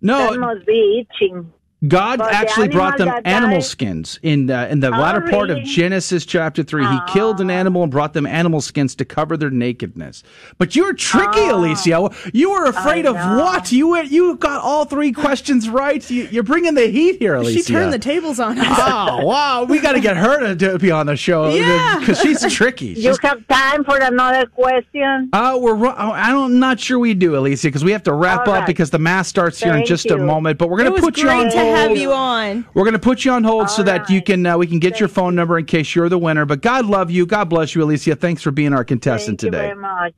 [0.00, 1.52] No, that must be itching.
[1.86, 5.20] God But the actually brought them animal died- skins in uh, in the Oh, latter
[5.20, 5.62] part of?
[5.62, 6.84] Genesis chapter three.
[6.84, 10.24] He killed an animal and brought them animal skins to cover their nakedness.
[10.58, 11.54] But you're tricky, Oh.
[11.56, 12.10] Alicia.
[12.32, 13.70] You were afraid of what?
[13.70, 16.08] You were, you got all three questions right.
[16.10, 17.58] You, you're bringing the heat here, Alicia.
[17.62, 18.66] She turned the tables on us.
[18.80, 21.98] Oh wow, we got to get her to, to be on the show Yeah.
[22.00, 22.86] because she's tricky.
[22.86, 25.30] You have time for another question?
[25.32, 28.48] uh, we're ru- oh, I'm not sure we do, Alicia, because we have to wrap
[28.48, 28.66] All up right.
[28.66, 30.58] because the mass starts here in Thank just a moment.
[30.58, 31.67] But we're going to was put you on great to hold.
[31.68, 32.66] Have you on.
[32.74, 35.00] We're going to put you on hold so that you can uh, we can get
[35.00, 36.44] your phone number in case you're the winner.
[36.44, 37.26] But God love you.
[37.26, 38.16] God bless you, Alicia.
[38.16, 39.66] Thanks for being our contestant Thank you today.
[39.68, 40.14] very much.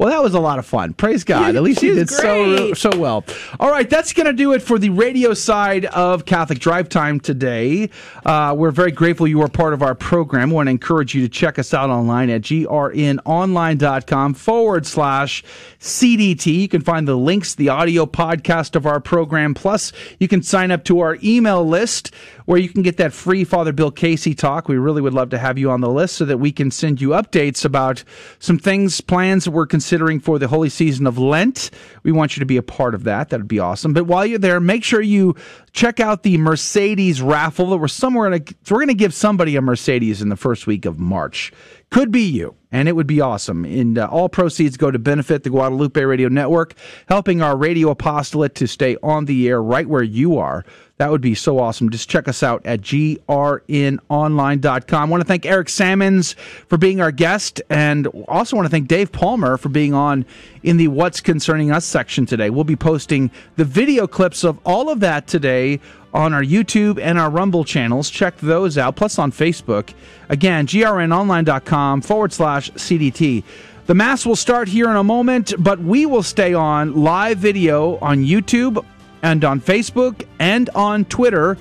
[0.00, 0.94] Well, that was a lot of fun.
[0.94, 1.56] Praise God.
[1.56, 3.22] At least you did so so well.
[3.60, 7.20] All right, that's going to do it for the radio side of Catholic Drive Time
[7.20, 7.90] today.
[8.24, 10.48] Uh, we're very grateful you are part of our program.
[10.48, 15.44] We want to encourage you to check us out online at grnonline.com forward slash
[15.80, 16.46] CDT.
[16.46, 19.52] You can find the links, the audio podcast of our program.
[19.52, 22.10] Plus, you can sign up to our email list
[22.50, 24.66] where you can get that free Father Bill Casey talk.
[24.66, 27.00] We really would love to have you on the list so that we can send
[27.00, 28.02] you updates about
[28.40, 31.70] some things, plans that we're considering for the holy season of Lent.
[32.02, 33.28] We want you to be a part of that.
[33.28, 33.92] That would be awesome.
[33.92, 35.36] But while you're there, make sure you
[35.70, 39.54] check out the Mercedes raffle that we're somewhere in a, we're going to give somebody
[39.54, 41.52] a Mercedes in the first week of March.
[41.90, 43.64] Could be you, and it would be awesome.
[43.64, 46.74] And uh, all proceeds go to benefit the Guadalupe Radio Network,
[47.08, 50.64] helping our radio apostolate to stay on the air right where you are.
[51.00, 51.88] That would be so awesome.
[51.88, 55.02] Just check us out at grnonline.com.
[55.02, 56.34] I want to thank Eric Sammons
[56.68, 60.26] for being our guest, and also want to thank Dave Palmer for being on
[60.62, 62.50] in the What's Concerning Us section today.
[62.50, 65.80] We'll be posting the video clips of all of that today
[66.12, 68.10] on our YouTube and our Rumble channels.
[68.10, 69.94] Check those out, plus on Facebook.
[70.28, 73.42] Again, grnonline.com forward slash CDT.
[73.86, 77.96] The Mass will start here in a moment, but we will stay on live video
[78.00, 78.84] on YouTube
[79.22, 81.56] and on Facebook and on Twitter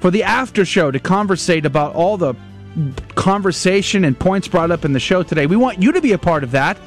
[0.00, 2.34] for the after show to conversate about all the
[3.14, 5.46] conversation and points brought up in the show today.
[5.46, 6.78] We want you to be a part of that.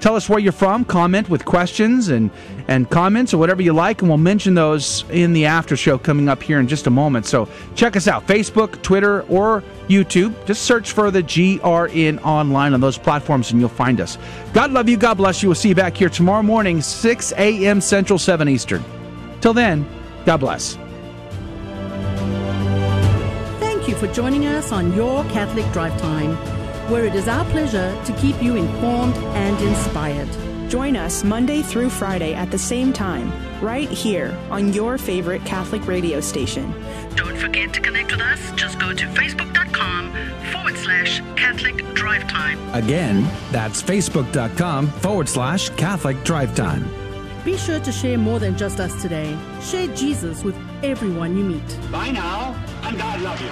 [0.00, 2.30] Tell us where you're from, comment with questions and,
[2.68, 6.26] and comments or whatever you like, and we'll mention those in the after show coming
[6.26, 7.26] up here in just a moment.
[7.26, 10.34] So check us out Facebook, Twitter, or YouTube.
[10.46, 14.16] Just search for the GRN online on those platforms and you'll find us.
[14.54, 14.96] God love you.
[14.96, 15.50] God bless you.
[15.50, 17.82] We'll see you back here tomorrow morning, 6 a.m.
[17.82, 18.82] Central, 7 Eastern.
[19.40, 19.86] Till then,
[20.26, 20.76] God bless.
[23.58, 26.36] Thank you for joining us on Your Catholic Drive Time,
[26.90, 30.28] where it is our pleasure to keep you informed and inspired.
[30.70, 35.86] Join us Monday through Friday at the same time, right here on your favorite Catholic
[35.86, 36.72] radio station.
[37.16, 38.52] Don't forget to connect with us.
[38.52, 40.12] Just go to facebook.com
[40.52, 42.58] forward slash Catholic Drive Time.
[42.74, 46.99] Again, that's facebook.com forward slash Catholic Drive Time.
[47.44, 49.34] Be sure to share more than just us today.
[49.62, 51.90] Share Jesus with everyone you meet.
[51.90, 53.48] Bye now, and God love you.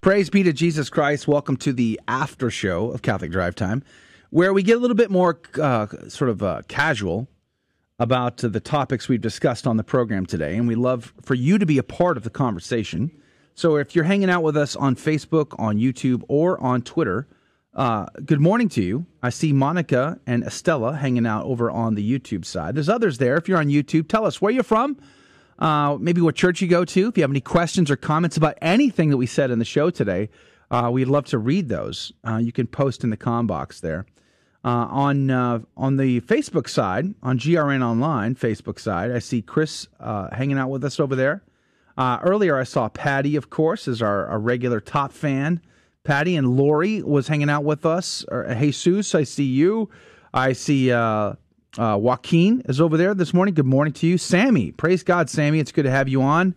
[0.00, 1.28] Praise be to Jesus Christ.
[1.28, 3.82] Welcome to the after show of Catholic Drive Time,
[4.30, 7.28] where we get a little bit more uh, sort of uh, casual
[7.98, 10.56] about uh, the topics we've discussed on the program today.
[10.56, 13.10] And we love for you to be a part of the conversation.
[13.54, 17.26] So if you're hanging out with us on Facebook, on YouTube, or on Twitter,
[17.76, 19.04] uh, good morning to you.
[19.22, 22.74] I see Monica and Estella hanging out over on the YouTube side.
[22.74, 23.36] There's others there.
[23.36, 24.96] If you're on YouTube, tell us where you're from,
[25.58, 27.08] uh, maybe what church you go to.
[27.08, 29.90] If you have any questions or comments about anything that we said in the show
[29.90, 30.30] today,
[30.70, 32.12] uh, we'd love to read those.
[32.26, 34.06] Uh, you can post in the com box there.
[34.64, 39.86] Uh, on uh, on the Facebook side, on GRN Online Facebook side, I see Chris
[40.00, 41.42] hanging out with us over there.
[41.98, 45.60] Earlier, I saw Patty, of course, is our, our regular top fan.
[46.06, 48.24] Patty and Lori was hanging out with us.
[48.28, 49.90] Or, Jesus, I see you.
[50.32, 51.34] I see uh,
[51.76, 53.54] uh, Joaquin is over there this morning.
[53.54, 54.70] Good morning to you, Sammy.
[54.70, 55.58] Praise God, Sammy.
[55.58, 56.54] It's good to have you on.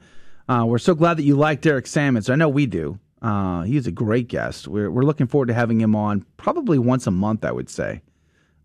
[0.47, 2.30] Uh, we're so glad that you like Derek Sammons.
[2.30, 2.99] I know we do.
[3.23, 4.67] Uh, he's a great guest.
[4.67, 8.01] We're, we're looking forward to having him on probably once a month, I would say.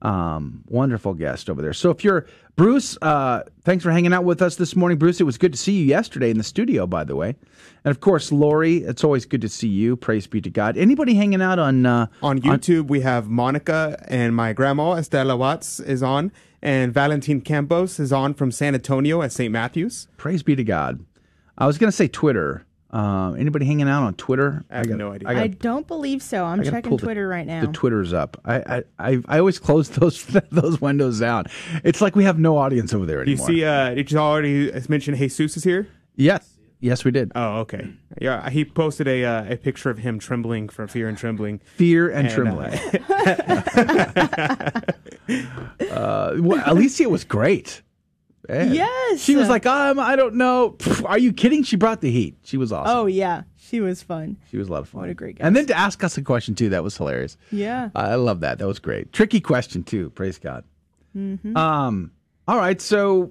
[0.03, 1.73] Um, wonderful guest over there.
[1.73, 5.21] So if you're Bruce, uh, thanks for hanging out with us this morning, Bruce.
[5.21, 7.35] It was good to see you yesterday in the studio, by the way.
[7.85, 9.97] And of course, Lori, it's always good to see you.
[9.97, 10.77] Praise be to God.
[10.77, 15.81] Anybody hanging out on uh, On YouTube, we have Monica and my grandma Estela Watts
[15.81, 16.31] is on,
[16.63, 19.51] and Valentin Campos is on from San Antonio at St.
[19.51, 20.07] Matthews.
[20.17, 21.05] Praise be to God.
[21.59, 22.67] I was going to say Twitter.
[22.95, 24.65] Uh, anybody hanging out on Twitter?
[24.71, 25.29] I have no idea.
[25.29, 26.45] I, don't believe so.
[26.45, 27.63] I'm checking pull the- Twitter right now.
[27.63, 28.41] The Twitter's up.
[28.45, 31.47] I, I I I always close those those windows down.
[31.83, 33.65] It's like we have no audience over there Do you see?
[33.65, 35.89] Uh, did you already mention Jesus is here?
[36.15, 36.49] Yes.
[36.79, 37.33] Yes, we did.
[37.35, 37.89] Oh, okay.
[38.21, 41.61] Yeah, he posted a uh, a picture of him trembling from fear and trembling.
[41.77, 42.79] Fear and, uh, trembling.
[45.91, 47.83] uh, well, Alicia was great.
[48.49, 48.75] Man.
[48.75, 49.21] Yes.
[49.23, 50.77] She was like, um, I don't know.
[51.05, 51.63] Are you kidding?
[51.63, 52.37] She brought the heat.
[52.43, 52.97] She was awesome.
[52.97, 54.37] Oh yeah, she was fun.
[54.51, 55.03] She was a lot of fun.
[55.03, 55.47] What a great guy.
[55.47, 57.37] And then to ask us a question too, that was hilarious.
[57.51, 57.91] Yeah.
[57.95, 58.59] I love that.
[58.59, 59.13] That was great.
[59.13, 60.11] Tricky question too.
[60.11, 60.65] Praise God.
[61.17, 61.57] Mhm.
[61.57, 62.11] Um.
[62.47, 62.81] All right.
[62.81, 63.31] So,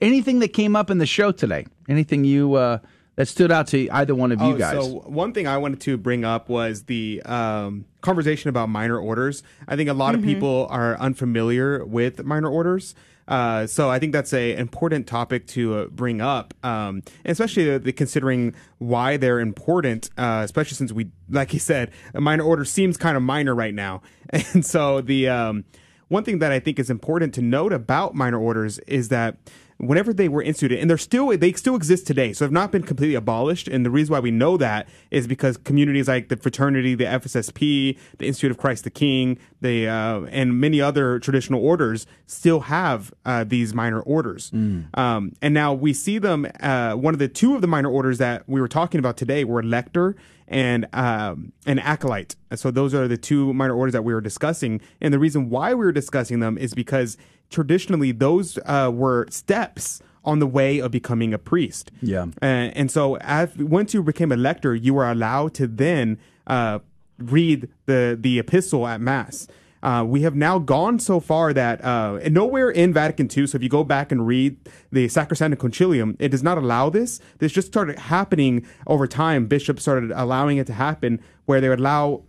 [0.00, 1.66] anything that came up in the show today?
[1.88, 2.78] Anything you uh,
[3.16, 4.72] that stood out to either one of you Oh, guys?
[4.84, 9.42] So one thing I wanted to bring up was the um, conversation about minor orders.
[9.68, 10.24] I think a lot Mm-hmm.
[10.24, 12.94] of people are unfamiliar with minor orders.
[13.28, 17.78] Uh, so I think that's a important topic to uh, bring up, um, especially uh,
[17.78, 20.10] the considering why they're important.
[20.18, 23.74] Uh, especially since we, like you said, a minor order seems kind of minor right
[23.74, 25.64] now, and so the um,
[26.08, 29.38] one thing that I think is important to note about minor orders is that
[29.82, 32.70] whenever they were instituted, and they're still they still exist today, so they have not
[32.70, 33.66] been completely abolished.
[33.68, 37.98] And the reason why we know that is because communities like the fraternity, the FSSP,
[38.18, 43.12] the Institute of Christ the King, the uh, and many other traditional orders still have
[43.24, 44.50] uh, these minor orders.
[44.94, 46.46] Um, and now we see them.
[46.60, 49.44] Uh, one of the two of the minor orders that we were talking about today
[49.44, 50.14] were lector
[50.48, 52.36] and um, an acolyte.
[52.54, 54.80] So those are the two minor orders that we were discussing.
[55.00, 57.16] And the reason why we were discussing them is because
[57.52, 61.90] traditionally those uh, were steps on the way of becoming a priest.
[62.00, 62.26] Yeah.
[62.40, 66.78] Uh, and so as once you became a lector, you were allowed to then uh,
[67.18, 69.48] read the the epistle at mass.
[69.82, 73.48] Uh, we have now gone so far that uh, and nowhere in Vatican II.
[73.48, 74.56] So if you go back and read
[74.92, 77.20] the Sacrosanctum Concilium, it does not allow this.
[77.38, 79.46] This just started happening over time.
[79.46, 82.22] Bishops started allowing it to happen, where they would allow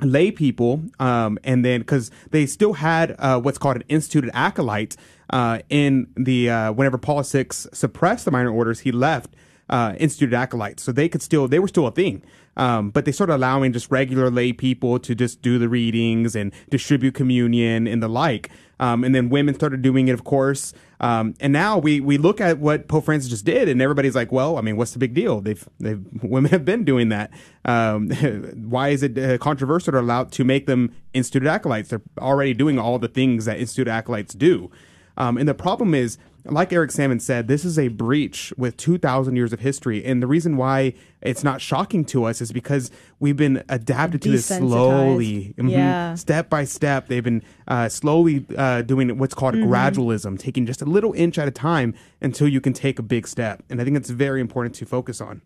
[0.00, 4.96] lay people, um, and then because they still had uh, what's called an instituted acolyte
[5.30, 9.34] uh, in the uh, whenever Paul VI suppressed the minor orders, he left
[9.68, 12.22] uh, instituted acolytes, so they could still they were still a thing.
[12.56, 16.52] Um, but they started allowing just regular lay people to just do the readings and
[16.70, 18.50] distribute communion and the like.
[18.80, 20.72] Um, and then women started doing it, of course.
[21.00, 24.32] Um, and now we, we look at what Pope Francis just did, and everybody's like,
[24.32, 25.40] "Well, I mean, what's the big deal?
[25.40, 27.30] They've they've women have been doing that.
[27.64, 28.10] Um,
[28.68, 31.90] why is it uh, controversial to allow to make them instituted acolytes?
[31.90, 34.70] They're already doing all the things that instituted acolytes do."
[35.16, 36.16] Um, and the problem is
[36.50, 40.04] like Eric Salmon said, this is a breach with 2,000 years of history.
[40.04, 44.30] And the reason why it's not shocking to us is because we've been adapted to
[44.30, 45.70] this slowly, Mhm.
[45.70, 46.14] Yeah.
[46.14, 47.08] step by step.
[47.08, 49.66] They've been uh, slowly uh, doing what's called Mhm.
[49.68, 53.26] gradualism, taking just a little inch at a time until you can take a big
[53.28, 53.62] step.
[53.68, 55.42] And I think it's very important to focus on.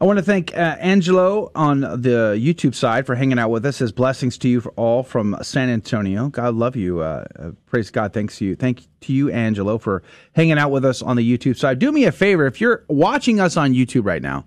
[0.00, 3.78] I want to thank uh, Angelo on the YouTube side for hanging out with us.
[3.78, 6.28] His blessings to you for all from San Antonio.
[6.28, 7.00] God love you.
[7.00, 8.12] Uh, uh, praise God.
[8.12, 8.56] Thanks to you.
[8.56, 10.02] Thank to you, Angelo, for
[10.34, 11.78] hanging out with us on the YouTube side.
[11.78, 14.44] Do me a favor if you're watching us on YouTube right now.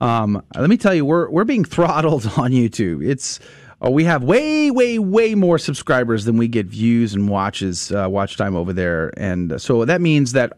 [0.00, 3.06] Um, let me tell you, we're we're being throttled on YouTube.
[3.06, 3.38] It's
[3.84, 8.06] uh, we have way, way, way more subscribers than we get views and watches, uh,
[8.10, 10.52] watch time over there, and so that means that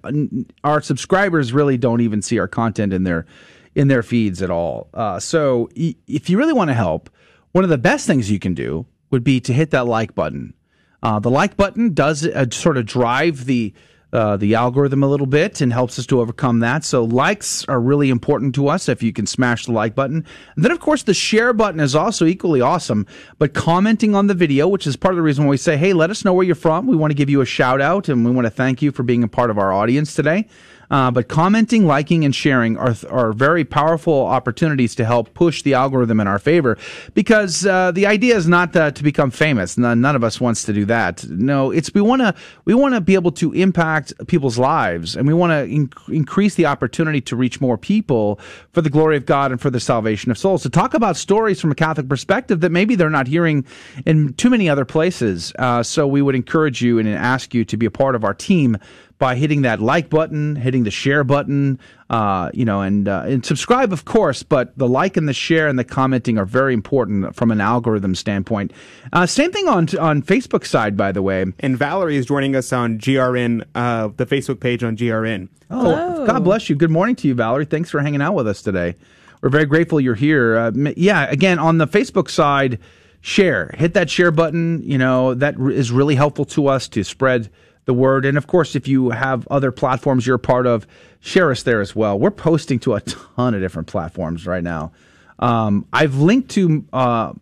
[0.64, 3.27] our subscribers really don't even see our content in their
[3.74, 4.89] in their feeds at all.
[4.94, 7.11] Uh, so if you really want to help,
[7.53, 10.55] one of the best things you can do would be to hit that like button.
[11.03, 13.74] Uh, the like button does uh, sort of drive the
[14.12, 16.85] uh, the algorithm a little bit and helps us to overcome that.
[16.85, 20.27] So likes are really important to us if you can smash the like button.
[20.55, 23.07] And then of course the share button is also equally awesome.
[23.39, 25.94] But commenting on the video, which is part of the reason why we say, hey,
[25.94, 26.86] let us know where you're from.
[26.86, 29.03] We want to give you a shout out and we want to thank you for
[29.03, 30.47] being a part of our audience today.
[30.93, 35.73] Uh, but commenting, liking, and sharing are are very powerful opportunities to help push the
[35.73, 36.77] algorithm in our favor.
[37.14, 39.78] Because uh, the idea is not uh, to become famous.
[39.78, 41.27] None, none of us wants to do that.
[41.28, 42.35] No, it's we want to
[42.66, 46.56] we want to be able to impact people's lives, and we want to inc- increase
[46.56, 48.39] the opportunity to reach more people
[48.73, 50.62] for the glory of God and for the salvation of souls.
[50.62, 53.64] To talk about stories from a Catholic perspective that maybe they're not hearing
[54.05, 55.55] in too many other places.
[55.59, 58.35] Uh, so we would encourage you and ask you to be a part of our
[58.35, 58.77] team
[59.23, 61.78] by hitting that like button, hitting the share button,
[62.11, 64.43] uh, you know, and uh, and subscribe, of course.
[64.43, 68.16] But the like and the share and the commenting are very important from an algorithm
[68.16, 68.73] standpoint.
[69.12, 71.44] Uh, same thing on on Facebook side, by the way.
[71.61, 75.49] And Valerie is joining us on GRN, uh, the Facebook page on GRN.
[75.70, 76.74] Oh, God bless you.
[76.74, 77.65] Good morning to you, Valerie.
[77.65, 78.97] Thanks for hanging out with us today.
[79.40, 80.57] We're very grateful you're here.
[80.57, 82.81] Uh, yeah, again, on the Facebook side,
[83.20, 83.73] share.
[83.78, 84.82] Hit that share button.
[84.82, 87.51] You know, that r- is really helpful to us to spread
[87.85, 88.25] the word.
[88.25, 90.87] And of course, if you have other platforms you're a part of,
[91.21, 92.19] share us there as well.
[92.19, 94.93] We're posting to a ton of different platforms right now.
[95.39, 97.33] Um, I've linked to, uh,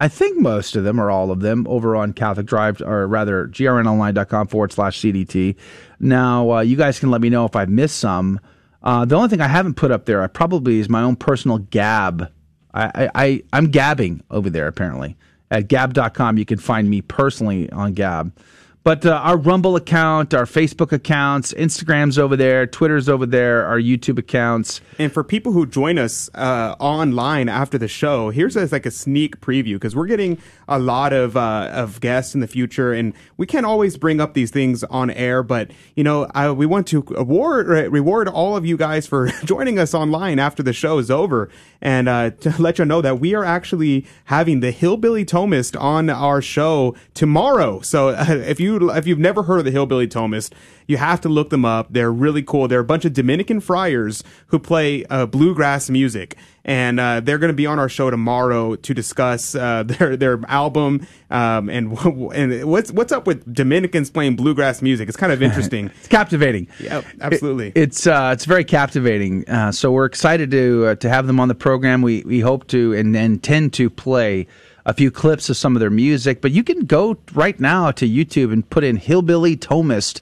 [0.00, 3.48] I think most of them or all of them over on Catholic Drive, or rather,
[3.48, 5.56] grnonline.com forward slash CDT.
[5.98, 8.40] Now, uh, you guys can let me know if I've missed some.
[8.82, 11.58] Uh, the only thing I haven't put up there, I probably is my own personal
[11.58, 12.32] Gab.
[12.72, 15.16] I, I, I I'm gabbing over there apparently
[15.50, 16.38] at gab.com.
[16.38, 18.32] You can find me personally on Gab.
[18.82, 23.78] But uh, our Rumble account, our Facebook accounts, Instagram's over there, Twitter's over there, our
[23.78, 24.80] YouTube accounts.
[24.98, 28.90] And for people who join us uh, online after the show, here's a, like a
[28.90, 33.12] sneak preview because we're getting a lot of uh, of guests in the future, and
[33.36, 35.42] we can't always bring up these things on air.
[35.42, 39.78] But you know, I, we want to award reward all of you guys for joining
[39.78, 41.50] us online after the show is over,
[41.82, 46.08] and uh, to let you know that we are actually having the Hillbilly Thomist on
[46.08, 47.80] our show tomorrow.
[47.80, 50.52] So if you if you've never heard of the Hillbilly Thomist,
[50.86, 51.88] you have to look them up.
[51.90, 52.68] They're really cool.
[52.68, 57.50] They're a bunch of Dominican friars who play uh, bluegrass music, and uh, they're going
[57.52, 61.96] to be on our show tomorrow to discuss uh, their their album um, and
[62.34, 65.08] and what's what's up with Dominicans playing bluegrass music.
[65.08, 65.86] It's kind of interesting.
[65.98, 66.68] it's captivating.
[66.80, 67.68] Yeah, absolutely.
[67.68, 69.48] It- it's uh, it's very captivating.
[69.48, 72.02] Uh, so we're excited to uh, to have them on the program.
[72.02, 74.46] We we hope to and intend to play
[74.86, 76.40] a few clips of some of their music.
[76.40, 80.20] But you can go right now to YouTube and put in Hillbilly Thomist,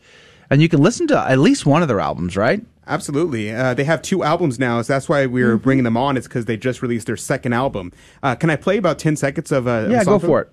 [0.50, 2.36] and you can listen to at least one of their albums.
[2.36, 2.64] Right?
[2.86, 3.54] Absolutely.
[3.54, 5.62] Uh, they have two albums now, so that's why we're Mm-hmm.
[5.62, 6.16] bringing them on.
[6.16, 7.92] It's because they just released their second album.
[8.22, 10.52] Uh, can I play about 10 seconds of uh, Yeah, song go from for it.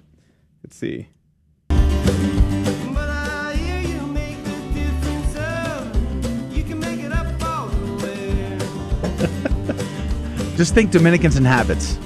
[0.63, 1.07] Let's see.
[10.55, 11.97] Just think Dominicans and habits.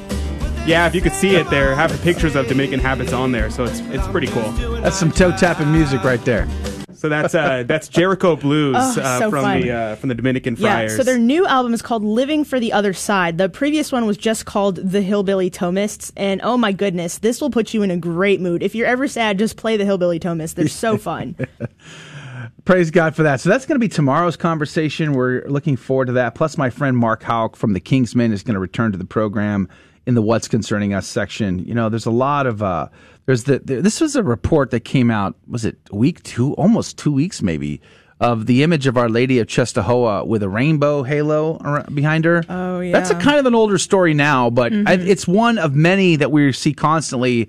[0.66, 3.50] Yeah, if you could see it there, have the pictures of Dominican habits on there,
[3.50, 4.52] so it's it's pretty cool.
[4.82, 6.48] That's some toe tapping music right there.
[6.94, 9.62] So that's uh, that's Jericho Blues Oh, uh, so from fun.
[9.62, 12.72] the uh, from the Dominican Yeah, so their new album is called Living for the
[12.72, 13.40] Other Side.
[13.40, 16.12] The previous one was just called The Hillbilly Thomists.
[16.16, 18.62] And oh my goodness, this will put you in a great mood.
[18.62, 20.54] If you're ever sad, just play The Hillbilly Thomists.
[20.54, 21.36] They're so fun.
[22.66, 23.40] Praise God for that.
[23.42, 25.14] So that's going to be tomorrow's conversation.
[25.14, 26.36] We're looking forward to that.
[26.36, 29.06] Plus, my friend Mark Houck from the King's Men is going to return to the
[29.06, 29.68] program
[30.06, 31.60] in the What's Concerning Us section.
[31.60, 32.88] You know, there's a lot of uh,
[33.26, 35.36] there's the there, this was a report that came out.
[35.48, 36.54] Was it week two?
[36.54, 37.82] Almost two weeks, maybe.
[38.22, 41.58] Of the image of Our Lady of Czestochowa with a rainbow halo
[41.94, 42.44] behind her.
[42.50, 42.92] Oh, yeah.
[42.92, 46.30] That's a kind of an older story now, but I, it's one of many that
[46.30, 47.48] we see constantly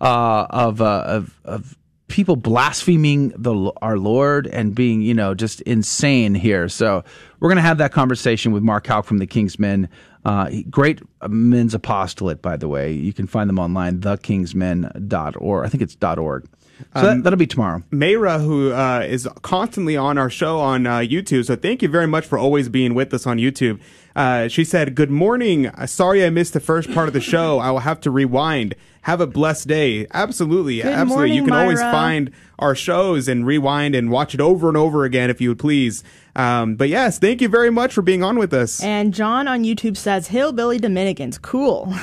[0.00, 5.60] uh, of, uh, of of people blaspheming the our Lord and being, you know, just
[5.60, 6.68] insane here.
[6.68, 7.04] So
[7.38, 9.88] we're going to have that conversation with Mark Houck from the King's Men.
[10.24, 12.92] Uh, great men's apostolate, by the way.
[12.92, 15.66] You can find them online, thekingsmen.org.
[15.66, 16.46] I think it's .org.
[16.94, 17.82] So that, Um, that'll be tomorrow.
[17.90, 22.06] Mayra, who uh, is constantly on our show on uh, YouTube, so thank you very
[22.06, 23.80] much for always being with us on YouTube.
[24.14, 25.70] Uh, she said, "Good morning.
[25.86, 27.58] Sorry I missed the first part of the show.
[27.58, 28.74] I will have to rewind.
[29.08, 30.06] Have a blessed day.
[30.12, 31.16] Absolutely, Good absolutely.
[31.16, 35.06] morning, you can always find our shows and rewind and watch it over and over
[35.06, 36.04] again if you would please.
[36.36, 38.82] Um, but yes, thank you very much for being on with us.
[38.82, 41.38] And John on YouTube says Hillbilly Dominicans.
[41.38, 41.86] Cool.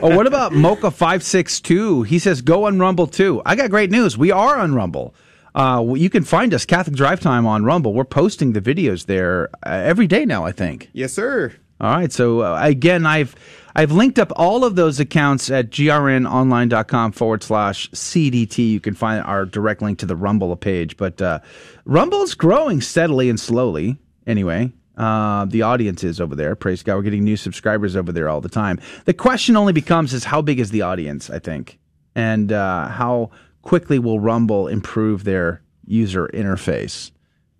[0.00, 2.04] oh, what about Mocha five six two?
[2.04, 3.42] He says go on Rumble too.
[3.44, 4.16] I got great news.
[4.16, 5.14] We are on Rumble.
[5.54, 7.92] Uh, you can find us Catholic Drive Time on Rumble.
[7.92, 10.46] We're posting the videos there uh, every day now.
[10.46, 10.88] I think.
[10.94, 11.52] Yes, sir.
[11.82, 12.10] All right.
[12.10, 13.34] So uh, again, I've
[13.78, 18.70] I've linked up all of those accounts at grnonline.com forward slash CDT.
[18.70, 20.96] You can find our direct link to the Rumble page.
[20.96, 21.40] But uh,
[21.84, 23.98] Rumble's growing steadily and slowly.
[24.26, 26.56] Anyway, uh, the audience is over there.
[26.56, 26.96] Praise God.
[26.96, 28.80] We're getting new subscribers over there all the time.
[29.04, 31.78] The question only becomes is how big is the audience, I think,
[32.14, 33.30] and uh, how
[33.60, 37.10] quickly will Rumble improve their user interface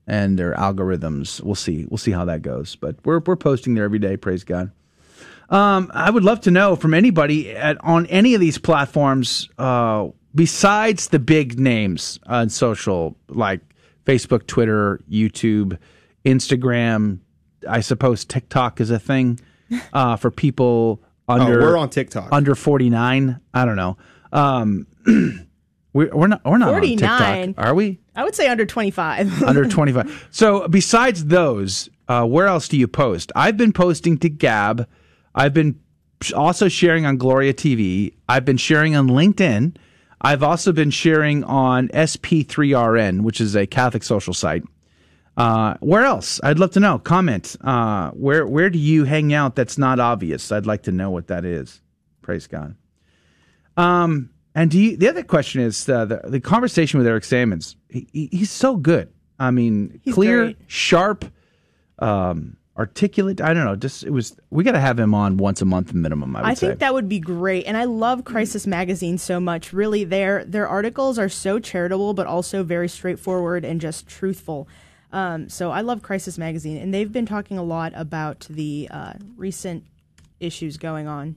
[0.07, 1.43] and their algorithms.
[1.43, 1.85] We'll see.
[1.91, 2.75] We'll see how that goes.
[2.75, 4.17] But we're we're posting there every day.
[4.17, 4.73] Praise God.
[5.51, 10.09] Um, I would love to know from anybody at, on any of these platforms, uh,
[10.35, 13.61] besides the big names on social like
[14.05, 15.79] Facebook, Twitter, YouTube,
[16.25, 17.21] Instagram.
[17.69, 19.41] I suppose TikTok is a thing
[19.93, 21.61] uh, for people under.
[21.61, 22.29] Oh, we're on TikTok.
[22.33, 23.41] under forty nine.
[23.55, 23.97] I don't know.
[24.33, 24.87] Um,
[25.93, 26.45] we, we're not.
[26.45, 27.55] We're not 49.
[27.57, 28.01] Are we?
[28.15, 29.43] I would say under 25.
[29.45, 30.29] under 25.
[30.31, 33.31] So besides those, uh, where else do you post?
[33.37, 34.89] I've been posting to Gab.
[35.37, 35.79] I've been
[36.35, 38.15] also sharing on Gloria TV.
[38.29, 39.77] I've been sharing on LinkedIn.
[40.23, 44.63] I've also been sharing on SP3RN, which is a Catholic social site.
[45.37, 46.41] Uh, where else?
[46.43, 46.99] I'd love to know.
[46.99, 47.55] Comment.
[47.61, 49.55] Uh, where where do you hang out?
[49.55, 50.51] That's not obvious.
[50.51, 51.83] I'd like to know what that is.
[52.23, 52.75] Praise God.
[53.77, 57.77] Um, and do you, the other question is uh, the the conversation with Eric Sammons.
[57.91, 59.13] He, he- he's so good.
[59.39, 60.57] I mean, He's clear, great.
[60.67, 61.27] sharp,
[61.99, 63.41] um, articulate.
[63.41, 63.77] I don't know.
[63.77, 64.37] Just it was.
[64.51, 66.37] We got to have him on once a month minimum.
[66.37, 66.69] I would I say.
[66.69, 69.73] think that would be great, and I love Crisis Magazine so much.
[69.73, 74.69] Really, their their articles are so charitable, but also very straightforward and just truthful.
[75.13, 79.13] Um, so I love Crisis Magazine, and they've been talking a lot about the uh,
[79.37, 79.85] recent
[80.41, 81.37] issues going on.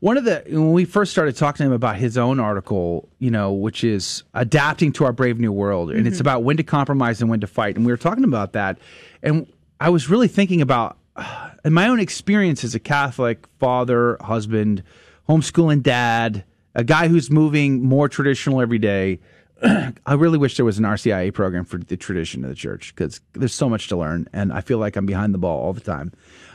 [0.00, 3.30] One of the when we first started talking to him about his own article, you
[3.30, 6.22] know, which is adapting to our brave new world, and it's Mhm.
[6.22, 8.78] about when to compromise and when to fight, and we were talking about that,
[9.22, 9.46] and
[9.82, 10.96] I was really thinking about
[11.64, 14.84] in my own experience as a Catholic father, husband,
[15.28, 16.44] homeschooling dad,
[16.76, 19.18] a guy who's moving more traditional every day.
[19.62, 23.20] I really wish there was an RCIA program for the tradition of the church because
[23.32, 25.80] there's so much to learn, and I feel like I'm behind the ball all the
[25.80, 26.12] time.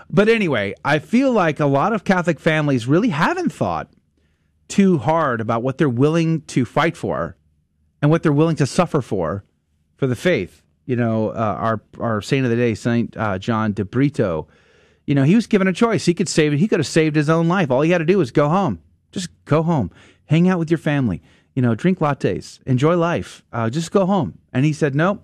[0.10, 3.92] But anyway, I feel like a lot of Catholic families really haven't thought
[4.70, 7.36] too hard about what they're willing to fight for
[8.02, 9.44] and what they're willing to suffer for
[9.98, 10.64] for the faith.
[10.88, 14.48] You know, uh, our our saint of the day, Saint uh, John de Brito.
[15.06, 16.06] You know, he was given a choice.
[16.06, 16.60] He could save it.
[16.60, 17.70] He could have saved his own life.
[17.70, 18.82] All he had to do was go home.
[19.12, 19.92] Just go home,
[20.26, 21.22] hang out with your family.
[21.56, 23.44] You know, drink lattes, enjoy life.
[23.52, 24.40] Uh, just go home.
[24.54, 25.24] And he said, "Nope,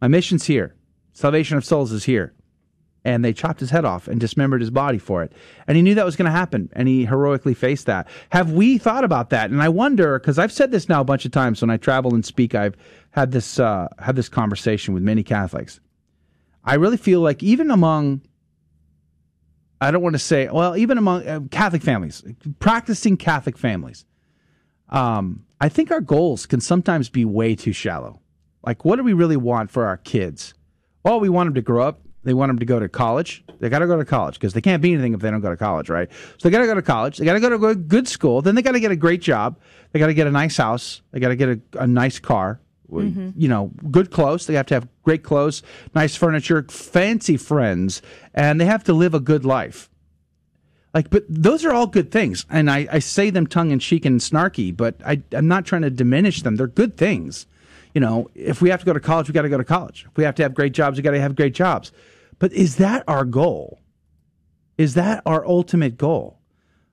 [0.00, 0.74] my mission's here.
[1.14, 2.34] Salvation of souls is here."
[3.08, 5.32] and they chopped his head off and dismembered his body for it.
[5.66, 8.06] And he knew that was going to happen, and he heroically faced that.
[8.30, 9.50] Have we thought about that?
[9.50, 12.14] And I wonder because I've said this now a bunch of times when I travel
[12.14, 12.54] and speak.
[12.54, 12.76] I've
[13.18, 15.80] had this uh, had this conversation with many Catholics.
[16.64, 18.22] I really feel like even among
[19.80, 22.22] I don't want to say well, even among uh, Catholic families,
[22.60, 24.04] practicing Catholic families,
[24.88, 28.20] um, I think our goals can sometimes be way too shallow.
[28.64, 30.54] Like, what do we really want for our kids?
[31.04, 32.00] Well, we want them to grow up.
[32.24, 33.44] They want them to go to college.
[33.60, 35.50] They got to go to college because they can't be anything if they don't go
[35.50, 36.10] to college, right?
[36.36, 37.18] So they got to go to college.
[37.18, 38.42] They got to go to a good school.
[38.42, 39.58] Then they got to get a great job.
[39.92, 41.00] They got to get a nice house.
[41.10, 42.60] They got to get a, a nice car.
[42.90, 43.34] Mhm.
[43.36, 44.46] You know, good clothes.
[44.46, 45.62] They have to have great clothes,
[45.94, 48.00] nice furniture, fancy friends,
[48.34, 49.90] and they have to live a good life.
[50.94, 54.06] Like, but those are all good things, and I, I say them tongue in cheek
[54.06, 56.56] and snarky, but I, I'm not trying to diminish them.
[56.56, 57.46] They're good things.
[57.94, 60.06] You know, if we have to go to college, we got to go to college.
[60.10, 61.92] If we have to have great jobs, we got to have great jobs.
[62.38, 63.80] But is that our goal?
[64.78, 66.38] Is that our ultimate goal?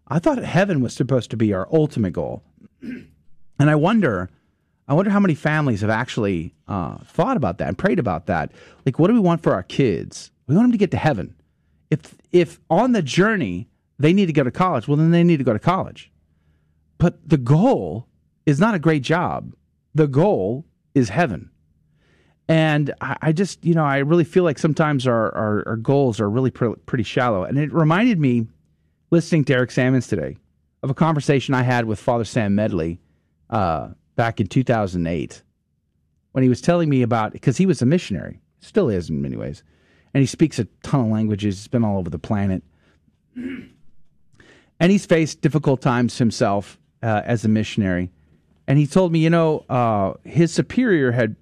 [0.08, 2.44] I thought heaven was supposed to be our ultimate goal,
[2.82, 3.08] and
[3.60, 4.30] I wonder,
[4.88, 8.52] I wonder how many families have actually uh, thought about that and prayed about that.
[8.86, 10.32] Like, what do we want for our kids?
[10.48, 11.36] We want them to get to heaven.
[11.90, 13.68] If if on the journey
[13.98, 16.12] they need to go to college, well, then they need to go to college.
[16.98, 18.08] But the goal
[18.46, 19.54] is not a great job.
[19.96, 21.50] the goal is heaven.
[22.48, 26.20] And I, I just, you know, I really feel like sometimes our, our, our goals
[26.20, 27.44] are really pre- pretty shallow.
[27.44, 28.46] And it reminded me,
[29.10, 30.38] listening to Eric Sammons today,
[30.84, 33.00] of a conversation I had with Father Sam Medley
[33.50, 35.42] uh, back in 2008
[36.36, 39.38] when he was telling me about, because he was a missionary, still is in many
[39.38, 39.64] ways,
[40.14, 42.64] and he speaks a ton of languages, he's been all over the planet.
[44.78, 48.12] And he's faced difficult times himself uh, as a missionary.
[48.68, 51.38] And he told me, you know, uh, his superior had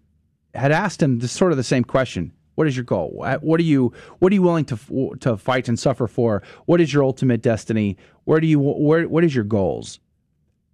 [0.54, 3.26] had asked him this sort of the same question: What is your goal?
[3.42, 6.44] What are you What are you willing to to fight and suffer for?
[6.66, 7.98] What is your ultimate destiny?
[8.26, 10.00] Where do you where What is your goals?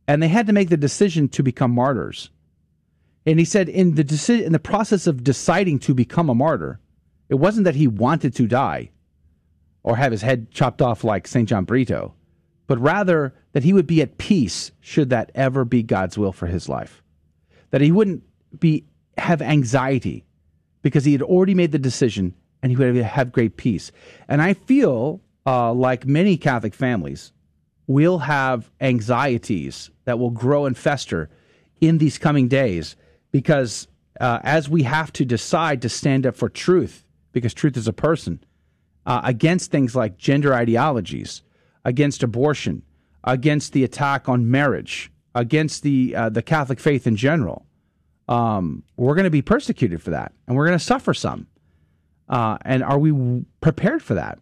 [0.09, 2.31] And they had to make the decision to become martyrs.
[3.27, 6.79] And he said, in the decision, in the process of deciding to become a martyr,
[7.29, 8.89] it wasn't that he wanted to die
[9.83, 12.15] or have his head chopped off like Saint John Brito,
[12.65, 16.47] but rather that he would be at peace should that ever be God's will for
[16.47, 17.03] his life.
[17.69, 18.23] That he wouldn't
[18.59, 18.85] be
[19.19, 20.25] have anxiety
[20.81, 22.33] because he had already made the decision
[22.63, 23.91] and he would have great peace.
[24.27, 27.31] And I feel uh, like many Catholic families
[27.89, 31.27] will have anxieties that will grow and fester
[31.81, 32.95] in these coming days
[33.31, 33.87] because
[34.19, 37.93] uh, as we have to decide to stand up for truth, because truth is a
[37.93, 38.43] person,
[39.07, 41.41] uh, against things like gender ideologies,
[41.83, 42.83] against abortion,
[43.23, 47.65] against the attack on marriage, against the uh, the Catholic faith in general,
[48.27, 51.47] um, we're going to be persecuted for that, and we're going to suffer some.
[52.27, 54.37] Uh, and are we prepared for that?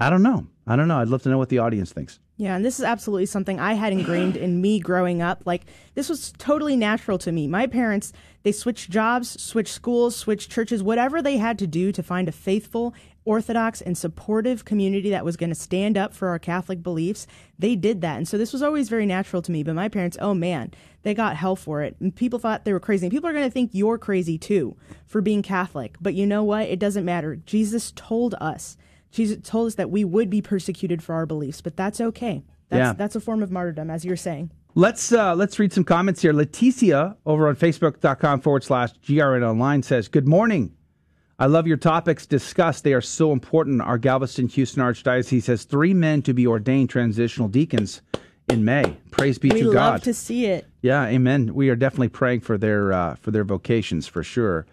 [0.00, 0.46] I don't know.
[0.66, 0.98] I don't know.
[0.98, 2.18] I'd love to know what the audience thinks.
[2.38, 5.42] Yeah, and this is absolutely something I had ingrained in me growing up.
[5.44, 7.48] Like this was totally natural to me.
[7.48, 8.12] My parents,
[8.44, 12.32] they switched jobs, switched schools, switched churches, whatever they had to do to find a
[12.32, 12.94] faithful,
[13.24, 17.26] orthodox, and supportive community that was going to stand up for our Catholic beliefs.
[17.58, 18.18] They did that.
[18.18, 19.64] And so this was always very natural to me.
[19.64, 20.70] But my parents, oh man,
[21.02, 21.96] they got hell for it.
[21.98, 23.06] And people thought they were crazy.
[23.06, 25.96] And people are going to think you're crazy too for being Catholic.
[26.00, 26.68] But you know what?
[26.68, 27.34] It doesn't matter.
[27.34, 28.76] Jesus told us
[29.10, 32.44] Jesus told us that we would be persecuted for our beliefs, but that's okay.
[32.68, 32.92] That's, Yeah.
[32.92, 34.50] that's a form of martyrdom, as you're saying.
[34.74, 36.32] Let's uh, let's read some comments here.
[36.32, 40.74] Leticia over on Facebook.com forward slash GRN Online says, Good morning.
[41.40, 42.84] I love your topics discussed.
[42.84, 43.80] They are so important.
[43.80, 48.02] Our Galveston Houston Archdiocese has three men to be ordained transitional deacons
[48.48, 48.96] in May.
[49.10, 49.70] Praise be we to God.
[49.72, 50.66] We love to see it.
[50.82, 51.54] Yeah, amen.
[51.54, 54.66] We are definitely praying for their uh, for their vocations for sure.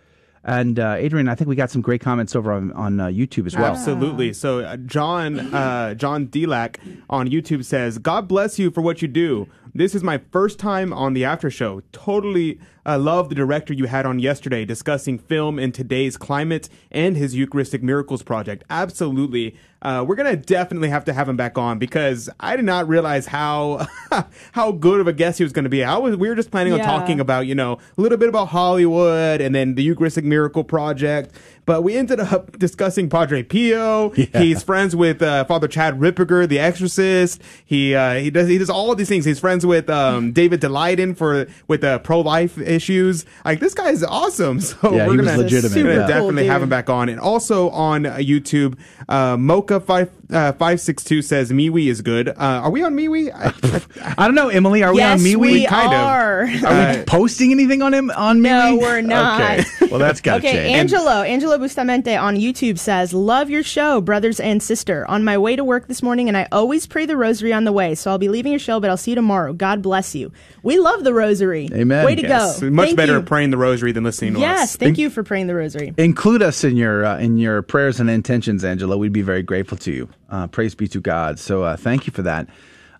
[0.47, 3.47] And uh, Adrian, I think we got some great comments over on, on uh, YouTube
[3.47, 3.65] as well.
[3.65, 4.31] Absolutely.
[4.31, 6.77] So uh, John uh, John Delac
[7.09, 9.47] on YouTube says, "God bless you for what you do.
[9.73, 11.81] This is my first time on the after show.
[11.91, 17.17] Totally uh, love the director you had on yesterday discussing film in today's climate and
[17.17, 18.63] his Eucharistic Miracles project.
[18.69, 19.55] Absolutely.
[19.81, 23.27] Uh, we're gonna definitely have to have him back on because I did not realize
[23.27, 23.85] how
[24.53, 25.83] how good of a guest he was going to be.
[25.83, 28.47] I was we were just planning on talking about you know a little bit about
[28.47, 31.35] Hollywood and then the Eucharistic Miracle Project,
[31.65, 34.09] but we ended up discussing Padre Pio.
[34.33, 37.41] He's friends with uh, Father Chad Ripperger, the Exorcist.
[37.65, 39.25] He uh, he does he does all of these things.
[39.25, 43.25] He's friends with um, David Daleiden for with uh, pro life issues.
[43.43, 44.59] Like this guy is awesome.
[44.65, 46.07] So Yeah, we're he gonna, legitimate, we're gonna yeah.
[46.07, 47.07] definitely Cool have him back on.
[47.09, 48.77] And also on uh, YouTube,
[49.07, 52.29] uh, Mocha five uh, five six two says MeWe is good.
[52.29, 53.31] Uh, are we on MeWe?
[53.33, 54.83] I, I don't know, Emily.
[54.83, 55.37] Are we Yes, on MeWe?
[55.39, 56.41] we kind are.
[56.41, 59.41] Are Uh, we posting anything on him on No, we're not.
[59.41, 59.63] Okay.
[59.89, 60.75] Well, that's got to okay, change.
[60.77, 65.05] Angelo, Angelo Bustamente on YouTube says, Love your show, brothers and sister.
[65.07, 67.71] On my way to work this morning, and I always pray the rosary on the
[67.71, 69.53] way, so I'll be leaving your show, but I'll see you tomorrow.
[69.53, 70.31] God bless you.
[70.63, 71.69] We love the rosary.
[71.71, 72.03] Amen.
[72.05, 72.59] Way to Yes.
[72.59, 72.69] go.
[72.71, 73.21] Much Thank better you.
[73.21, 74.41] praying the rosary than listening to us.
[74.41, 75.93] Yes, thank you for praying the rosary.
[75.97, 78.97] Include us in your uh, in your prayers and intentions, Angelo.
[78.97, 80.09] We'd be very grateful to you.
[80.29, 81.39] Uh, praise be to God.
[81.39, 82.49] So uh, thank you for that.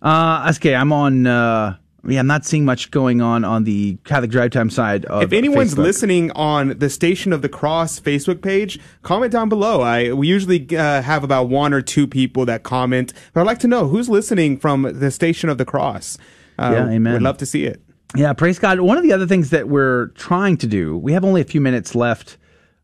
[0.02, 1.27] Uh, okay, I'm on.
[1.27, 1.77] Uh,
[2.07, 5.06] yeah, I'm not seeing much going on on the Catholic Drive Time side.
[5.06, 5.77] Of if anyone's Facebook.
[5.80, 9.81] listening on the Station of the Cross Facebook page, comment down below.
[9.81, 13.60] I we usually uh, have about one or two people that comment, but I'd like
[13.60, 16.19] to know who's listening from the Station of the Cross.
[16.60, 17.14] Uh, Yeah, amen.
[17.14, 17.81] We'd love to see it.
[18.15, 18.80] Yeah, praise God.
[18.80, 21.60] One of the other things that we're trying to do, we have only a few
[21.60, 22.38] minutes left.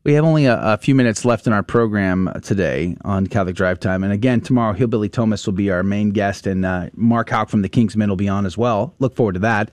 [0.04, 3.80] We have only a, a few minutes left in our program today on Catholic Drive
[3.80, 4.04] Time.
[4.04, 7.62] And again, tomorrow, Hillbilly Thomist will be our main guest, and uh, Mark Houck from
[7.62, 8.96] the King's Men will be on as well.
[8.98, 9.70] Look forward to that.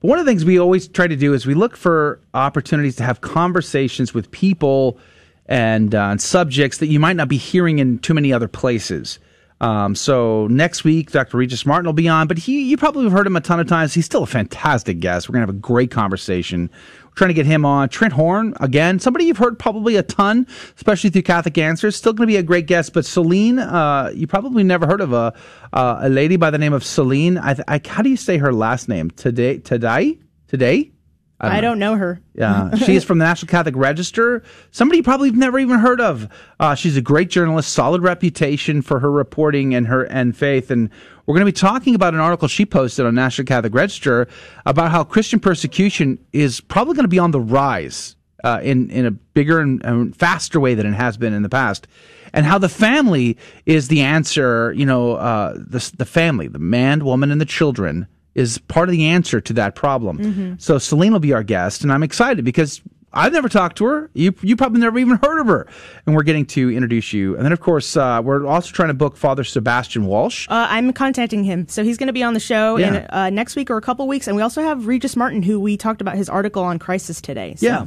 [0.00, 2.96] But one of the things we always try to do is we look for opportunities
[2.96, 4.98] to have conversations with people
[5.44, 9.18] and uh, subjects that you might not be hearing in too many other places.
[9.60, 11.36] Um, so next week, Dr.
[11.36, 13.66] Regis Martin will be on, but he you probably have heard him a ton of
[13.66, 13.94] times.
[13.94, 15.28] He's still a fantastic guest.
[15.28, 16.70] We're gonna have a great conversation.
[17.16, 17.88] Trying to get him on.
[17.88, 21.96] Trent Horn again, somebody you've heard probably a ton, especially through Catholic Answers.
[21.96, 22.92] Still gonna be a great guest.
[22.92, 25.32] But Celine, uh, you probably never heard of a
[25.72, 27.38] uh, a lady by the name of Celine.
[27.38, 29.10] I, I how do you say her last name?
[29.10, 30.92] Today, today, today.
[31.38, 32.20] I don't know her.
[32.34, 34.42] Yeah, she is from the National Catholic Register.
[34.70, 36.28] Somebody you probably never even heard of.
[36.58, 40.70] Uh, she's a great journalist, solid reputation for her reporting and her and faith.
[40.70, 40.88] And
[41.26, 44.28] we're going to be talking about an article she posted on National Catholic Register
[44.64, 49.04] about how Christian persecution is probably going to be on the rise uh, in in
[49.04, 51.86] a bigger and, and faster way than it has been in the past,
[52.32, 53.36] and how the family
[53.66, 54.72] is the answer.
[54.72, 58.06] You know, uh, the the family, the man, woman, and the children
[58.36, 60.18] is part of the answer to that problem.
[60.18, 60.60] Mhm.
[60.60, 62.82] So Celine will be our guest, and I'm excited because
[63.12, 64.10] I've never talked to her.
[64.12, 65.66] You you probably never even heard of her,
[66.04, 67.34] and we're getting to introduce you.
[67.34, 70.46] And then of course uh, we're also trying to book Father Sebastian Walsh.
[70.50, 73.56] Uh, I'm contacting him, so he's going to be on the show in uh, next
[73.56, 74.26] week or a couple weeks.
[74.26, 77.54] And we also have Regis Martin, who we talked about his article on crisis today.
[77.56, 77.66] So.
[77.66, 77.86] Yeah.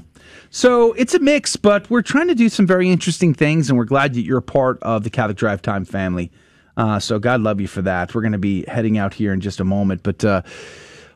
[0.50, 3.86] So it's a mix, but we're trying to do some very interesting things, and we're
[3.86, 6.32] glad that you're part of the Catholic Drive Time family.
[6.80, 8.16] Uh, so God love you for that.
[8.16, 10.24] We're going to be heading out here in just a moment, but.
[10.24, 10.42] Uh,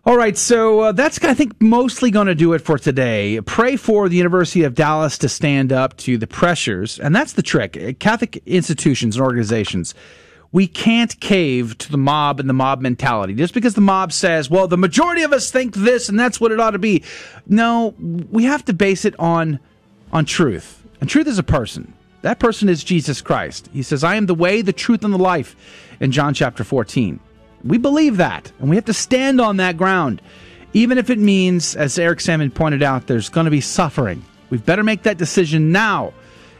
[0.05, 3.39] all right, so uh, that's I think mostly going to do it for today.
[3.39, 7.41] Pray for the University of Dallas to stand up to the pressures, and that's the
[7.41, 7.99] trick.
[7.99, 9.95] Catholic institutions and organizations,
[10.51, 13.33] we can't cave to the mob and the mob mentality.
[13.33, 16.51] Just because the mob says, "Well, the majority of us think this, and that's what
[16.51, 17.01] it ought to be,"
[17.47, 19.59] no, we have to base it on
[20.11, 21.93] on truth, and truth is a person.
[22.23, 23.69] That person is Jesus Christ.
[23.71, 25.55] He says, "I am the way, the truth, and the life,"
[25.99, 27.19] in John chapter fourteen.
[27.63, 30.21] We believe that, and we have to stand on that ground,
[30.73, 34.23] even if it means, as Eric Salmon pointed out, there's going to be suffering.
[34.49, 36.13] We've better make that decision now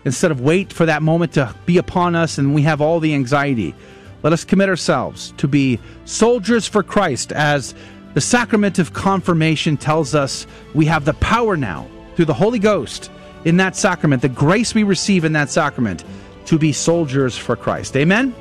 [0.06, 3.14] instead of wait for that moment to be upon us and we have all the
[3.14, 3.74] anxiety.
[4.22, 7.74] Let us commit ourselves to be soldiers for Christ as
[8.14, 13.10] the sacrament of confirmation tells us we have the power now through the Holy Ghost
[13.46, 16.04] in that sacrament, the grace we receive in that sacrament
[16.46, 17.96] to be soldiers for Christ.
[17.96, 18.36] Amen.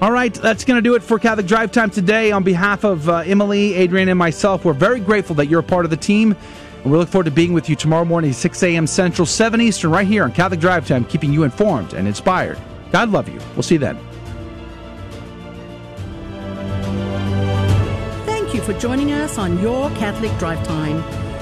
[0.00, 2.32] All right, that's going to do it for Catholic Drive Time today.
[2.32, 5.84] On behalf of uh, Emily, Adrian, and myself, we're very grateful that you're a part
[5.84, 6.34] of the team.
[6.82, 8.86] And we look forward to being with you tomorrow morning, 6 a.m.
[8.86, 12.58] Central, 7 Eastern, right here on Catholic Drive Time, keeping you informed and inspired.
[12.92, 13.38] God love you.
[13.54, 13.98] We'll see you then.
[18.24, 21.02] Thank you for joining us on Your Catholic Drive Time,